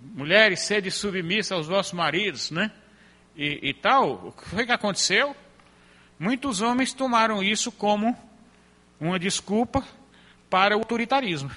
Mulheres, 0.00 0.60
sede 0.60 0.90
submissa 0.90 1.54
aos 1.54 1.66
vossos 1.66 1.92
maridos, 1.92 2.50
né? 2.50 2.70
E, 3.36 3.70
e 3.70 3.74
tal, 3.74 4.28
o 4.28 4.32
que 4.32 4.48
foi 4.48 4.66
que 4.66 4.72
aconteceu? 4.72 5.34
Muitos 6.18 6.60
homens 6.60 6.92
tomaram 6.92 7.42
isso 7.42 7.70
como 7.70 8.16
uma 9.00 9.18
desculpa 9.18 9.86
para 10.50 10.76
o 10.76 10.80
autoritarismo 10.80 11.50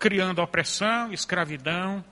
criando 0.00 0.40
opressão, 0.40 1.12
escravidão 1.12 2.02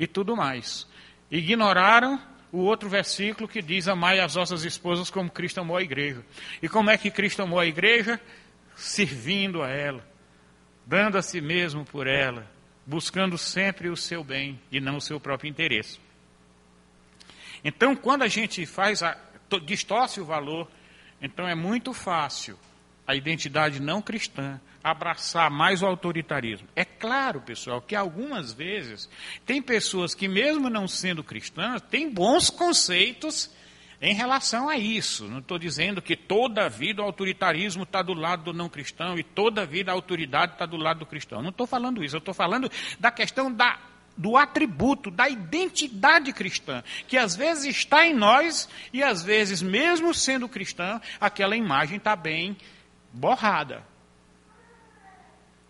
e 0.00 0.06
tudo 0.06 0.34
mais. 0.34 0.88
Ignoraram 1.30 2.18
o 2.50 2.60
outro 2.60 2.88
versículo 2.88 3.46
que 3.46 3.60
diz: 3.60 3.86
Amai 3.86 4.18
as 4.18 4.34
vossas 4.34 4.64
esposas 4.64 5.10
como 5.10 5.30
Cristo 5.30 5.60
amou 5.60 5.76
a 5.76 5.82
igreja. 5.82 6.24
E 6.62 6.68
como 6.68 6.90
é 6.90 6.96
que 6.96 7.10
Cristo 7.10 7.42
amou 7.42 7.60
a 7.60 7.66
igreja? 7.66 8.18
Servindo 8.76 9.62
a 9.62 9.68
ela, 9.68 10.06
dando 10.86 11.18
a 11.18 11.22
si 11.22 11.40
mesmo 11.40 11.84
por 11.84 12.06
ela, 12.06 12.48
buscando 12.86 13.36
sempre 13.36 13.88
o 13.88 13.96
seu 13.96 14.22
bem 14.22 14.60
e 14.70 14.80
não 14.80 14.98
o 14.98 15.00
seu 15.00 15.18
próprio 15.18 15.48
interesse. 15.48 15.98
Então, 17.64 17.96
quando 17.96 18.22
a 18.22 18.28
gente 18.28 18.64
faz 18.64 19.02
a, 19.02 19.18
distorce 19.64 20.20
o 20.20 20.24
valor, 20.24 20.70
então 21.20 21.48
é 21.48 21.54
muito 21.54 21.92
fácil 21.92 22.56
a 23.06 23.14
identidade 23.14 23.80
não 23.80 24.02
cristã 24.02 24.60
abraçar 24.82 25.50
mais 25.50 25.82
o 25.82 25.86
autoritarismo. 25.86 26.68
É 26.76 26.84
claro, 26.84 27.40
pessoal, 27.40 27.80
que 27.80 27.96
algumas 27.96 28.52
vezes 28.52 29.08
tem 29.44 29.60
pessoas 29.60 30.14
que, 30.14 30.28
mesmo 30.28 30.70
não 30.70 30.86
sendo 30.86 31.24
cristãs, 31.24 31.82
têm 31.82 32.08
bons 32.08 32.50
conceitos 32.50 33.50
em 34.00 34.14
relação 34.14 34.68
a 34.68 34.76
isso. 34.76 35.26
Não 35.26 35.38
estou 35.38 35.58
dizendo 35.58 36.02
que 36.02 36.16
toda 36.16 36.66
a 36.66 36.68
vida 36.68 37.02
o 37.02 37.04
autoritarismo 37.04 37.82
está 37.82 38.02
do 38.02 38.14
lado 38.14 38.44
do 38.44 38.52
não 38.52 38.68
cristão 38.68 39.18
e 39.18 39.22
toda 39.22 39.62
a 39.62 39.64
vida 39.64 39.90
a 39.90 39.94
autoridade 39.94 40.52
está 40.52 40.66
do 40.66 40.76
lado 40.76 41.00
do 41.00 41.06
cristão. 41.06 41.42
Não 41.42 41.50
estou 41.50 41.66
falando 41.66 42.04
isso, 42.04 42.16
eu 42.16 42.20
estou 42.20 42.34
falando 42.34 42.70
da 42.98 43.10
questão 43.10 43.52
da, 43.52 43.78
do 44.16 44.36
atributo, 44.36 45.10
da 45.10 45.28
identidade 45.28 46.32
cristã, 46.32 46.82
que 47.06 47.16
às 47.16 47.36
vezes 47.36 47.64
está 47.76 48.06
em 48.06 48.14
nós 48.14 48.68
e 48.92 49.02
às 49.02 49.22
vezes, 49.22 49.62
mesmo 49.62 50.14
sendo 50.14 50.48
cristã, 50.48 51.00
aquela 51.20 51.56
imagem 51.56 51.96
está 51.98 52.14
bem 52.14 52.56
borrada. 53.12 53.84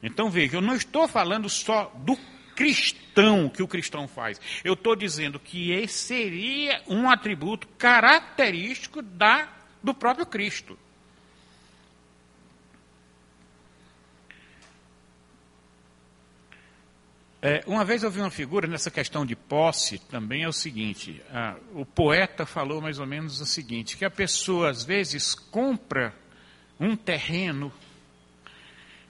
Então 0.02 0.30
veja, 0.30 0.56
eu 0.56 0.60
não 0.60 0.74
estou 0.74 1.08
falando 1.08 1.48
só 1.48 1.92
do 1.96 2.16
cristão 2.56 3.48
que 3.48 3.62
o 3.62 3.68
cristão 3.68 4.08
faz. 4.08 4.40
Eu 4.64 4.72
estou 4.72 4.96
dizendo 4.96 5.38
que 5.38 5.70
esse 5.70 6.06
seria 6.06 6.82
um 6.88 7.08
atributo 7.08 7.68
característico 7.78 9.02
da, 9.02 9.48
do 9.82 9.94
próprio 9.94 10.26
Cristo. 10.26 10.76
É, 17.42 17.62
uma 17.66 17.84
vez 17.84 18.02
eu 18.02 18.10
vi 18.10 18.20
uma 18.20 18.30
figura 18.30 18.66
nessa 18.66 18.90
questão 18.90 19.24
de 19.24 19.36
posse, 19.36 19.98
também 19.98 20.42
é 20.42 20.48
o 20.48 20.52
seguinte: 20.52 21.22
ah, 21.30 21.56
o 21.74 21.84
poeta 21.84 22.46
falou 22.46 22.80
mais 22.80 22.98
ou 22.98 23.06
menos 23.06 23.40
o 23.40 23.46
seguinte: 23.46 23.96
que 23.96 24.04
a 24.04 24.10
pessoa 24.10 24.70
às 24.70 24.82
vezes 24.82 25.34
compra 25.34 26.14
um 26.80 26.96
terreno 26.96 27.72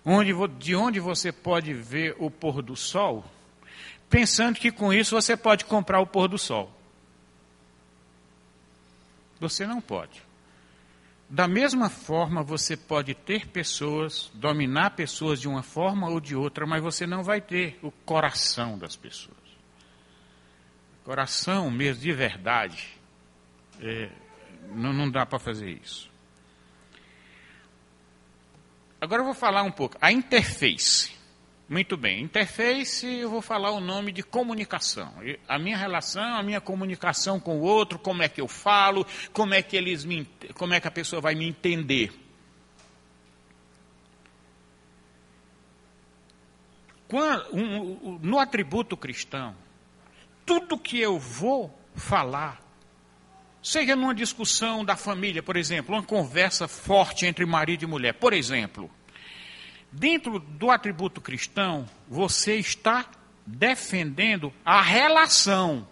onde, 0.05 0.33
de 0.59 0.77
onde 0.77 1.01
você 1.01 1.33
pode 1.33 1.73
ver 1.73 2.15
o 2.19 2.31
pôr 2.31 2.63
do 2.63 2.77
sol, 2.77 3.25
pensando 4.09 4.59
que 4.59 4.71
com 4.71 4.93
isso 4.93 5.15
você 5.15 5.37
pode 5.37 5.65
comprar 5.65 6.01
o 6.01 6.07
pôr 6.07 6.29
do 6.29 6.39
sol. 6.39 6.73
Você 9.41 9.67
não 9.67 9.81
pode. 9.81 10.23
Da 11.29 11.49
mesma 11.49 11.91
forma, 11.91 12.43
você 12.43 12.77
pode 12.77 13.13
ter 13.15 13.49
pessoas, 13.49 14.31
dominar 14.33 14.91
pessoas 14.91 15.41
de 15.41 15.49
uma 15.49 15.63
forma 15.63 16.09
ou 16.09 16.21
de 16.21 16.37
outra, 16.37 16.65
mas 16.67 16.83
você 16.83 17.07
não 17.07 17.23
vai 17.23 17.41
ter 17.41 17.79
o 17.83 17.91
coração 17.91 18.79
das 18.79 18.95
pessoas. 18.95 19.37
Coração 21.05 21.71
mesmo 21.71 22.03
de 22.03 22.13
verdade. 22.13 22.97
É, 23.81 24.11
não, 24.71 24.93
não 24.93 25.11
dá 25.11 25.27
para 25.27 25.39
fazer 25.39 25.71
isso. 25.71 26.09
Agora 29.01 29.21
eu 29.21 29.27
vou 29.27 29.35
falar 29.35 29.63
um 29.63 29.73
pouco. 29.73 29.97
A 30.01 30.13
interface. 30.13 31.16
Muito 31.69 31.97
bem. 31.97 32.23
Interface, 32.23 33.07
eu 33.07 33.29
vou 33.29 33.43
falar 33.43 33.73
o 33.73 33.81
nome 33.81 34.12
de 34.12 34.23
comunicação. 34.23 35.12
A 35.49 35.59
minha 35.59 35.77
relação, 35.77 36.37
a 36.37 36.43
minha 36.43 36.61
comunicação 36.61 37.41
com 37.41 37.59
o 37.59 37.62
outro, 37.62 37.99
como 37.99 38.23
é 38.23 38.29
que 38.29 38.41
eu 38.41 38.47
falo, 38.47 39.05
como 39.33 39.53
é 39.53 39.61
que 39.61 39.77
eles 39.77 40.05
me, 40.05 40.29
como 40.55 40.75
é 40.75 40.81
que 40.81 40.87
a 40.87 40.93
pessoa 40.93 41.21
vai 41.21 41.35
me 41.35 41.45
entender. 41.45 42.12
Quando, 47.09 47.49
um, 47.53 48.19
no 48.23 48.39
atributo 48.39 48.97
cristão, 48.97 49.57
tudo 50.45 50.79
que 50.79 51.01
eu 51.01 51.19
vou 51.19 51.77
falar, 51.97 52.62
seja 53.61 53.97
numa 53.97 54.14
discussão 54.14 54.85
da 54.85 54.95
família, 54.95 55.43
por 55.43 55.57
exemplo, 55.57 55.97
uma 55.97 56.03
conversa 56.03 56.69
forte 56.69 57.27
entre 57.27 57.45
marido 57.45 57.83
e 57.83 57.87
mulher, 57.87 58.14
por 58.14 58.33
exemplo, 58.33 58.89
Dentro 59.91 60.39
do 60.39 60.70
atributo 60.70 61.20
cristão, 61.20 61.89
você 62.09 62.57
está 62.57 63.07
defendendo 63.47 64.53
a 64.64 64.82
relação. 64.82 65.87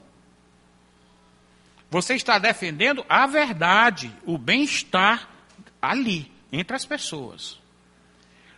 Você 1.90 2.14
está 2.14 2.38
defendendo 2.38 3.05
a 3.09 3.26
verdade, 3.26 4.12
o 4.26 4.36
bem-estar 4.36 5.28
ali, 5.80 6.30
entre 6.53 6.74
as 6.74 6.84
pessoas. 6.84 7.61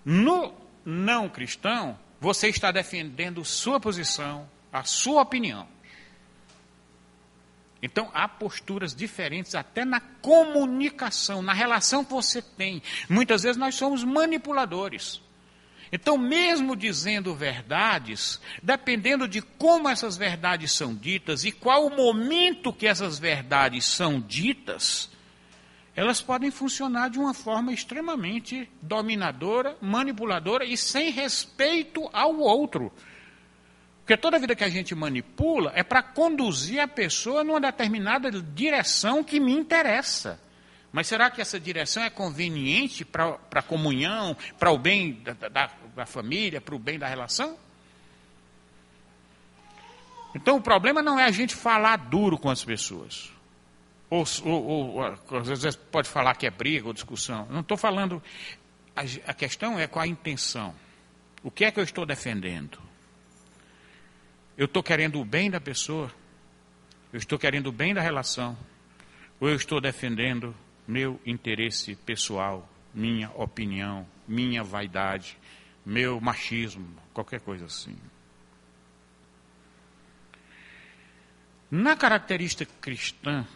No 0.04 0.54
não 0.84 1.28
cristão, 1.28 1.98
você 2.20 2.48
está 2.48 2.72
defendendo 2.72 3.44
sua 3.44 3.78
posição, 3.78 4.48
a 4.72 4.84
sua 4.84 5.22
opinião. 5.22 5.68
Então, 7.82 8.10
há 8.14 8.26
posturas 8.26 8.94
diferentes 8.94 9.54
até 9.54 9.84
na 9.84 10.00
comunicação, 10.00 11.42
na 11.42 11.52
relação 11.52 12.04
que 12.04 12.12
você 12.12 12.40
tem. 12.40 12.82
Muitas 13.08 13.42
vezes 13.42 13.56
nós 13.58 13.74
somos 13.74 14.02
manipuladores. 14.02 15.20
Então, 15.92 16.18
mesmo 16.18 16.74
dizendo 16.74 17.34
verdades, 17.34 18.40
dependendo 18.62 19.28
de 19.28 19.40
como 19.40 19.88
essas 19.88 20.16
verdades 20.16 20.72
são 20.72 20.94
ditas 20.94 21.44
e 21.44 21.52
qual 21.52 21.86
o 21.86 21.96
momento 21.96 22.72
que 22.72 22.86
essas 22.86 23.18
verdades 23.18 23.84
são 23.84 24.20
ditas, 24.20 25.10
elas 25.94 26.20
podem 26.20 26.50
funcionar 26.50 27.08
de 27.08 27.18
uma 27.18 27.32
forma 27.32 27.72
extremamente 27.72 28.68
dominadora, 28.82 29.76
manipuladora 29.80 30.64
e 30.64 30.76
sem 30.76 31.10
respeito 31.10 32.08
ao 32.12 32.38
outro. 32.38 32.92
Porque 34.00 34.16
toda 34.16 34.38
vida 34.38 34.54
que 34.54 34.62
a 34.62 34.68
gente 34.68 34.94
manipula 34.94 35.72
é 35.74 35.82
para 35.82 36.02
conduzir 36.02 36.80
a 36.80 36.86
pessoa 36.86 37.42
numa 37.42 37.60
determinada 37.60 38.30
direção 38.30 39.24
que 39.24 39.40
me 39.40 39.52
interessa. 39.52 40.38
Mas 40.96 41.08
será 41.08 41.30
que 41.30 41.42
essa 41.42 41.60
direção 41.60 42.02
é 42.02 42.08
conveniente 42.08 43.04
para 43.04 43.38
a 43.52 43.60
comunhão, 43.60 44.34
para 44.58 44.70
o 44.70 44.78
bem 44.78 45.12
da, 45.12 45.34
da, 45.34 45.70
da 45.94 46.06
família, 46.06 46.58
para 46.58 46.74
o 46.74 46.78
bem 46.78 46.98
da 46.98 47.06
relação? 47.06 47.58
Então 50.34 50.56
o 50.56 50.62
problema 50.62 51.02
não 51.02 51.20
é 51.20 51.24
a 51.24 51.30
gente 51.30 51.54
falar 51.54 51.96
duro 51.96 52.38
com 52.38 52.48
as 52.48 52.64
pessoas. 52.64 53.30
Ou, 54.08 54.24
ou, 54.42 54.94
ou 54.94 55.02
às 55.38 55.46
vezes 55.46 55.76
pode 55.76 56.08
falar 56.08 56.34
que 56.34 56.46
é 56.46 56.50
briga 56.50 56.86
ou 56.86 56.94
discussão. 56.94 57.46
Não 57.50 57.60
estou 57.60 57.76
falando. 57.76 58.22
A, 58.96 59.02
a 59.30 59.34
questão 59.34 59.78
é 59.78 59.86
qual 59.86 60.02
a 60.02 60.08
intenção. 60.08 60.74
O 61.42 61.50
que 61.50 61.66
é 61.66 61.70
que 61.70 61.78
eu 61.78 61.84
estou 61.84 62.06
defendendo? 62.06 62.80
Eu 64.56 64.64
estou 64.64 64.82
querendo 64.82 65.20
o 65.20 65.26
bem 65.26 65.50
da 65.50 65.60
pessoa? 65.60 66.10
Eu 67.12 67.18
estou 67.18 67.38
querendo 67.38 67.66
o 67.66 67.72
bem 67.72 67.92
da 67.92 68.00
relação? 68.00 68.56
Ou 69.38 69.50
eu 69.50 69.56
estou 69.56 69.78
defendendo 69.78 70.56
meu 70.86 71.20
interesse 71.26 71.94
pessoal, 71.96 72.68
minha 72.94 73.30
opinião, 73.34 74.06
minha 74.26 74.62
vaidade, 74.62 75.36
meu 75.84 76.20
machismo, 76.20 76.88
qualquer 77.12 77.40
coisa 77.40 77.66
assim. 77.66 77.96
Na 81.70 81.96
característica 81.96 82.72
cristã, 82.80 83.46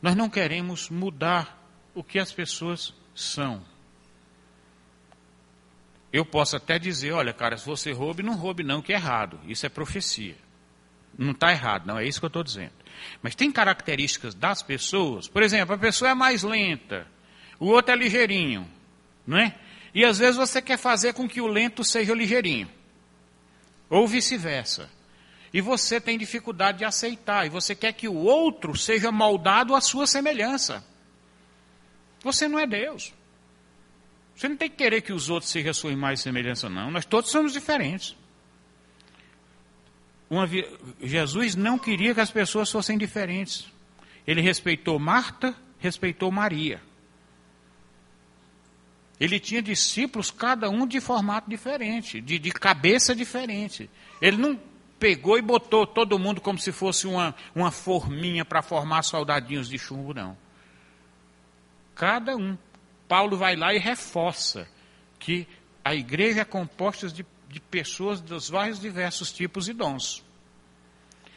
nós 0.00 0.14
não 0.14 0.30
queremos 0.30 0.88
mudar 0.88 1.62
o 1.94 2.02
que 2.02 2.18
as 2.18 2.32
pessoas 2.32 2.94
são. 3.14 3.62
Eu 6.12 6.24
posso 6.24 6.56
até 6.56 6.78
dizer, 6.78 7.12
olha, 7.12 7.32
cara, 7.32 7.56
se 7.56 7.66
você 7.66 7.92
roube, 7.92 8.22
não 8.22 8.36
roube 8.36 8.62
não, 8.62 8.80
que 8.80 8.92
é 8.92 8.96
errado. 8.96 9.40
Isso 9.46 9.66
é 9.66 9.68
profecia. 9.68 10.36
Não 11.18 11.32
está 11.32 11.50
errado, 11.50 11.86
não 11.86 11.98
é 11.98 12.06
isso 12.06 12.20
que 12.20 12.24
eu 12.24 12.28
estou 12.28 12.42
dizendo. 12.42 12.72
Mas 13.22 13.34
tem 13.34 13.50
características 13.50 14.34
das 14.34 14.62
pessoas, 14.62 15.28
por 15.28 15.42
exemplo, 15.42 15.74
a 15.74 15.78
pessoa 15.78 16.10
é 16.10 16.14
mais 16.14 16.42
lenta, 16.42 17.06
o 17.58 17.66
outro 17.66 17.92
é 17.92 17.96
ligeirinho, 17.96 18.68
não 19.26 19.38
é? 19.38 19.54
E 19.94 20.04
às 20.04 20.18
vezes 20.18 20.36
você 20.36 20.60
quer 20.60 20.76
fazer 20.76 21.14
com 21.14 21.28
que 21.28 21.40
o 21.40 21.46
lento 21.46 21.84
seja 21.84 22.14
ligeirinho, 22.14 22.68
ou 23.88 24.06
vice-versa. 24.06 24.90
E 25.52 25.60
você 25.60 26.00
tem 26.00 26.18
dificuldade 26.18 26.78
de 26.78 26.84
aceitar, 26.84 27.46
e 27.46 27.48
você 27.48 27.76
quer 27.76 27.92
que 27.92 28.08
o 28.08 28.16
outro 28.16 28.76
seja 28.76 29.12
moldado 29.12 29.74
à 29.74 29.80
sua 29.80 30.04
semelhança. 30.04 30.84
Você 32.24 32.48
não 32.48 32.58
é 32.58 32.66
Deus. 32.66 33.12
Você 34.34 34.48
não 34.48 34.56
tem 34.56 34.68
que 34.68 34.76
querer 34.76 35.00
que 35.02 35.12
os 35.12 35.30
outros 35.30 35.52
sejam 35.52 35.70
a 35.70 35.74
sua 35.74 35.92
imagem 35.92 36.14
e 36.14 36.18
semelhança, 36.18 36.68
não. 36.68 36.90
Nós 36.90 37.06
todos 37.06 37.30
somos 37.30 37.52
diferentes. 37.52 38.16
Uma, 40.34 40.48
Jesus 41.00 41.54
não 41.54 41.78
queria 41.78 42.12
que 42.12 42.20
as 42.20 42.30
pessoas 42.30 42.68
fossem 42.68 42.98
diferentes. 42.98 43.66
Ele 44.26 44.40
respeitou 44.40 44.98
Marta, 44.98 45.54
respeitou 45.78 46.32
Maria. 46.32 46.82
Ele 49.20 49.38
tinha 49.38 49.62
discípulos, 49.62 50.32
cada 50.32 50.68
um 50.68 50.88
de 50.88 51.00
formato 51.00 51.48
diferente, 51.48 52.20
de, 52.20 52.36
de 52.36 52.50
cabeça 52.50 53.14
diferente. 53.14 53.88
Ele 54.20 54.36
não 54.36 54.58
pegou 54.98 55.38
e 55.38 55.42
botou 55.42 55.86
todo 55.86 56.18
mundo 56.18 56.40
como 56.40 56.58
se 56.58 56.72
fosse 56.72 57.06
uma, 57.06 57.32
uma 57.54 57.70
forminha 57.70 58.44
para 58.44 58.60
formar 58.60 59.02
soldadinhos 59.02 59.68
de 59.68 59.78
chumbo, 59.78 60.12
não. 60.12 60.36
Cada 61.94 62.36
um. 62.36 62.58
Paulo 63.06 63.36
vai 63.36 63.54
lá 63.54 63.72
e 63.72 63.78
reforça 63.78 64.66
que 65.20 65.46
a 65.84 65.94
igreja 65.94 66.40
é 66.40 66.44
composta 66.44 67.08
de 67.08 67.22
de 67.54 67.60
pessoas 67.60 68.20
dos 68.20 68.50
vários 68.50 68.80
diversos 68.80 69.30
tipos 69.30 69.68
e 69.68 69.72
dons. 69.72 70.24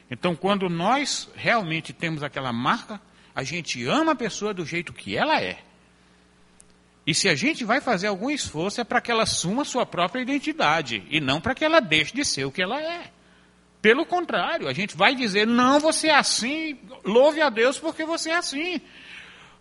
Então, 0.09 0.35
quando 0.35 0.67
nós 0.67 1.29
realmente 1.35 1.93
temos 1.93 2.23
aquela 2.23 2.51
marca, 2.51 2.99
a 3.35 3.43
gente 3.43 3.85
ama 3.85 4.13
a 4.13 4.15
pessoa 4.15 4.51
do 4.51 4.65
jeito 4.65 4.91
que 4.93 5.15
ela 5.15 5.39
é. 5.39 5.59
E 7.05 7.13
se 7.13 7.29
a 7.29 7.35
gente 7.35 7.63
vai 7.63 7.79
fazer 7.79 8.07
algum 8.07 8.31
esforço, 8.31 8.81
é 8.81 8.83
para 8.83 8.99
que 8.99 9.11
ela 9.11 9.23
assuma 9.23 9.63
sua 9.63 9.85
própria 9.85 10.21
identidade, 10.21 11.03
e 11.07 11.21
não 11.21 11.39
para 11.39 11.53
que 11.53 11.63
ela 11.63 11.79
deixe 11.79 12.15
de 12.15 12.25
ser 12.25 12.45
o 12.45 12.51
que 12.51 12.63
ela 12.63 12.81
é. 12.81 13.11
Pelo 13.79 14.03
contrário, 14.03 14.67
a 14.67 14.73
gente 14.73 14.97
vai 14.97 15.13
dizer: 15.13 15.45
não, 15.45 15.79
você 15.79 16.07
é 16.07 16.15
assim, 16.15 16.79
louve 17.05 17.41
a 17.41 17.49
Deus 17.49 17.77
porque 17.77 18.03
você 18.03 18.31
é 18.31 18.37
assim. 18.37 18.81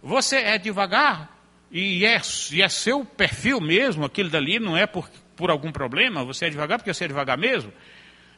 Você 0.03 0.37
é 0.37 0.57
devagar, 0.57 1.39
e 1.71 2.07
é, 2.07 2.19
e 2.51 2.63
é 2.63 2.69
seu 2.71 3.05
perfil 3.05 3.61
mesmo, 3.61 4.07
aquilo 4.07 4.31
dali 4.31 4.59
não 4.59 4.75
é 4.75 4.87
por, 4.87 5.07
por 5.37 5.51
algum 5.51 5.71
problema, 5.71 6.25
você 6.25 6.47
é 6.47 6.51
devagar 6.51 6.79
porque 6.79 6.93
você 6.93 7.05
é 7.05 7.09
devagar 7.09 7.37
mesmo. 7.39 7.73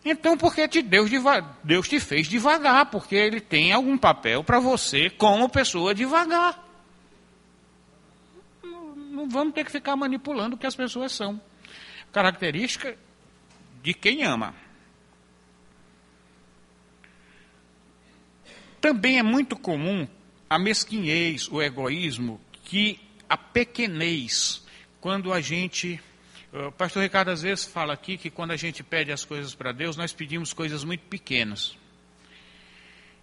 Então, 0.04 0.36
porque 0.36 0.66
te 0.68 0.82
Deus, 0.82 1.10
Deus 1.64 1.88
te 1.88 2.00
fez 2.00 2.26
devagar, 2.28 2.86
porque 2.86 3.14
Ele 3.14 3.40
tem 3.40 3.72
algum 3.72 3.96
papel 3.96 4.44
para 4.44 4.58
você 4.58 5.10
como 5.10 5.48
pessoa 5.48 5.94
devagar. 5.94 6.64
Não, 8.62 8.94
não 8.94 9.28
vamos 9.28 9.54
ter 9.54 9.64
que 9.64 9.72
ficar 9.72 9.96
manipulando 9.96 10.56
o 10.56 10.58
que 10.58 10.66
as 10.66 10.76
pessoas 10.76 11.12
são. 11.12 11.40
Característica 12.12 12.96
de 13.82 13.94
quem 13.94 14.24
ama. 14.24 14.54
Também 18.80 19.18
é 19.18 19.22
muito 19.22 19.56
comum 19.56 20.06
a 20.48 20.58
mesquinhez, 20.58 21.48
o 21.50 21.60
egoísmo, 21.60 22.40
que 22.64 23.00
a 23.28 23.36
pequenez, 23.36 24.64
quando 25.00 25.32
a 25.32 25.40
gente. 25.40 26.00
O 26.52 26.72
pastor 26.72 27.02
Ricardo 27.02 27.30
às 27.30 27.42
vezes 27.42 27.66
fala 27.66 27.92
aqui 27.92 28.16
que 28.16 28.30
quando 28.30 28.52
a 28.52 28.56
gente 28.56 28.82
pede 28.82 29.12
as 29.12 29.24
coisas 29.24 29.54
para 29.54 29.70
Deus, 29.70 29.96
nós 29.96 30.12
pedimos 30.12 30.52
coisas 30.52 30.82
muito 30.82 31.04
pequenas. 31.06 31.76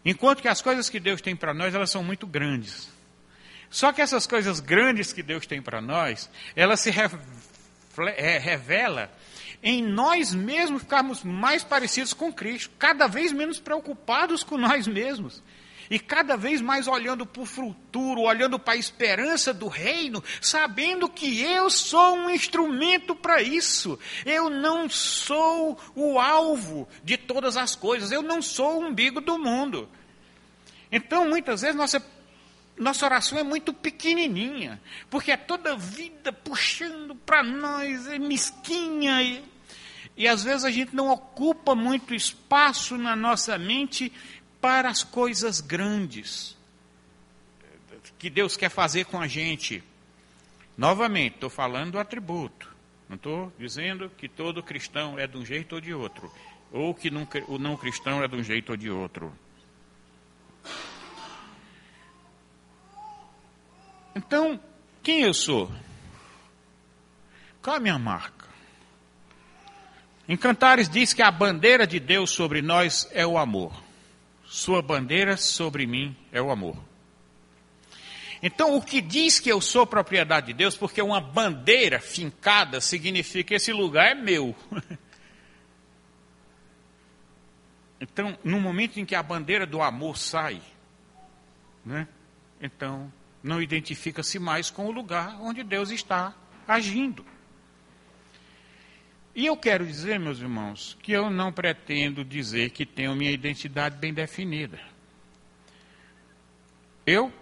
Enquanto 0.04 0.42
que 0.42 0.48
as 0.48 0.62
coisas 0.62 0.90
que 0.90 1.00
Deus 1.00 1.22
tem 1.22 1.36
para 1.36 1.54
nós, 1.54 1.74
elas 1.74 1.90
são 1.90 2.04
muito 2.04 2.28
grandes. 2.28 2.94
Só 3.70 3.92
que 3.92 4.02
essas 4.02 4.28
coisas 4.28 4.60
grandes 4.60 5.12
que 5.12 5.24
Deus 5.24 5.48
tem 5.48 5.60
para 5.60 5.82
nós, 5.82 6.30
elas 6.56 6.80
se 6.80 6.92
é, 8.16 8.38
revela 8.38 9.12
em 9.64 9.82
nós 9.82 10.32
mesmos 10.32 10.84
ficarmos 10.84 11.24
mais 11.24 11.64
parecidos 11.64 12.14
com 12.14 12.32
Cristo, 12.32 12.70
cada 12.78 13.08
vez 13.08 13.32
menos 13.32 13.60
preocupados 13.60 14.44
com 14.44 14.58
nós 14.60 14.88
mesmos. 14.88 15.42
E 15.90 16.00
cada 16.00 16.36
vez 16.36 16.62
mais 16.62 16.88
olhando 16.88 17.26
para 17.26 17.42
o 17.42 17.46
futuro, 17.46 18.22
olhando 18.22 18.58
para 18.58 18.74
a 18.74 18.78
esperança 18.78 19.54
do 19.54 19.68
reino, 19.68 20.24
sabendo 20.42 21.08
que 21.08 21.42
eu 21.42 21.70
sou 21.70 22.16
um 22.16 22.30
instrumento 22.30 23.16
para 23.16 23.42
isso. 23.42 24.00
Eu 24.26 24.50
não 24.50 24.90
sou 24.90 25.78
o 25.96 26.20
alvo 26.20 26.88
de 27.04 27.18
todas 27.18 27.56
as 27.56 27.76
coisas, 27.76 28.12
eu 28.12 28.22
não 28.22 28.42
sou 28.42 28.82
o 28.82 28.88
umbigo 28.88 29.22
do 29.22 29.38
mundo. 29.38 29.88
Então, 30.92 31.28
muitas 31.28 31.62
vezes, 31.62 31.76
nossa, 31.76 32.04
nossa 32.78 33.06
oração 33.06 33.38
é 33.38 33.44
muito 33.44 33.74
pequenininha, 33.74 34.82
porque 35.10 35.32
é 35.32 35.38
toda 35.38 35.78
vida 35.78 36.34
puxando 36.34 37.16
para 37.16 37.44
nós, 37.44 38.08
é 38.08 38.18
mesquinha. 38.18 39.22
E, 39.22 39.44
e 40.18 40.28
às 40.28 40.44
vezes 40.44 40.66
a 40.66 40.72
gente 40.72 40.96
não 40.96 41.10
ocupa 41.10 41.76
muito 41.76 42.14
espaço 42.14 42.98
na 42.98 43.16
nossa 43.16 43.58
mente 43.58 44.12
para 44.62 44.90
as 44.90 45.04
coisas 45.04 45.62
grandes 45.62 46.56
que 48.18 48.30
Deus 48.30 48.56
quer 48.58 48.70
fazer 48.70 49.06
com 49.06 49.20
a 49.20 49.28
gente. 49.28 49.84
Novamente, 50.78 51.36
estou 51.36 51.50
falando 51.50 51.94
do 51.94 52.00
atributo. 52.00 52.74
Não 53.08 53.16
estou 53.16 53.54
dizendo 53.58 54.10
que 54.10 54.28
todo 54.28 54.64
cristão 54.64 55.18
é 55.20 55.28
de 55.28 55.38
um 55.38 55.46
jeito 55.46 55.76
ou 55.76 55.82
de 55.82 55.94
outro. 55.94 56.32
Ou 56.72 56.94
que 56.94 57.10
o 57.48 57.60
não 57.60 57.78
cristão 57.78 58.24
é 58.24 58.28
de 58.28 58.36
um 58.36 58.44
jeito 58.44 58.72
ou 58.72 58.78
de 58.78 58.90
outro. 58.90 59.32
Então, 64.16 64.60
quem 65.04 65.22
eu 65.22 65.34
sou? 65.34 65.72
Qual 67.62 67.76
a 67.76 67.80
minha 67.80 68.00
marca? 68.00 68.46
Em 70.28 70.36
Cantares 70.36 70.90
diz 70.90 71.14
que 71.14 71.22
a 71.22 71.30
bandeira 71.30 71.86
de 71.86 72.00
Deus 72.00 72.32
sobre 72.32 72.62
nós 72.62 73.08
é 73.12 73.26
o 73.28 73.38
amor. 73.38 73.85
Sua 74.56 74.82
bandeira 74.82 75.36
sobre 75.36 75.86
mim 75.86 76.16
é 76.32 76.42
o 76.42 76.50
amor. 76.50 76.78
Então, 78.42 78.78
o 78.78 78.82
que 78.82 79.02
diz 79.02 79.38
que 79.38 79.52
eu 79.52 79.60
sou 79.60 79.86
propriedade 79.86 80.48
de 80.48 80.54
Deus, 80.54 80.78
porque 80.78 81.02
uma 81.02 81.20
bandeira 81.20 82.00
fincada 82.00 82.80
significa 82.80 83.50
que 83.50 83.54
esse 83.56 83.74
lugar 83.74 84.12
é 84.12 84.16
meu. 84.16 84.56
Então, 88.00 88.38
no 88.44 88.60
momento 88.60 89.00
em 89.00 89.06
que 89.06 89.16
a 89.16 89.24
bandeira 89.24 89.66
do 89.66 89.82
amor 89.82 90.18
sai, 90.18 90.62
né, 91.84 92.08
então 92.62 93.12
não 93.42 93.62
identifica-se 93.62 94.38
mais 94.38 94.70
com 94.70 94.86
o 94.86 94.92
lugar 94.92 95.42
onde 95.42 95.64
Deus 95.64 95.90
está 95.90 96.36
agindo. 96.68 97.26
E 99.36 99.46
eu 99.48 99.58
quero 99.58 99.86
dizer, 99.86 100.18
meus 100.18 100.40
irmãos, 100.40 100.98
que 101.04 101.12
eu 101.12 101.30
não 101.30 101.52
pretendo 101.52 102.24
dizer 102.24 102.70
que 102.70 102.86
tenho 102.86 103.14
minha 103.14 103.32
identidade 103.32 103.98
bem 103.98 104.14
definida. 104.14 104.80
Eu, 107.06 107.34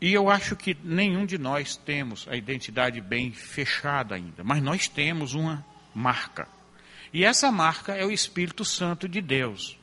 e 0.00 0.14
eu 0.14 0.30
acho 0.30 0.56
que 0.56 0.74
nenhum 0.82 1.26
de 1.26 1.36
nós 1.36 1.76
temos 1.76 2.26
a 2.26 2.34
identidade 2.34 3.02
bem 3.02 3.30
fechada 3.32 4.14
ainda, 4.14 4.42
mas 4.42 4.62
nós 4.62 4.88
temos 4.88 5.34
uma 5.34 5.64
marca. 5.94 6.48
E 7.12 7.22
essa 7.22 7.52
marca 7.52 7.94
é 7.94 8.04
o 8.04 8.10
Espírito 8.10 8.64
Santo 8.64 9.06
de 9.06 9.20
Deus. 9.20 9.76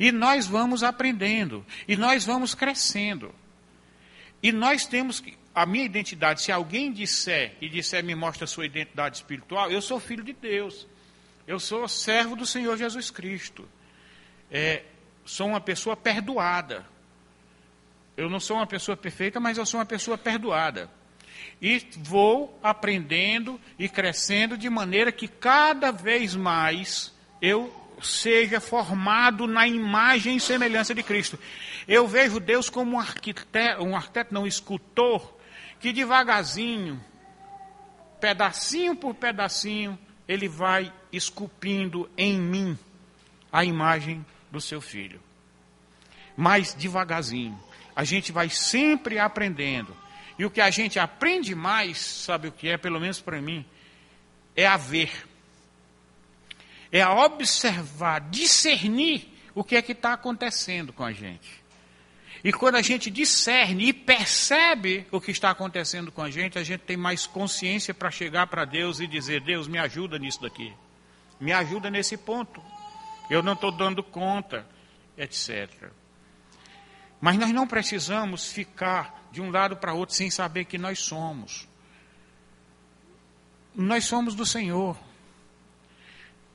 E 0.00 0.10
nós 0.10 0.46
vamos 0.46 0.82
aprendendo, 0.82 1.64
e 1.86 1.94
nós 1.94 2.24
vamos 2.24 2.54
crescendo. 2.54 3.34
E 4.42 4.50
nós 4.50 4.86
temos 4.86 5.20
que, 5.20 5.36
a 5.54 5.66
minha 5.66 5.84
identidade, 5.84 6.40
se 6.40 6.50
alguém 6.50 6.92
disser 6.92 7.56
e 7.60 7.68
disser 7.68 8.02
me 8.02 8.14
mostra 8.14 8.44
a 8.44 8.48
sua 8.48 8.66
identidade 8.66 9.16
espiritual, 9.16 9.70
eu 9.70 9.82
sou 9.82 10.00
filho 10.00 10.24
de 10.24 10.32
Deus. 10.32 10.86
Eu 11.46 11.58
sou 11.58 11.86
servo 11.88 12.36
do 12.36 12.46
Senhor 12.46 12.76
Jesus 12.76 13.10
Cristo. 13.10 13.68
É, 14.50 14.82
sou 15.24 15.48
uma 15.48 15.60
pessoa 15.60 15.96
perdoada. 15.96 16.86
Eu 18.16 18.30
não 18.30 18.40
sou 18.40 18.56
uma 18.56 18.66
pessoa 18.66 18.96
perfeita, 18.96 19.40
mas 19.40 19.58
eu 19.58 19.66
sou 19.66 19.80
uma 19.80 19.86
pessoa 19.86 20.16
perdoada. 20.16 20.90
E 21.60 21.86
vou 21.98 22.58
aprendendo 22.62 23.60
e 23.78 23.88
crescendo 23.88 24.56
de 24.56 24.70
maneira 24.70 25.10
que 25.10 25.26
cada 25.26 25.90
vez 25.90 26.34
mais 26.34 27.12
eu 27.40 27.72
seja 28.00 28.60
formado 28.60 29.46
na 29.46 29.66
imagem 29.66 30.36
e 30.36 30.40
semelhança 30.40 30.94
de 30.94 31.02
Cristo. 31.02 31.38
Eu 31.86 32.06
vejo 32.06 32.40
Deus 32.40 32.68
como 32.68 32.96
um 32.96 33.00
arquiteto, 33.00 33.82
um 33.82 33.96
arquiteto 33.96 34.34
não, 34.34 34.42
um 34.42 34.46
escultor, 34.46 35.34
que 35.82 35.92
devagarzinho, 35.92 37.04
pedacinho 38.20 38.94
por 38.94 39.16
pedacinho, 39.16 39.98
ele 40.28 40.48
vai 40.48 40.92
esculpindo 41.12 42.08
em 42.16 42.38
mim 42.38 42.78
a 43.50 43.64
imagem 43.64 44.24
do 44.48 44.60
seu 44.60 44.80
filho. 44.80 45.20
Mas 46.36 46.72
devagarzinho. 46.72 47.60
A 47.96 48.04
gente 48.04 48.30
vai 48.30 48.48
sempre 48.48 49.18
aprendendo. 49.18 49.94
E 50.38 50.44
o 50.46 50.50
que 50.50 50.60
a 50.60 50.70
gente 50.70 51.00
aprende 51.00 51.52
mais, 51.52 51.98
sabe 51.98 52.46
o 52.46 52.52
que 52.52 52.68
é, 52.68 52.78
pelo 52.78 53.00
menos 53.00 53.20
para 53.20 53.42
mim, 53.42 53.66
é 54.54 54.64
a 54.64 54.76
ver. 54.76 55.26
É 56.92 57.02
a 57.02 57.12
observar, 57.12 58.20
discernir 58.30 59.28
o 59.52 59.64
que 59.64 59.74
é 59.74 59.82
que 59.82 59.92
está 59.92 60.12
acontecendo 60.12 60.92
com 60.92 61.02
a 61.02 61.12
gente. 61.12 61.61
E 62.44 62.52
quando 62.52 62.74
a 62.74 62.82
gente 62.82 63.08
discerne 63.08 63.88
e 63.88 63.92
percebe 63.92 65.06
o 65.12 65.20
que 65.20 65.30
está 65.30 65.50
acontecendo 65.50 66.10
com 66.10 66.22
a 66.22 66.30
gente, 66.30 66.58
a 66.58 66.64
gente 66.64 66.80
tem 66.80 66.96
mais 66.96 67.24
consciência 67.24 67.94
para 67.94 68.10
chegar 68.10 68.48
para 68.48 68.64
Deus 68.64 68.98
e 68.98 69.06
dizer: 69.06 69.40
Deus, 69.40 69.68
me 69.68 69.78
ajuda 69.78 70.18
nisso 70.18 70.42
daqui. 70.42 70.74
Me 71.40 71.52
ajuda 71.52 71.88
nesse 71.88 72.16
ponto. 72.16 72.60
Eu 73.30 73.42
não 73.42 73.52
estou 73.52 73.70
dando 73.70 74.02
conta, 74.02 74.66
etc. 75.16 75.90
Mas 77.20 77.36
nós 77.36 77.52
não 77.52 77.66
precisamos 77.66 78.52
ficar 78.52 79.28
de 79.30 79.40
um 79.40 79.50
lado 79.50 79.76
para 79.76 79.94
outro 79.94 80.14
sem 80.14 80.28
saber 80.28 80.64
que 80.64 80.76
nós 80.76 80.98
somos. 80.98 81.68
Nós 83.72 84.04
somos 84.04 84.34
do 84.34 84.44
Senhor. 84.44 84.98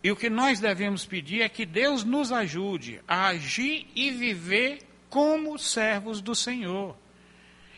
E 0.03 0.11
o 0.11 0.15
que 0.15 0.29
nós 0.29 0.59
devemos 0.59 1.05
pedir 1.05 1.41
é 1.41 1.49
que 1.49 1.65
Deus 1.65 2.03
nos 2.03 2.31
ajude 2.31 3.01
a 3.07 3.27
agir 3.27 3.88
e 3.95 4.11
viver 4.11 4.86
como 5.10 5.58
servos 5.58 6.22
do 6.22 6.36
Senhor. 6.36 6.95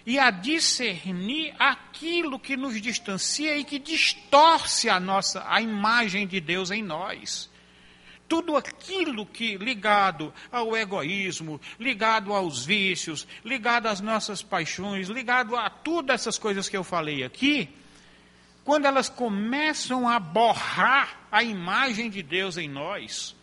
E 0.06 0.18
a 0.18 0.32
discernir 0.32 1.54
aquilo 1.60 2.40
que 2.40 2.58
nos 2.58 2.82
distancia 2.82 3.58
e 3.58 3.64
que 3.64 3.78
distorce 3.78 4.90
a 4.90 5.00
nossa 5.00 5.46
a 5.48 5.62
imagem 5.62 6.26
de 6.26 6.40
Deus 6.40 6.72
em 6.72 6.82
nós. 6.82 7.50
Tudo 8.28 8.56
aquilo 8.56 9.26
que 9.26 9.58
ligado 9.58 10.34
ao 10.52 10.78
egoísmo, 10.78 11.60
ligado 11.80 12.34
aos 12.34 12.66
vícios, 12.66 13.28
ligado 13.44 13.88
às 13.88 14.00
nossas 14.00 14.42
paixões, 14.42 15.10
ligado 15.10 15.56
a 15.56 15.70
todas 15.70 16.22
essas 16.22 16.38
coisas 16.38 16.70
que 16.70 16.78
eu 16.78 16.84
falei 16.84 17.24
aqui, 17.24 17.70
quando 18.64 18.86
elas 18.86 19.10
começam 19.10 20.08
a 20.08 20.20
borrar 20.20 21.22
a 21.32 21.44
imagem 21.44 22.10
de 22.10 22.22
Deus 22.22 22.56
em 22.56 22.70
nós, 22.70 23.36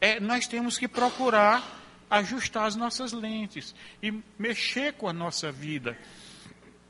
é, 0.00 0.20
nós 0.20 0.46
temos 0.46 0.76
que 0.76 0.86
procurar 0.86 1.77
ajustar 2.10 2.66
as 2.66 2.76
nossas 2.76 3.12
lentes 3.12 3.74
e 4.02 4.12
mexer 4.38 4.94
com 4.94 5.08
a 5.08 5.12
nossa 5.12 5.52
vida. 5.52 5.98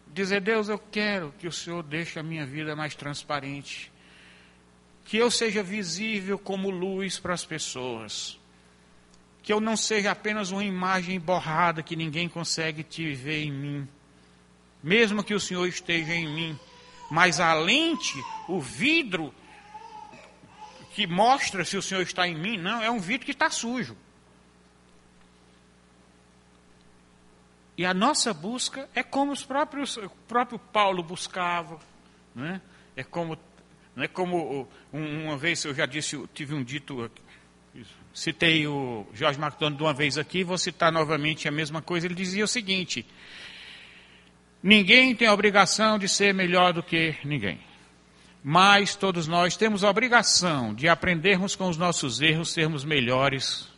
Dizer, 0.07 0.41
Deus, 0.41 0.69
eu 0.69 0.79
quero 0.79 1.35
que 1.39 1.47
o 1.47 1.53
Senhor 1.53 1.83
deixe 1.83 2.19
a 2.19 2.23
minha 2.23 2.47
vida 2.47 2.75
mais 2.75 2.95
transparente. 2.95 3.93
que 5.05 5.17
eu 5.17 5.31
seja 5.31 5.63
visível 5.63 6.39
como 6.39 6.69
luz 6.69 7.19
para 7.19 7.33
as 7.33 7.43
pessoas. 7.43 8.39
Que 9.43 9.51
eu 9.51 9.59
não 9.59 9.75
seja 9.75 10.11
apenas 10.11 10.51
uma 10.51 10.63
imagem 10.63 11.19
borrada 11.19 11.83
que 11.83 11.97
ninguém 11.97 12.29
consegue 12.29 12.83
te 12.83 13.15
ver 13.15 13.45
em 13.45 13.51
mim. 13.51 13.89
Mesmo 14.83 15.25
que 15.25 15.33
o 15.33 15.41
Senhor 15.41 15.67
esteja 15.67 16.13
em 16.13 16.29
mim, 16.29 16.61
mas 17.11 17.41
a 17.41 17.55
lente, 17.55 18.23
o 18.47 18.61
vidro 18.61 19.35
que 20.95 21.07
mostra 21.07 21.65
se 21.65 21.77
o 21.79 21.83
Senhor 21.83 22.03
está 22.03 22.29
em 22.29 22.37
mim, 22.37 22.59
não, 22.59 22.83
é 22.83 22.91
um 22.91 22.99
vidro 22.99 23.25
que 23.25 23.33
está 23.33 23.49
sujo. 23.49 23.97
E 27.79 27.87
a 27.87 27.95
nossa 27.95 28.35
busca 28.35 28.91
é 28.93 29.05
como 29.05 29.31
os 29.31 29.45
próprios, 29.45 29.97
o 29.97 30.11
próprio 30.27 30.59
Paulo 30.59 31.01
buscava. 31.01 31.79
Né? 32.35 32.61
É 32.97 33.05
como, 33.05 33.39
não 33.95 34.03
é 34.03 34.09
como 34.09 34.69
uma 34.93 35.39
vez 35.39 35.65
eu 35.65 35.73
já 35.73 35.87
disse, 35.87 36.21
tive 36.35 36.55
um 36.55 36.65
dito, 36.65 37.09
citei 38.13 38.67
o 38.67 39.07
Jorge 39.15 39.39
MacDonald 39.39 39.77
de 39.77 39.85
uma 39.85 39.95
vez 39.95 40.19
aqui, 40.19 40.43
vou 40.43 40.59
citar 40.59 40.91
novamente 40.91 41.47
a 41.47 41.53
mesma 41.53 41.81
coisa. 41.81 42.09
Ele 42.09 42.17
dizia 42.17 42.43
o 42.43 42.49
seguinte: 42.49 43.07
Ninguém 44.61 45.15
tem 45.15 45.29
a 45.29 45.33
obrigação 45.33 46.01
de 46.01 46.09
ser 46.09 46.35
melhor 46.35 46.73
do 46.73 46.83
que 46.83 47.15
ninguém. 47.25 47.61
Mas 48.43 48.97
todos 48.97 49.29
nós 49.29 49.57
temos 49.57 49.85
a 49.85 49.91
obrigação 49.91 50.75
de 50.75 50.89
aprendermos 50.89 51.55
com 51.55 51.69
os 51.69 51.77
nossos 51.77 52.21
erros, 52.21 52.53
sermos 52.53 52.85
melhores 52.85 53.69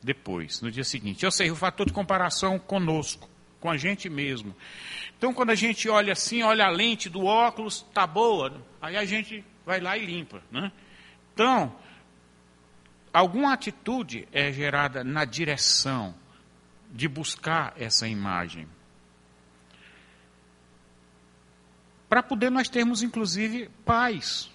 depois, 0.00 0.60
no 0.60 0.70
dia 0.70 0.84
seguinte. 0.84 1.24
Eu 1.24 1.32
sei, 1.32 1.50
o 1.50 1.56
fator 1.56 1.86
de 1.86 1.92
comparação 1.92 2.56
conosco 2.56 3.28
com 3.60 3.70
a 3.70 3.76
gente 3.76 4.08
mesmo. 4.08 4.54
Então, 5.16 5.34
quando 5.34 5.50
a 5.50 5.54
gente 5.54 5.88
olha 5.88 6.12
assim, 6.12 6.42
olha 6.42 6.64
a 6.64 6.70
lente 6.70 7.08
do 7.08 7.24
óculos, 7.24 7.84
tá 7.92 8.06
boa, 8.06 8.62
aí 8.80 8.96
a 8.96 9.04
gente 9.04 9.44
vai 9.66 9.80
lá 9.80 9.96
e 9.96 10.06
limpa. 10.06 10.40
Né? 10.50 10.70
Então, 11.34 11.74
alguma 13.12 13.52
atitude 13.52 14.28
é 14.32 14.52
gerada 14.52 15.02
na 15.02 15.24
direção 15.24 16.14
de 16.90 17.08
buscar 17.08 17.74
essa 17.76 18.06
imagem. 18.06 18.66
Para 22.08 22.22
poder 22.22 22.50
nós 22.50 22.68
termos, 22.68 23.02
inclusive, 23.02 23.68
paz. 23.84 24.50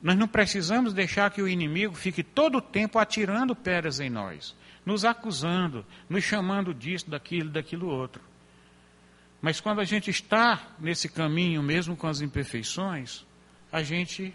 Nós 0.00 0.16
não 0.16 0.28
precisamos 0.28 0.92
deixar 0.92 1.30
que 1.30 1.42
o 1.42 1.48
inimigo 1.48 1.94
fique 1.94 2.22
todo 2.22 2.58
o 2.58 2.62
tempo 2.62 2.98
atirando 2.98 3.56
pedras 3.56 4.00
em 4.00 4.10
nós, 4.10 4.54
nos 4.84 5.04
acusando, 5.04 5.84
nos 6.08 6.22
chamando 6.22 6.74
disso, 6.74 7.08
daquilo, 7.10 7.50
daquilo 7.50 7.88
outro. 7.88 8.22
Mas 9.44 9.60
quando 9.60 9.82
a 9.82 9.84
gente 9.84 10.10
está 10.10 10.58
nesse 10.80 11.06
caminho, 11.06 11.62
mesmo 11.62 11.94
com 11.94 12.06
as 12.06 12.22
imperfeições, 12.22 13.26
a 13.70 13.82
gente 13.82 14.32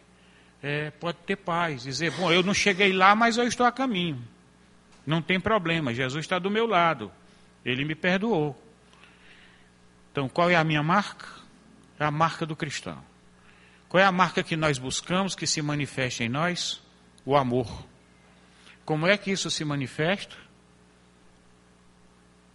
é, 0.62 0.91
pode 0.91 1.18
ter 1.26 1.36
paz, 1.36 1.82
dizer: 1.82 2.12
bom, 2.12 2.32
eu 2.32 2.43
não 2.43 2.53
cheguei 2.53 2.93
lá, 2.93 3.16
mas 3.16 3.36
eu 3.36 3.47
estou 3.47 3.66
a 3.66 3.72
caminho. 3.72 4.24
Não 5.07 5.20
tem 5.20 5.39
problema, 5.39 5.95
Jesus 5.95 6.26
está 6.26 6.38
do 6.38 6.51
meu 6.51 6.68
lado, 6.68 7.12
ele 7.66 7.84
me 7.86 7.95
perdoou. 7.95 8.55
Então, 10.12 10.30
qual 10.30 10.47
é 10.47 10.55
a 10.55 10.64
minha 10.64 10.84
marca? 10.84 11.26
É 11.99 12.05
a 12.05 12.12
marca 12.12 12.45
do 12.45 12.55
cristão. 12.55 13.03
Qual 13.88 13.99
é 13.99 14.05
a 14.05 14.12
marca 14.12 14.43
que 14.43 14.55
nós 14.55 14.78
buscamos 14.78 15.34
que 15.34 15.47
se 15.47 15.60
manifeste 15.60 16.24
em 16.24 16.30
nós? 16.30 16.84
O 17.26 17.36
amor. 17.36 17.84
Como 18.86 19.07
é 19.07 19.18
que 19.18 19.32
isso 19.32 19.49
se 19.49 19.66
manifesta? 19.66 20.38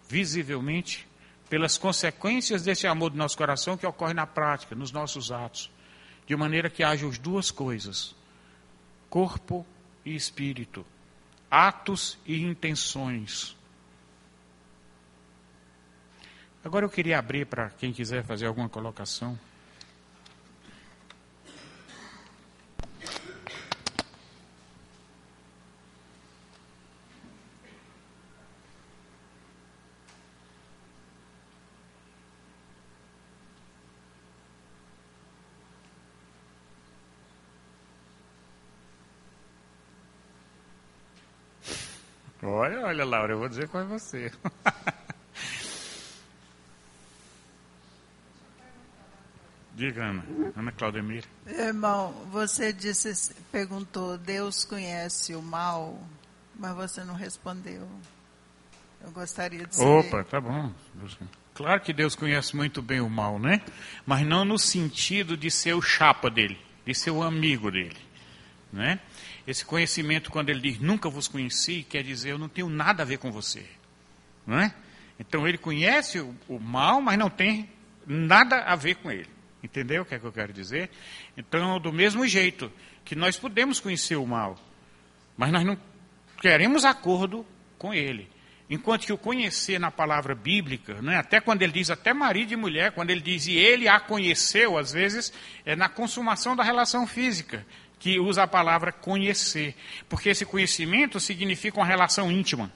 Visivelmente 0.08 1.04
pelas 1.54 1.78
consequências 1.78 2.64
desse 2.64 2.84
amor 2.84 3.10
do 3.10 3.16
nosso 3.16 3.36
coração 3.38 3.76
que 3.76 3.86
ocorre 3.86 4.12
na 4.12 4.26
prática, 4.26 4.74
nos 4.74 4.90
nossos 4.90 5.30
atos, 5.30 5.70
de 6.26 6.34
maneira 6.34 6.68
que 6.68 6.82
haja 6.82 7.06
as 7.06 7.16
duas 7.16 7.52
coisas: 7.52 8.12
corpo 9.08 9.64
e 10.04 10.16
espírito, 10.16 10.84
atos 11.48 12.18
e 12.26 12.42
intenções. 12.42 13.56
Agora 16.64 16.84
eu 16.84 16.90
queria 16.90 17.20
abrir 17.20 17.46
para 17.46 17.70
quem 17.70 17.92
quiser 17.92 18.24
fazer 18.24 18.46
alguma 18.46 18.68
colocação. 18.68 19.38
Olha, 42.84 43.02
Laura, 43.02 43.32
eu 43.32 43.38
vou 43.38 43.48
dizer 43.48 43.66
qual 43.68 43.82
é 43.82 43.86
você. 43.86 44.30
Diga, 49.74 50.04
Ana. 50.04 50.22
Ana 50.54 50.70
Claudemir. 50.70 51.24
Irmão, 51.46 52.12
você 52.30 52.74
disse, 52.74 53.34
perguntou, 53.50 54.18
Deus 54.18 54.66
conhece 54.66 55.34
o 55.34 55.40
mal, 55.40 55.98
mas 56.54 56.76
você 56.76 57.02
não 57.04 57.14
respondeu. 57.14 57.88
Eu 59.02 59.10
gostaria 59.12 59.66
de 59.66 59.74
saber. 59.76 59.88
Opa, 59.88 60.22
tá 60.22 60.38
bom. 60.38 60.70
Claro 61.54 61.80
que 61.80 61.94
Deus 61.94 62.14
conhece 62.14 62.54
muito 62.54 62.82
bem 62.82 63.00
o 63.00 63.08
mal, 63.08 63.38
né? 63.38 63.62
Mas 64.04 64.26
não 64.26 64.44
no 64.44 64.58
sentido 64.58 65.38
de 65.38 65.50
ser 65.50 65.72
o 65.72 65.80
chapa 65.80 66.28
dele, 66.28 66.58
de 66.84 66.94
ser 66.94 67.12
o 67.12 67.22
amigo 67.22 67.70
dele, 67.70 67.96
né? 68.70 69.00
Esse 69.46 69.64
conhecimento, 69.64 70.30
quando 70.30 70.48
ele 70.50 70.60
diz 70.60 70.78
nunca 70.78 71.08
vos 71.10 71.28
conheci, 71.28 71.82
quer 71.82 72.02
dizer 72.02 72.30
eu 72.30 72.38
não 72.38 72.48
tenho 72.48 72.68
nada 72.68 73.02
a 73.02 73.06
ver 73.06 73.18
com 73.18 73.30
você. 73.30 73.64
Não 74.46 74.58
é? 74.58 74.74
Então 75.18 75.46
ele 75.46 75.58
conhece 75.58 76.18
o, 76.18 76.34
o 76.48 76.58
mal, 76.58 77.00
mas 77.00 77.18
não 77.18 77.30
tem 77.30 77.68
nada 78.06 78.62
a 78.62 78.74
ver 78.74 78.96
com 78.96 79.10
ele. 79.10 79.28
Entendeu 79.62 80.02
o 80.02 80.04
que 80.04 80.14
é 80.14 80.18
que 80.18 80.26
eu 80.26 80.32
quero 80.32 80.52
dizer? 80.52 80.90
Então, 81.36 81.80
do 81.80 81.92
mesmo 81.92 82.26
jeito 82.26 82.70
que 83.04 83.14
nós 83.14 83.38
podemos 83.38 83.80
conhecer 83.80 84.16
o 84.16 84.26
mal, 84.26 84.58
mas 85.36 85.50
nós 85.50 85.64
não 85.64 85.78
queremos 86.40 86.84
acordo 86.84 87.46
com 87.78 87.94
ele. 87.94 88.28
Enquanto 88.68 89.04
que 89.04 89.12
o 89.12 89.18
conhecer 89.18 89.78
na 89.78 89.90
palavra 89.90 90.34
bíblica, 90.34 91.00
né, 91.02 91.16
até 91.16 91.40
quando 91.40 91.62
ele 91.62 91.72
diz 91.72 91.90
até 91.90 92.14
marido 92.14 92.52
e 92.52 92.56
mulher, 92.56 92.92
quando 92.92 93.10
ele 93.10 93.20
diz 93.20 93.46
e 93.46 93.52
ele 93.52 93.88
a 93.88 94.00
conheceu, 94.00 94.78
às 94.78 94.92
vezes 94.92 95.32
é 95.64 95.76
na 95.76 95.88
consumação 95.88 96.56
da 96.56 96.62
relação 96.62 97.06
física 97.06 97.64
que 98.04 98.20
usa 98.20 98.42
a 98.42 98.46
palavra 98.46 98.92
conhecer, 98.92 99.74
porque 100.10 100.28
esse 100.28 100.44
conhecimento 100.44 101.18
significa 101.18 101.78
uma 101.78 101.86
relação 101.86 102.30
íntima, 102.30 102.70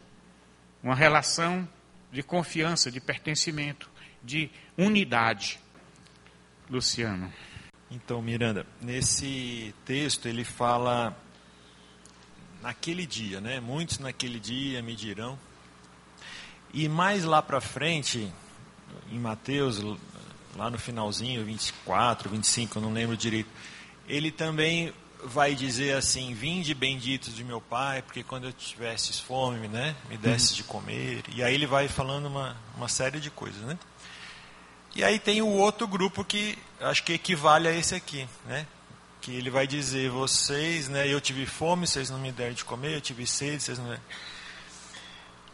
uma 0.83 0.95
relação 0.95 1.69
de 2.11 2.23
confiança, 2.23 2.91
de 2.91 2.99
pertencimento, 2.99 3.91
de 4.25 4.51
unidade. 4.75 5.61
Luciano. 6.71 7.31
Então, 7.91 8.23
Miranda, 8.23 8.65
nesse 8.81 9.75
texto 9.85 10.27
ele 10.27 10.45
fala 10.45 11.15
naquele 12.63 13.05
dia, 13.05 13.39
né? 13.39 13.61
Muitos 13.61 13.99
naquele 13.99 14.41
dia 14.41 14.81
me 14.81 14.97
dirão. 14.97 15.39
E 16.73 16.89
mais 16.89 17.25
lá 17.25 17.43
para 17.43 17.61
frente, 17.61 18.33
em 19.13 19.19
Mateus, 19.19 19.79
lá 20.57 20.71
no 20.71 20.79
finalzinho, 20.79 21.45
24, 21.45 22.31
25, 22.31 22.79
eu 22.79 22.83
não 22.83 22.95
lembro 22.95 23.15
direito, 23.15 23.51
ele 24.09 24.31
também 24.31 24.91
vai 25.25 25.55
dizer 25.55 25.97
assim: 25.97 26.35
Vinde 26.35 26.75
benditos 26.75 27.35
de 27.35 27.45
meu 27.45 27.61
Pai, 27.61 28.03
porque 28.03 28.23
quando 28.23 28.45
eu 28.45 28.53
tivesse 28.53 29.23
fome, 29.23 29.69
né, 29.69 29.97
me 30.09 30.17
desse 30.17 30.55
de 30.55 30.63
comer. 30.63 31.23
E 31.29 31.43
aí 31.43 31.55
ele 31.55 31.67
vai 31.67 31.89
falando 31.89 32.27
uma, 32.27 32.57
uma 32.77 32.89
série 32.89 33.21
de 33.21 33.31
coisas, 33.31 33.63
né? 33.63 33.79
E 34.95 35.05
aí 35.05 35.19
tem 35.19 35.43
o 35.43 35.49
outro 35.49 35.87
grupo 35.87 36.25
que 36.25 36.59
acho 36.81 37.03
que 37.05 37.13
equivale 37.13 37.69
a 37.69 37.73
esse 37.73 37.95
aqui, 37.95 38.29
né? 38.47 38.67
Que 39.21 39.33
ele 39.33 39.51
vai 39.51 39.67
dizer: 39.67 40.11
Vocês, 40.11 40.89
né, 40.89 41.07
eu 41.07 41.21
tive 41.21 41.47
fome, 41.47 41.87
vocês 41.87 42.11
não 42.11 42.19
me 42.19 42.33
deram 42.33 42.55
de 42.55 42.65
comer, 42.65 42.95
eu 42.95 43.01
tive 43.01 43.27
sede, 43.27 43.63
vocês 43.63 43.79
não. 43.79 43.97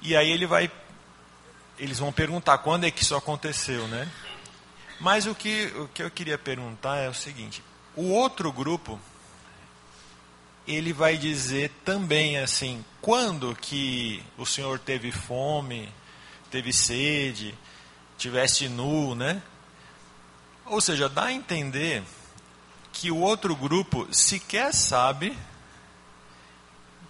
E 0.03 0.17
aí 0.17 0.31
ele 0.31 0.47
vai. 0.47 0.71
Eles 1.79 1.99
vão 1.99 2.13
perguntar 2.13 2.59
quando 2.59 2.85
é 2.85 2.91
que 2.91 3.03
isso 3.03 3.17
aconteceu, 3.17 3.89
né? 3.89 4.09
Mas 5.01 5.27
o 5.27 5.35
que, 5.35 5.67
o 5.77 5.89
que 5.89 6.03
eu 6.03 6.11
queria 6.11 6.39
perguntar 6.39 6.99
é 6.99 7.09
o 7.09 7.15
seguinte: 7.15 7.63
o 7.97 8.11
outro 8.11 8.53
grupo 8.53 9.01
ele 10.67 10.93
vai 10.93 11.17
dizer 11.17 11.71
também 11.85 12.39
assim, 12.39 12.85
quando 13.01 13.55
que 13.55 14.23
o 14.39 14.47
Senhor 14.47 14.79
teve 14.79 15.11
fome, 15.13 15.93
teve 16.51 16.73
sede, 16.73 17.55
tivesse 18.17 18.69
nu, 18.69 19.15
né? 19.15 19.43
Ou 20.67 20.81
seja, 20.81 21.09
dá 21.09 21.25
a 21.25 21.33
entender 21.33 22.03
que 22.93 23.11
o 23.11 23.19
outro 23.19 23.55
grupo 23.55 24.09
sequer 24.13 24.73
sabe 24.73 25.37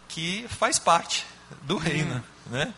que 0.08 0.46
faz 0.48 0.78
parte 0.78 1.24
do 1.62 1.76
reino, 1.76 2.16
hum. 2.16 2.50
né? 2.50 2.74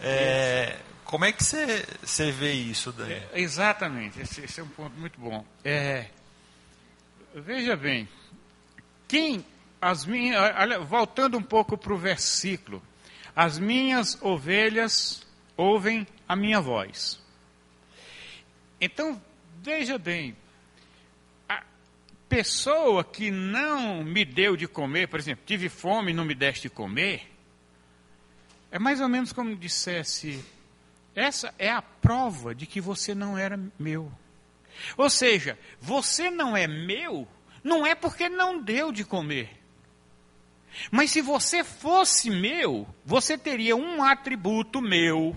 É, 0.00 0.76
como 1.04 1.24
é 1.24 1.32
que 1.32 1.42
você, 1.42 1.86
você 2.02 2.30
vê 2.30 2.52
isso 2.52 2.92
daí? 2.92 3.12
É, 3.12 3.30
exatamente, 3.34 4.20
esse, 4.20 4.42
esse, 4.42 4.60
é 4.60 4.62
um 4.62 4.68
ponto 4.68 4.94
muito 4.98 5.18
bom. 5.18 5.44
É, 5.64 6.06
veja 7.34 7.76
bem, 7.76 8.08
quem 9.08 9.44
as 9.86 10.04
minhas, 10.04 10.40
olha, 10.56 10.80
voltando 10.80 11.38
um 11.38 11.42
pouco 11.42 11.78
para 11.78 11.94
o 11.94 11.96
versículo, 11.96 12.82
as 13.34 13.56
minhas 13.56 14.20
ovelhas 14.20 15.24
ouvem 15.56 16.06
a 16.28 16.34
minha 16.34 16.60
voz. 16.60 17.22
Então, 18.80 19.22
veja 19.62 19.96
bem, 19.96 20.36
a 21.48 21.62
pessoa 22.28 23.04
que 23.04 23.30
não 23.30 24.02
me 24.02 24.24
deu 24.24 24.56
de 24.56 24.66
comer, 24.66 25.06
por 25.06 25.20
exemplo, 25.20 25.44
tive 25.46 25.68
fome 25.68 26.10
e 26.10 26.14
não 26.14 26.24
me 26.24 26.34
deste 26.34 26.62
de 26.62 26.70
comer, 26.70 27.32
é 28.72 28.80
mais 28.80 29.00
ou 29.00 29.08
menos 29.08 29.32
como 29.32 29.54
dissesse: 29.54 30.44
essa 31.14 31.54
é 31.58 31.70
a 31.70 31.80
prova 31.80 32.54
de 32.54 32.66
que 32.66 32.80
você 32.80 33.14
não 33.14 33.38
era 33.38 33.58
meu. 33.78 34.10
Ou 34.96 35.08
seja, 35.08 35.56
você 35.80 36.28
não 36.28 36.56
é 36.56 36.66
meu, 36.66 37.26
não 37.62 37.86
é 37.86 37.94
porque 37.94 38.28
não 38.28 38.60
deu 38.60 38.90
de 38.90 39.04
comer. 39.04 39.55
Mas 40.90 41.10
se 41.10 41.20
você 41.20 41.64
fosse 41.64 42.30
meu, 42.30 42.86
você 43.04 43.36
teria 43.36 43.76
um 43.76 44.02
atributo 44.02 44.80
meu 44.80 45.34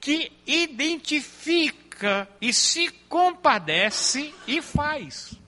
que 0.00 0.32
identifica 0.46 2.28
e 2.40 2.52
se 2.52 2.90
compadece 3.08 4.34
e 4.46 4.62
faz. 4.62 5.38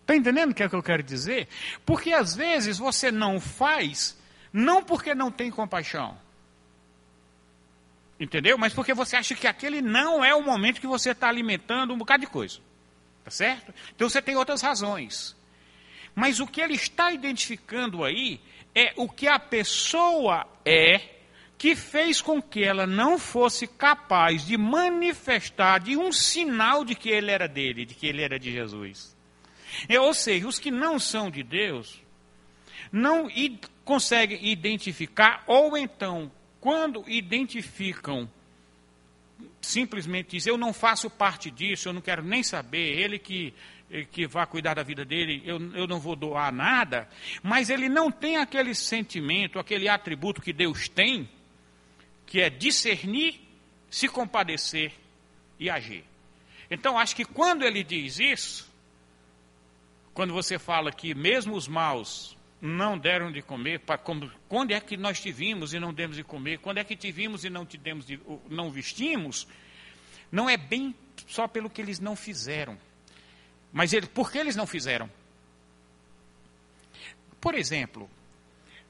Está 0.00 0.14
entendendo 0.14 0.52
o 0.52 0.54
que 0.54 0.62
é 0.62 0.68
que 0.68 0.74
eu 0.74 0.82
quero 0.82 1.02
dizer? 1.02 1.48
Porque 1.84 2.12
às 2.12 2.34
vezes 2.34 2.78
você 2.78 3.10
não 3.10 3.40
faz, 3.40 4.16
não 4.52 4.82
porque 4.82 5.14
não 5.14 5.30
tem 5.30 5.50
compaixão. 5.50 6.16
Entendeu? 8.18 8.56
Mas 8.56 8.72
porque 8.72 8.94
você 8.94 9.16
acha 9.16 9.34
que 9.34 9.46
aquele 9.46 9.82
não 9.82 10.24
é 10.24 10.34
o 10.34 10.42
momento 10.42 10.80
que 10.80 10.86
você 10.86 11.10
está 11.10 11.28
alimentando 11.28 11.92
um 11.92 11.98
bocado 11.98 12.22
de 12.22 12.30
coisa. 12.30 12.58
Tá 13.24 13.30
certo? 13.30 13.74
Então 13.94 14.08
você 14.08 14.22
tem 14.22 14.36
outras 14.36 14.62
razões. 14.62 15.36
Mas 16.14 16.40
o 16.40 16.46
que 16.46 16.60
ele 16.60 16.74
está 16.74 17.12
identificando 17.12 18.04
aí 18.04 18.40
é 18.76 18.92
o 18.96 19.08
que 19.08 19.26
a 19.26 19.38
pessoa 19.38 20.46
é 20.62 21.00
que 21.56 21.74
fez 21.74 22.20
com 22.20 22.42
que 22.42 22.62
ela 22.62 22.86
não 22.86 23.18
fosse 23.18 23.66
capaz 23.66 24.46
de 24.46 24.58
manifestar 24.58 25.80
de 25.80 25.96
um 25.96 26.12
sinal 26.12 26.84
de 26.84 26.94
que 26.94 27.08
ele 27.08 27.30
era 27.30 27.48
dele, 27.48 27.86
de 27.86 27.94
que 27.94 28.06
ele 28.06 28.22
era 28.22 28.38
de 28.38 28.52
Jesus. 28.52 29.16
É, 29.88 29.98
ou 29.98 30.12
seja, 30.12 30.46
os 30.46 30.58
que 30.58 30.70
não 30.70 30.98
são 30.98 31.30
de 31.30 31.42
Deus 31.42 32.02
não 32.92 33.28
conseguem 33.82 34.46
identificar, 34.46 35.42
ou 35.46 35.76
então 35.76 36.30
quando 36.60 37.02
identificam, 37.08 38.30
simplesmente 39.60 40.32
dizem, 40.32 40.52
eu 40.52 40.58
não 40.58 40.72
faço 40.72 41.08
parte 41.08 41.50
disso, 41.50 41.88
eu 41.88 41.92
não 41.94 42.02
quero 42.02 42.22
nem 42.22 42.42
saber, 42.42 42.98
ele 42.98 43.18
que, 43.18 43.54
que 44.10 44.26
vá 44.26 44.46
cuidar 44.46 44.74
da 44.74 44.82
vida 44.82 45.04
dele, 45.04 45.42
eu, 45.44 45.60
eu 45.74 45.86
não 45.86 46.00
vou 46.00 46.16
doar 46.16 46.52
nada, 46.52 47.08
mas 47.42 47.70
ele 47.70 47.88
não 47.88 48.10
tem 48.10 48.36
aquele 48.36 48.74
sentimento, 48.74 49.58
aquele 49.58 49.88
atributo 49.88 50.42
que 50.42 50.52
Deus 50.52 50.88
tem, 50.88 51.28
que 52.26 52.40
é 52.40 52.50
discernir, 52.50 53.40
se 53.88 54.08
compadecer 54.08 54.92
e 55.58 55.70
agir. 55.70 56.04
Então, 56.70 56.98
acho 56.98 57.14
que 57.14 57.24
quando 57.24 57.64
ele 57.64 57.84
diz 57.84 58.18
isso, 58.18 58.70
quando 60.12 60.34
você 60.34 60.58
fala 60.58 60.90
que 60.90 61.14
mesmo 61.14 61.54
os 61.54 61.68
maus 61.68 62.36
não 62.60 62.98
deram 62.98 63.30
de 63.30 63.42
comer, 63.42 63.80
para, 63.80 63.98
como, 63.98 64.30
quando 64.48 64.72
é 64.72 64.80
que 64.80 64.96
nós 64.96 65.20
tivemos 65.20 65.72
e 65.72 65.78
não 65.78 65.92
demos 65.92 66.16
de 66.16 66.24
comer, 66.24 66.58
quando 66.58 66.78
é 66.78 66.84
que 66.84 66.96
tivemos 66.96 67.44
e 67.44 67.50
não, 67.50 67.64
tivemos 67.64 68.04
de, 68.04 68.18
não 68.48 68.70
vestimos, 68.70 69.46
não 70.32 70.48
é 70.48 70.56
bem 70.56 70.94
só 71.28 71.46
pelo 71.46 71.70
que 71.70 71.80
eles 71.80 72.00
não 72.00 72.16
fizeram, 72.16 72.76
mas 73.76 73.92
ele, 73.92 74.06
por 74.06 74.32
que 74.32 74.38
eles 74.38 74.56
não 74.56 74.66
fizeram? 74.66 75.06
Por 77.38 77.54
exemplo, 77.54 78.08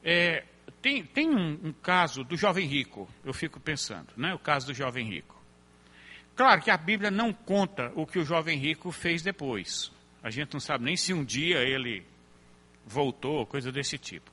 é, 0.01 0.45
tem, 0.81 1.03
tem 1.03 1.29
um, 1.29 1.59
um, 1.61 1.73
caso 1.73 2.23
do 2.23 2.37
jovem 2.37 2.65
rico, 2.65 3.05
eu 3.25 3.33
fico 3.33 3.59
pensando, 3.59 4.07
né, 4.15 4.33
o 4.33 4.39
caso 4.39 4.67
do 4.67 4.73
jovem 4.73 5.05
rico. 5.05 5.35
Claro 6.37 6.61
que 6.61 6.71
a 6.71 6.77
Bíblia 6.77 7.11
não 7.11 7.33
conta 7.33 7.91
o 7.95 8.07
que 8.07 8.17
o 8.17 8.23
jovem 8.23 8.57
rico 8.57 8.89
fez 8.89 9.21
depois. 9.21 9.91
A 10.23 10.29
gente 10.29 10.53
não 10.53 10.59
sabe 10.61 10.85
nem 10.85 10.95
se 10.95 11.13
um 11.13 11.25
dia 11.25 11.57
ele 11.57 12.05
voltou, 12.85 13.45
coisa 13.45 13.73
desse 13.73 13.97
tipo. 13.97 14.31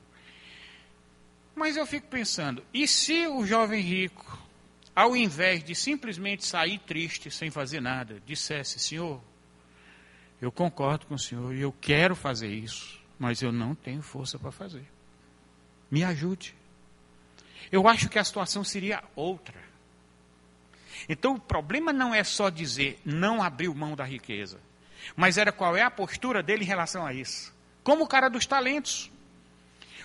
Mas 1.53 1.75
eu 1.75 1.85
fico 1.85 2.07
pensando, 2.07 2.63
e 2.73 2.87
se 2.87 3.27
o 3.27 3.45
jovem 3.45 3.81
rico, 3.81 4.41
ao 4.95 5.17
invés 5.17 5.61
de 5.65 5.75
simplesmente 5.75 6.45
sair 6.45 6.79
triste, 6.79 7.29
sem 7.29 7.51
fazer 7.51 7.81
nada, 7.81 8.21
dissesse: 8.25 8.79
Senhor, 8.79 9.21
eu 10.41 10.51
concordo 10.51 11.05
com 11.05 11.15
o 11.15 11.19
Senhor 11.19 11.53
e 11.53 11.61
eu 11.61 11.73
quero 11.81 12.15
fazer 12.15 12.49
isso, 12.53 12.99
mas 13.17 13.41
eu 13.41 13.51
não 13.51 13.73
tenho 13.73 14.01
força 14.01 14.37
para 14.37 14.51
fazer. 14.51 14.85
Me 15.89 16.03
ajude. 16.03 16.55
Eu 17.71 17.87
acho 17.87 18.09
que 18.09 18.19
a 18.19 18.23
situação 18.23 18.63
seria 18.63 19.03
outra. 19.15 19.63
Então 21.07 21.35
o 21.35 21.39
problema 21.39 21.91
não 21.91 22.13
é 22.13 22.23
só 22.23 22.49
dizer 22.49 22.99
não 23.05 23.41
abriu 23.41 23.73
mão 23.73 23.95
da 23.95 24.03
riqueza, 24.03 24.59
mas 25.15 25.37
era 25.37 25.51
qual 25.51 25.75
é 25.75 25.81
a 25.81 25.91
postura 25.91 26.41
dele 26.41 26.63
em 26.63 26.67
relação 26.67 27.05
a 27.05 27.13
isso 27.13 27.55
como 27.85 28.03
o 28.03 28.07
cara 28.07 28.27
dos 28.27 28.47
talentos. 28.47 29.11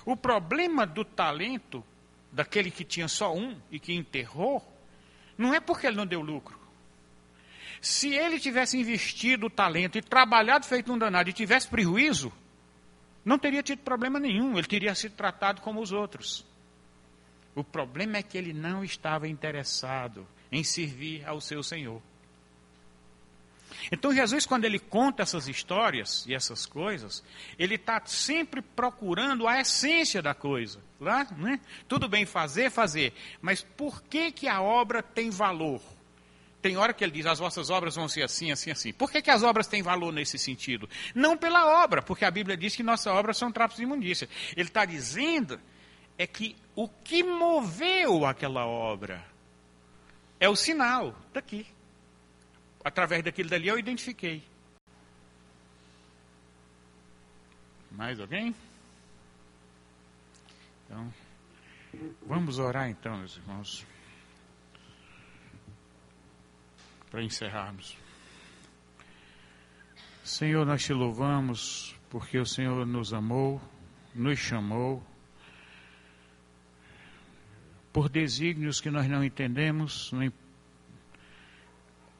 O 0.04 0.14
problema 0.14 0.86
do 0.86 1.02
talento, 1.02 1.82
daquele 2.30 2.70
que 2.70 2.84
tinha 2.84 3.08
só 3.08 3.34
um 3.34 3.58
e 3.70 3.80
que 3.80 3.94
enterrou, 3.94 4.62
não 5.36 5.54
é 5.54 5.60
porque 5.60 5.86
ele 5.86 5.96
não 5.96 6.06
deu 6.06 6.20
lucro. 6.20 6.59
Se 7.80 8.14
ele 8.14 8.38
tivesse 8.38 8.78
investido 8.78 9.46
o 9.46 9.50
talento 9.50 9.96
e 9.96 10.02
trabalhado 10.02 10.66
feito 10.66 10.92
um 10.92 10.98
danado 10.98 11.30
e 11.30 11.32
tivesse 11.32 11.66
prejuízo, 11.66 12.32
não 13.24 13.38
teria 13.38 13.62
tido 13.62 13.80
problema 13.80 14.18
nenhum, 14.18 14.58
ele 14.58 14.66
teria 14.66 14.94
sido 14.94 15.14
tratado 15.14 15.60
como 15.62 15.80
os 15.80 15.92
outros. 15.92 16.44
O 17.54 17.64
problema 17.64 18.18
é 18.18 18.22
que 18.22 18.36
ele 18.36 18.52
não 18.52 18.84
estava 18.84 19.26
interessado 19.26 20.26
em 20.52 20.62
servir 20.62 21.26
ao 21.26 21.40
seu 21.40 21.62
Senhor. 21.62 22.02
Então 23.90 24.14
Jesus, 24.14 24.46
quando 24.46 24.64
ele 24.64 24.78
conta 24.78 25.22
essas 25.22 25.48
histórias 25.48 26.26
e 26.26 26.34
essas 26.34 26.66
coisas, 26.66 27.24
ele 27.58 27.76
está 27.76 28.00
sempre 28.04 28.60
procurando 28.60 29.48
a 29.48 29.60
essência 29.60 30.20
da 30.20 30.34
coisa. 30.34 30.80
Lá, 31.00 31.26
né? 31.36 31.60
Tudo 31.88 32.08
bem 32.08 32.26
fazer, 32.26 32.70
fazer. 32.70 33.14
Mas 33.40 33.62
por 33.62 34.02
que, 34.02 34.30
que 34.32 34.48
a 34.48 34.60
obra 34.60 35.02
tem 35.02 35.30
valor? 35.30 35.80
Tem 36.62 36.76
hora 36.76 36.92
que 36.92 37.02
ele 37.02 37.12
diz, 37.12 37.26
as 37.26 37.38
vossas 37.38 37.70
obras 37.70 37.96
vão 37.96 38.08
ser 38.08 38.22
assim, 38.22 38.52
assim, 38.52 38.70
assim. 38.70 38.92
Por 38.92 39.10
que, 39.10 39.22
que 39.22 39.30
as 39.30 39.42
obras 39.42 39.66
têm 39.66 39.82
valor 39.82 40.12
nesse 40.12 40.38
sentido? 40.38 40.88
Não 41.14 41.36
pela 41.36 41.82
obra, 41.82 42.02
porque 42.02 42.24
a 42.24 42.30
Bíblia 42.30 42.56
diz 42.56 42.76
que 42.76 42.82
nossas 42.82 43.12
obras 43.12 43.36
são 43.38 43.50
trapos 43.50 43.76
de 43.78 43.82
imundícia. 43.82 44.28
Ele 44.56 44.68
está 44.68 44.84
dizendo 44.84 45.58
é 46.18 46.26
que 46.26 46.54
o 46.76 46.86
que 46.86 47.22
moveu 47.22 48.26
aquela 48.26 48.66
obra 48.66 49.24
é 50.38 50.48
o 50.48 50.56
sinal 50.56 51.14
daqui 51.32 51.66
através 52.84 53.22
daquilo 53.22 53.48
dali 53.48 53.68
eu 53.68 53.78
identifiquei. 53.78 54.42
Mais 57.90 58.20
alguém? 58.20 58.54
Então, 60.84 61.12
vamos 62.26 62.58
orar 62.58 62.88
então, 62.88 63.18
meus 63.18 63.36
irmãos, 63.36 63.86
para 67.10 67.22
encerrarmos. 67.22 67.96
Senhor, 70.22 70.64
nós 70.64 70.84
te 70.84 70.92
louvamos 70.92 71.96
porque 72.08 72.38
o 72.38 72.46
Senhor 72.46 72.86
nos 72.86 73.12
amou, 73.12 73.60
nos 74.14 74.38
chamou, 74.38 75.02
por 77.92 78.08
desígnios 78.08 78.80
que 78.80 78.90
nós 78.90 79.08
não 79.08 79.24
entendemos, 79.24 80.12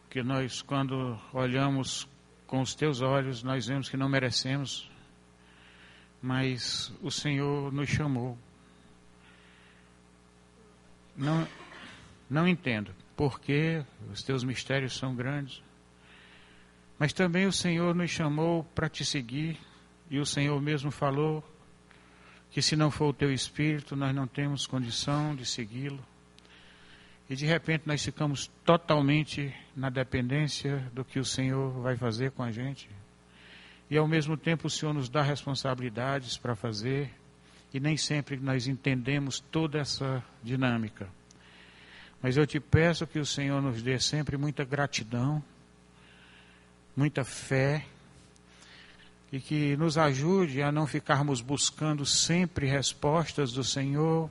que 0.09 0.23
nós, 0.23 0.63
quando 0.63 1.19
olhamos 1.33 2.09
com 2.47 2.61
os 2.61 2.75
teus 2.75 3.01
olhos, 3.01 3.45
nós 3.45 3.67
vemos 3.67 3.89
que 3.89 3.97
não 3.97 4.09
merecemos, 4.09 4.91
mas 6.21 6.93
o 7.01 7.11
Senhor 7.11 7.73
nos 7.73 7.89
chamou. 7.89 8.37
Não, 11.17 11.47
não 12.29 12.49
entendo 12.49 12.93
porque 13.21 13.85
os 14.11 14.23
teus 14.23 14.43
mistérios 14.43 14.97
são 14.97 15.15
grandes, 15.15 15.63
mas 16.99 17.13
também 17.13 17.45
o 17.45 17.53
Senhor 17.53 17.95
nos 17.95 18.11
chamou 18.11 18.65
para 18.75 18.89
te 18.89 19.05
seguir, 19.05 19.59
e 20.09 20.19
o 20.19 20.25
Senhor 20.25 20.59
mesmo 20.63 20.91
falou 20.91 21.45
que 22.51 22.63
se 22.63 22.75
não 22.75 22.91
for 22.91 23.09
o 23.09 23.13
teu 23.13 23.31
espírito, 23.31 23.95
nós 23.95 24.15
não 24.15 24.27
temos 24.27 24.67
condição 24.67 25.37
de 25.37 25.45
segui-lo. 25.45 26.03
E 27.29 27.37
de 27.37 27.45
repente 27.45 27.83
nós 27.85 28.03
ficamos 28.03 28.51
totalmente 28.65 29.55
na 29.77 29.91
dependência 29.91 30.79
do 30.95 31.05
que 31.05 31.19
o 31.19 31.25
Senhor 31.25 31.79
vai 31.83 31.99
fazer 31.99 32.31
com 32.31 32.43
a 32.43 32.51
gente. 32.51 32.89
E 33.91 33.99
ao 33.99 34.09
mesmo 34.09 34.35
tempo 34.35 34.67
o 34.67 34.71
Senhor 34.71 34.95
nos 34.95 35.11
dá 35.11 35.21
responsabilidades 35.21 36.39
para 36.39 36.57
fazer, 36.57 37.11
e 37.71 37.79
nem 37.79 37.99
sempre 37.99 38.39
nós 38.39 38.67
entendemos 38.67 39.41
toda 39.41 39.79
essa 39.79 40.25
dinâmica. 40.43 41.20
Mas 42.23 42.37
eu 42.37 42.47
te 42.47 42.61
peço 42.61 43.07
que 43.07 43.19
o 43.19 43.27
Senhor 43.27 43.63
nos 43.63 43.83
dê 43.83 43.99
sempre 43.99 44.37
muita 44.37 44.65
gratidão, 44.65 45.43
muita 46.95 47.25
fé, 47.25 47.85
e 49.33 49.41
que 49.41 49.77
nos 49.77 49.97
ajude 49.97 50.61
a 50.63 50.73
não 50.73 50.87
ficarmos 50.87 51.41
buscando 51.41 52.05
sempre 52.05 52.67
respostas 52.67 53.53
do 53.53 53.63
Senhor, 53.63 54.31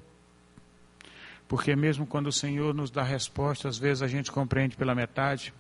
porque 1.48 1.76
mesmo 1.76 2.06
quando 2.06 2.28
o 2.28 2.32
Senhor 2.32 2.76
nos 2.76 2.92
dá 2.92 3.02
respostas, 3.02 3.76
às 3.76 3.78
vezes 3.78 4.04
a 4.04 4.08
gente 4.08 4.32
compreende 4.32 4.76
pela 4.76 4.94
metade, 4.94 5.54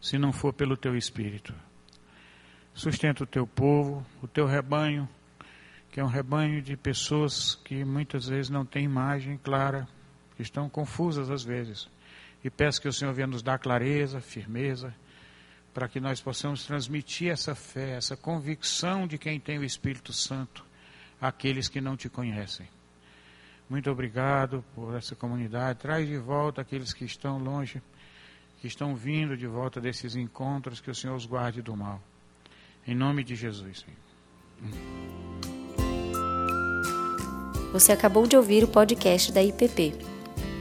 se 0.00 0.18
não 0.18 0.32
for 0.32 0.52
pelo 0.52 0.76
teu 0.76 0.96
espírito. 0.96 1.54
Sustenta 2.74 3.22
o 3.22 3.26
teu 3.26 3.46
povo, 3.46 4.04
o 4.22 4.26
teu 4.26 4.46
rebanho, 4.46 5.08
que 5.90 6.00
é 6.00 6.04
um 6.04 6.08
rebanho 6.08 6.60
de 6.60 6.76
pessoas 6.76 7.54
que 7.64 7.84
muitas 7.84 8.26
vezes 8.28 8.50
não 8.50 8.64
têm 8.64 8.84
imagem 8.84 9.38
clara, 9.38 9.86
que 10.36 10.42
estão 10.42 10.68
confusas 10.68 11.30
às 11.30 11.42
vezes. 11.42 11.88
E 12.44 12.50
peço 12.50 12.80
que 12.80 12.88
o 12.88 12.92
Senhor 12.92 13.12
venha 13.12 13.26
nos 13.26 13.42
dar 13.42 13.58
clareza, 13.58 14.20
firmeza, 14.20 14.94
para 15.74 15.88
que 15.88 16.00
nós 16.00 16.20
possamos 16.20 16.64
transmitir 16.64 17.30
essa 17.30 17.54
fé, 17.54 17.96
essa 17.96 18.16
convicção 18.16 19.06
de 19.06 19.18
quem 19.18 19.40
tem 19.40 19.58
o 19.58 19.64
Espírito 19.64 20.12
Santo 20.12 20.64
àqueles 21.20 21.68
que 21.68 21.80
não 21.80 21.96
te 21.96 22.08
conhecem. 22.08 22.68
Muito 23.68 23.90
obrigado 23.90 24.64
por 24.74 24.94
essa 24.94 25.16
comunidade. 25.16 25.80
Traz 25.80 26.06
de 26.06 26.16
volta 26.16 26.62
aqueles 26.62 26.92
que 26.92 27.04
estão 27.04 27.38
longe, 27.38 27.82
que 28.60 28.66
estão 28.66 28.94
vindo 28.94 29.36
de 29.36 29.46
volta 29.46 29.80
desses 29.80 30.14
encontros, 30.14 30.80
que 30.80 30.90
o 30.90 30.94
Senhor 30.94 31.16
os 31.16 31.26
guarde 31.26 31.60
do 31.62 31.76
mal. 31.76 32.00
Em 32.86 32.94
nome 32.94 33.24
de 33.24 33.34
Jesus, 33.34 33.84
Senhor. 33.84 33.98
Você 37.72 37.92
acabou 37.92 38.26
de 38.26 38.36
ouvir 38.36 38.64
o 38.64 38.68
podcast 38.68 39.32
da 39.32 39.42
IPP. 39.42 40.15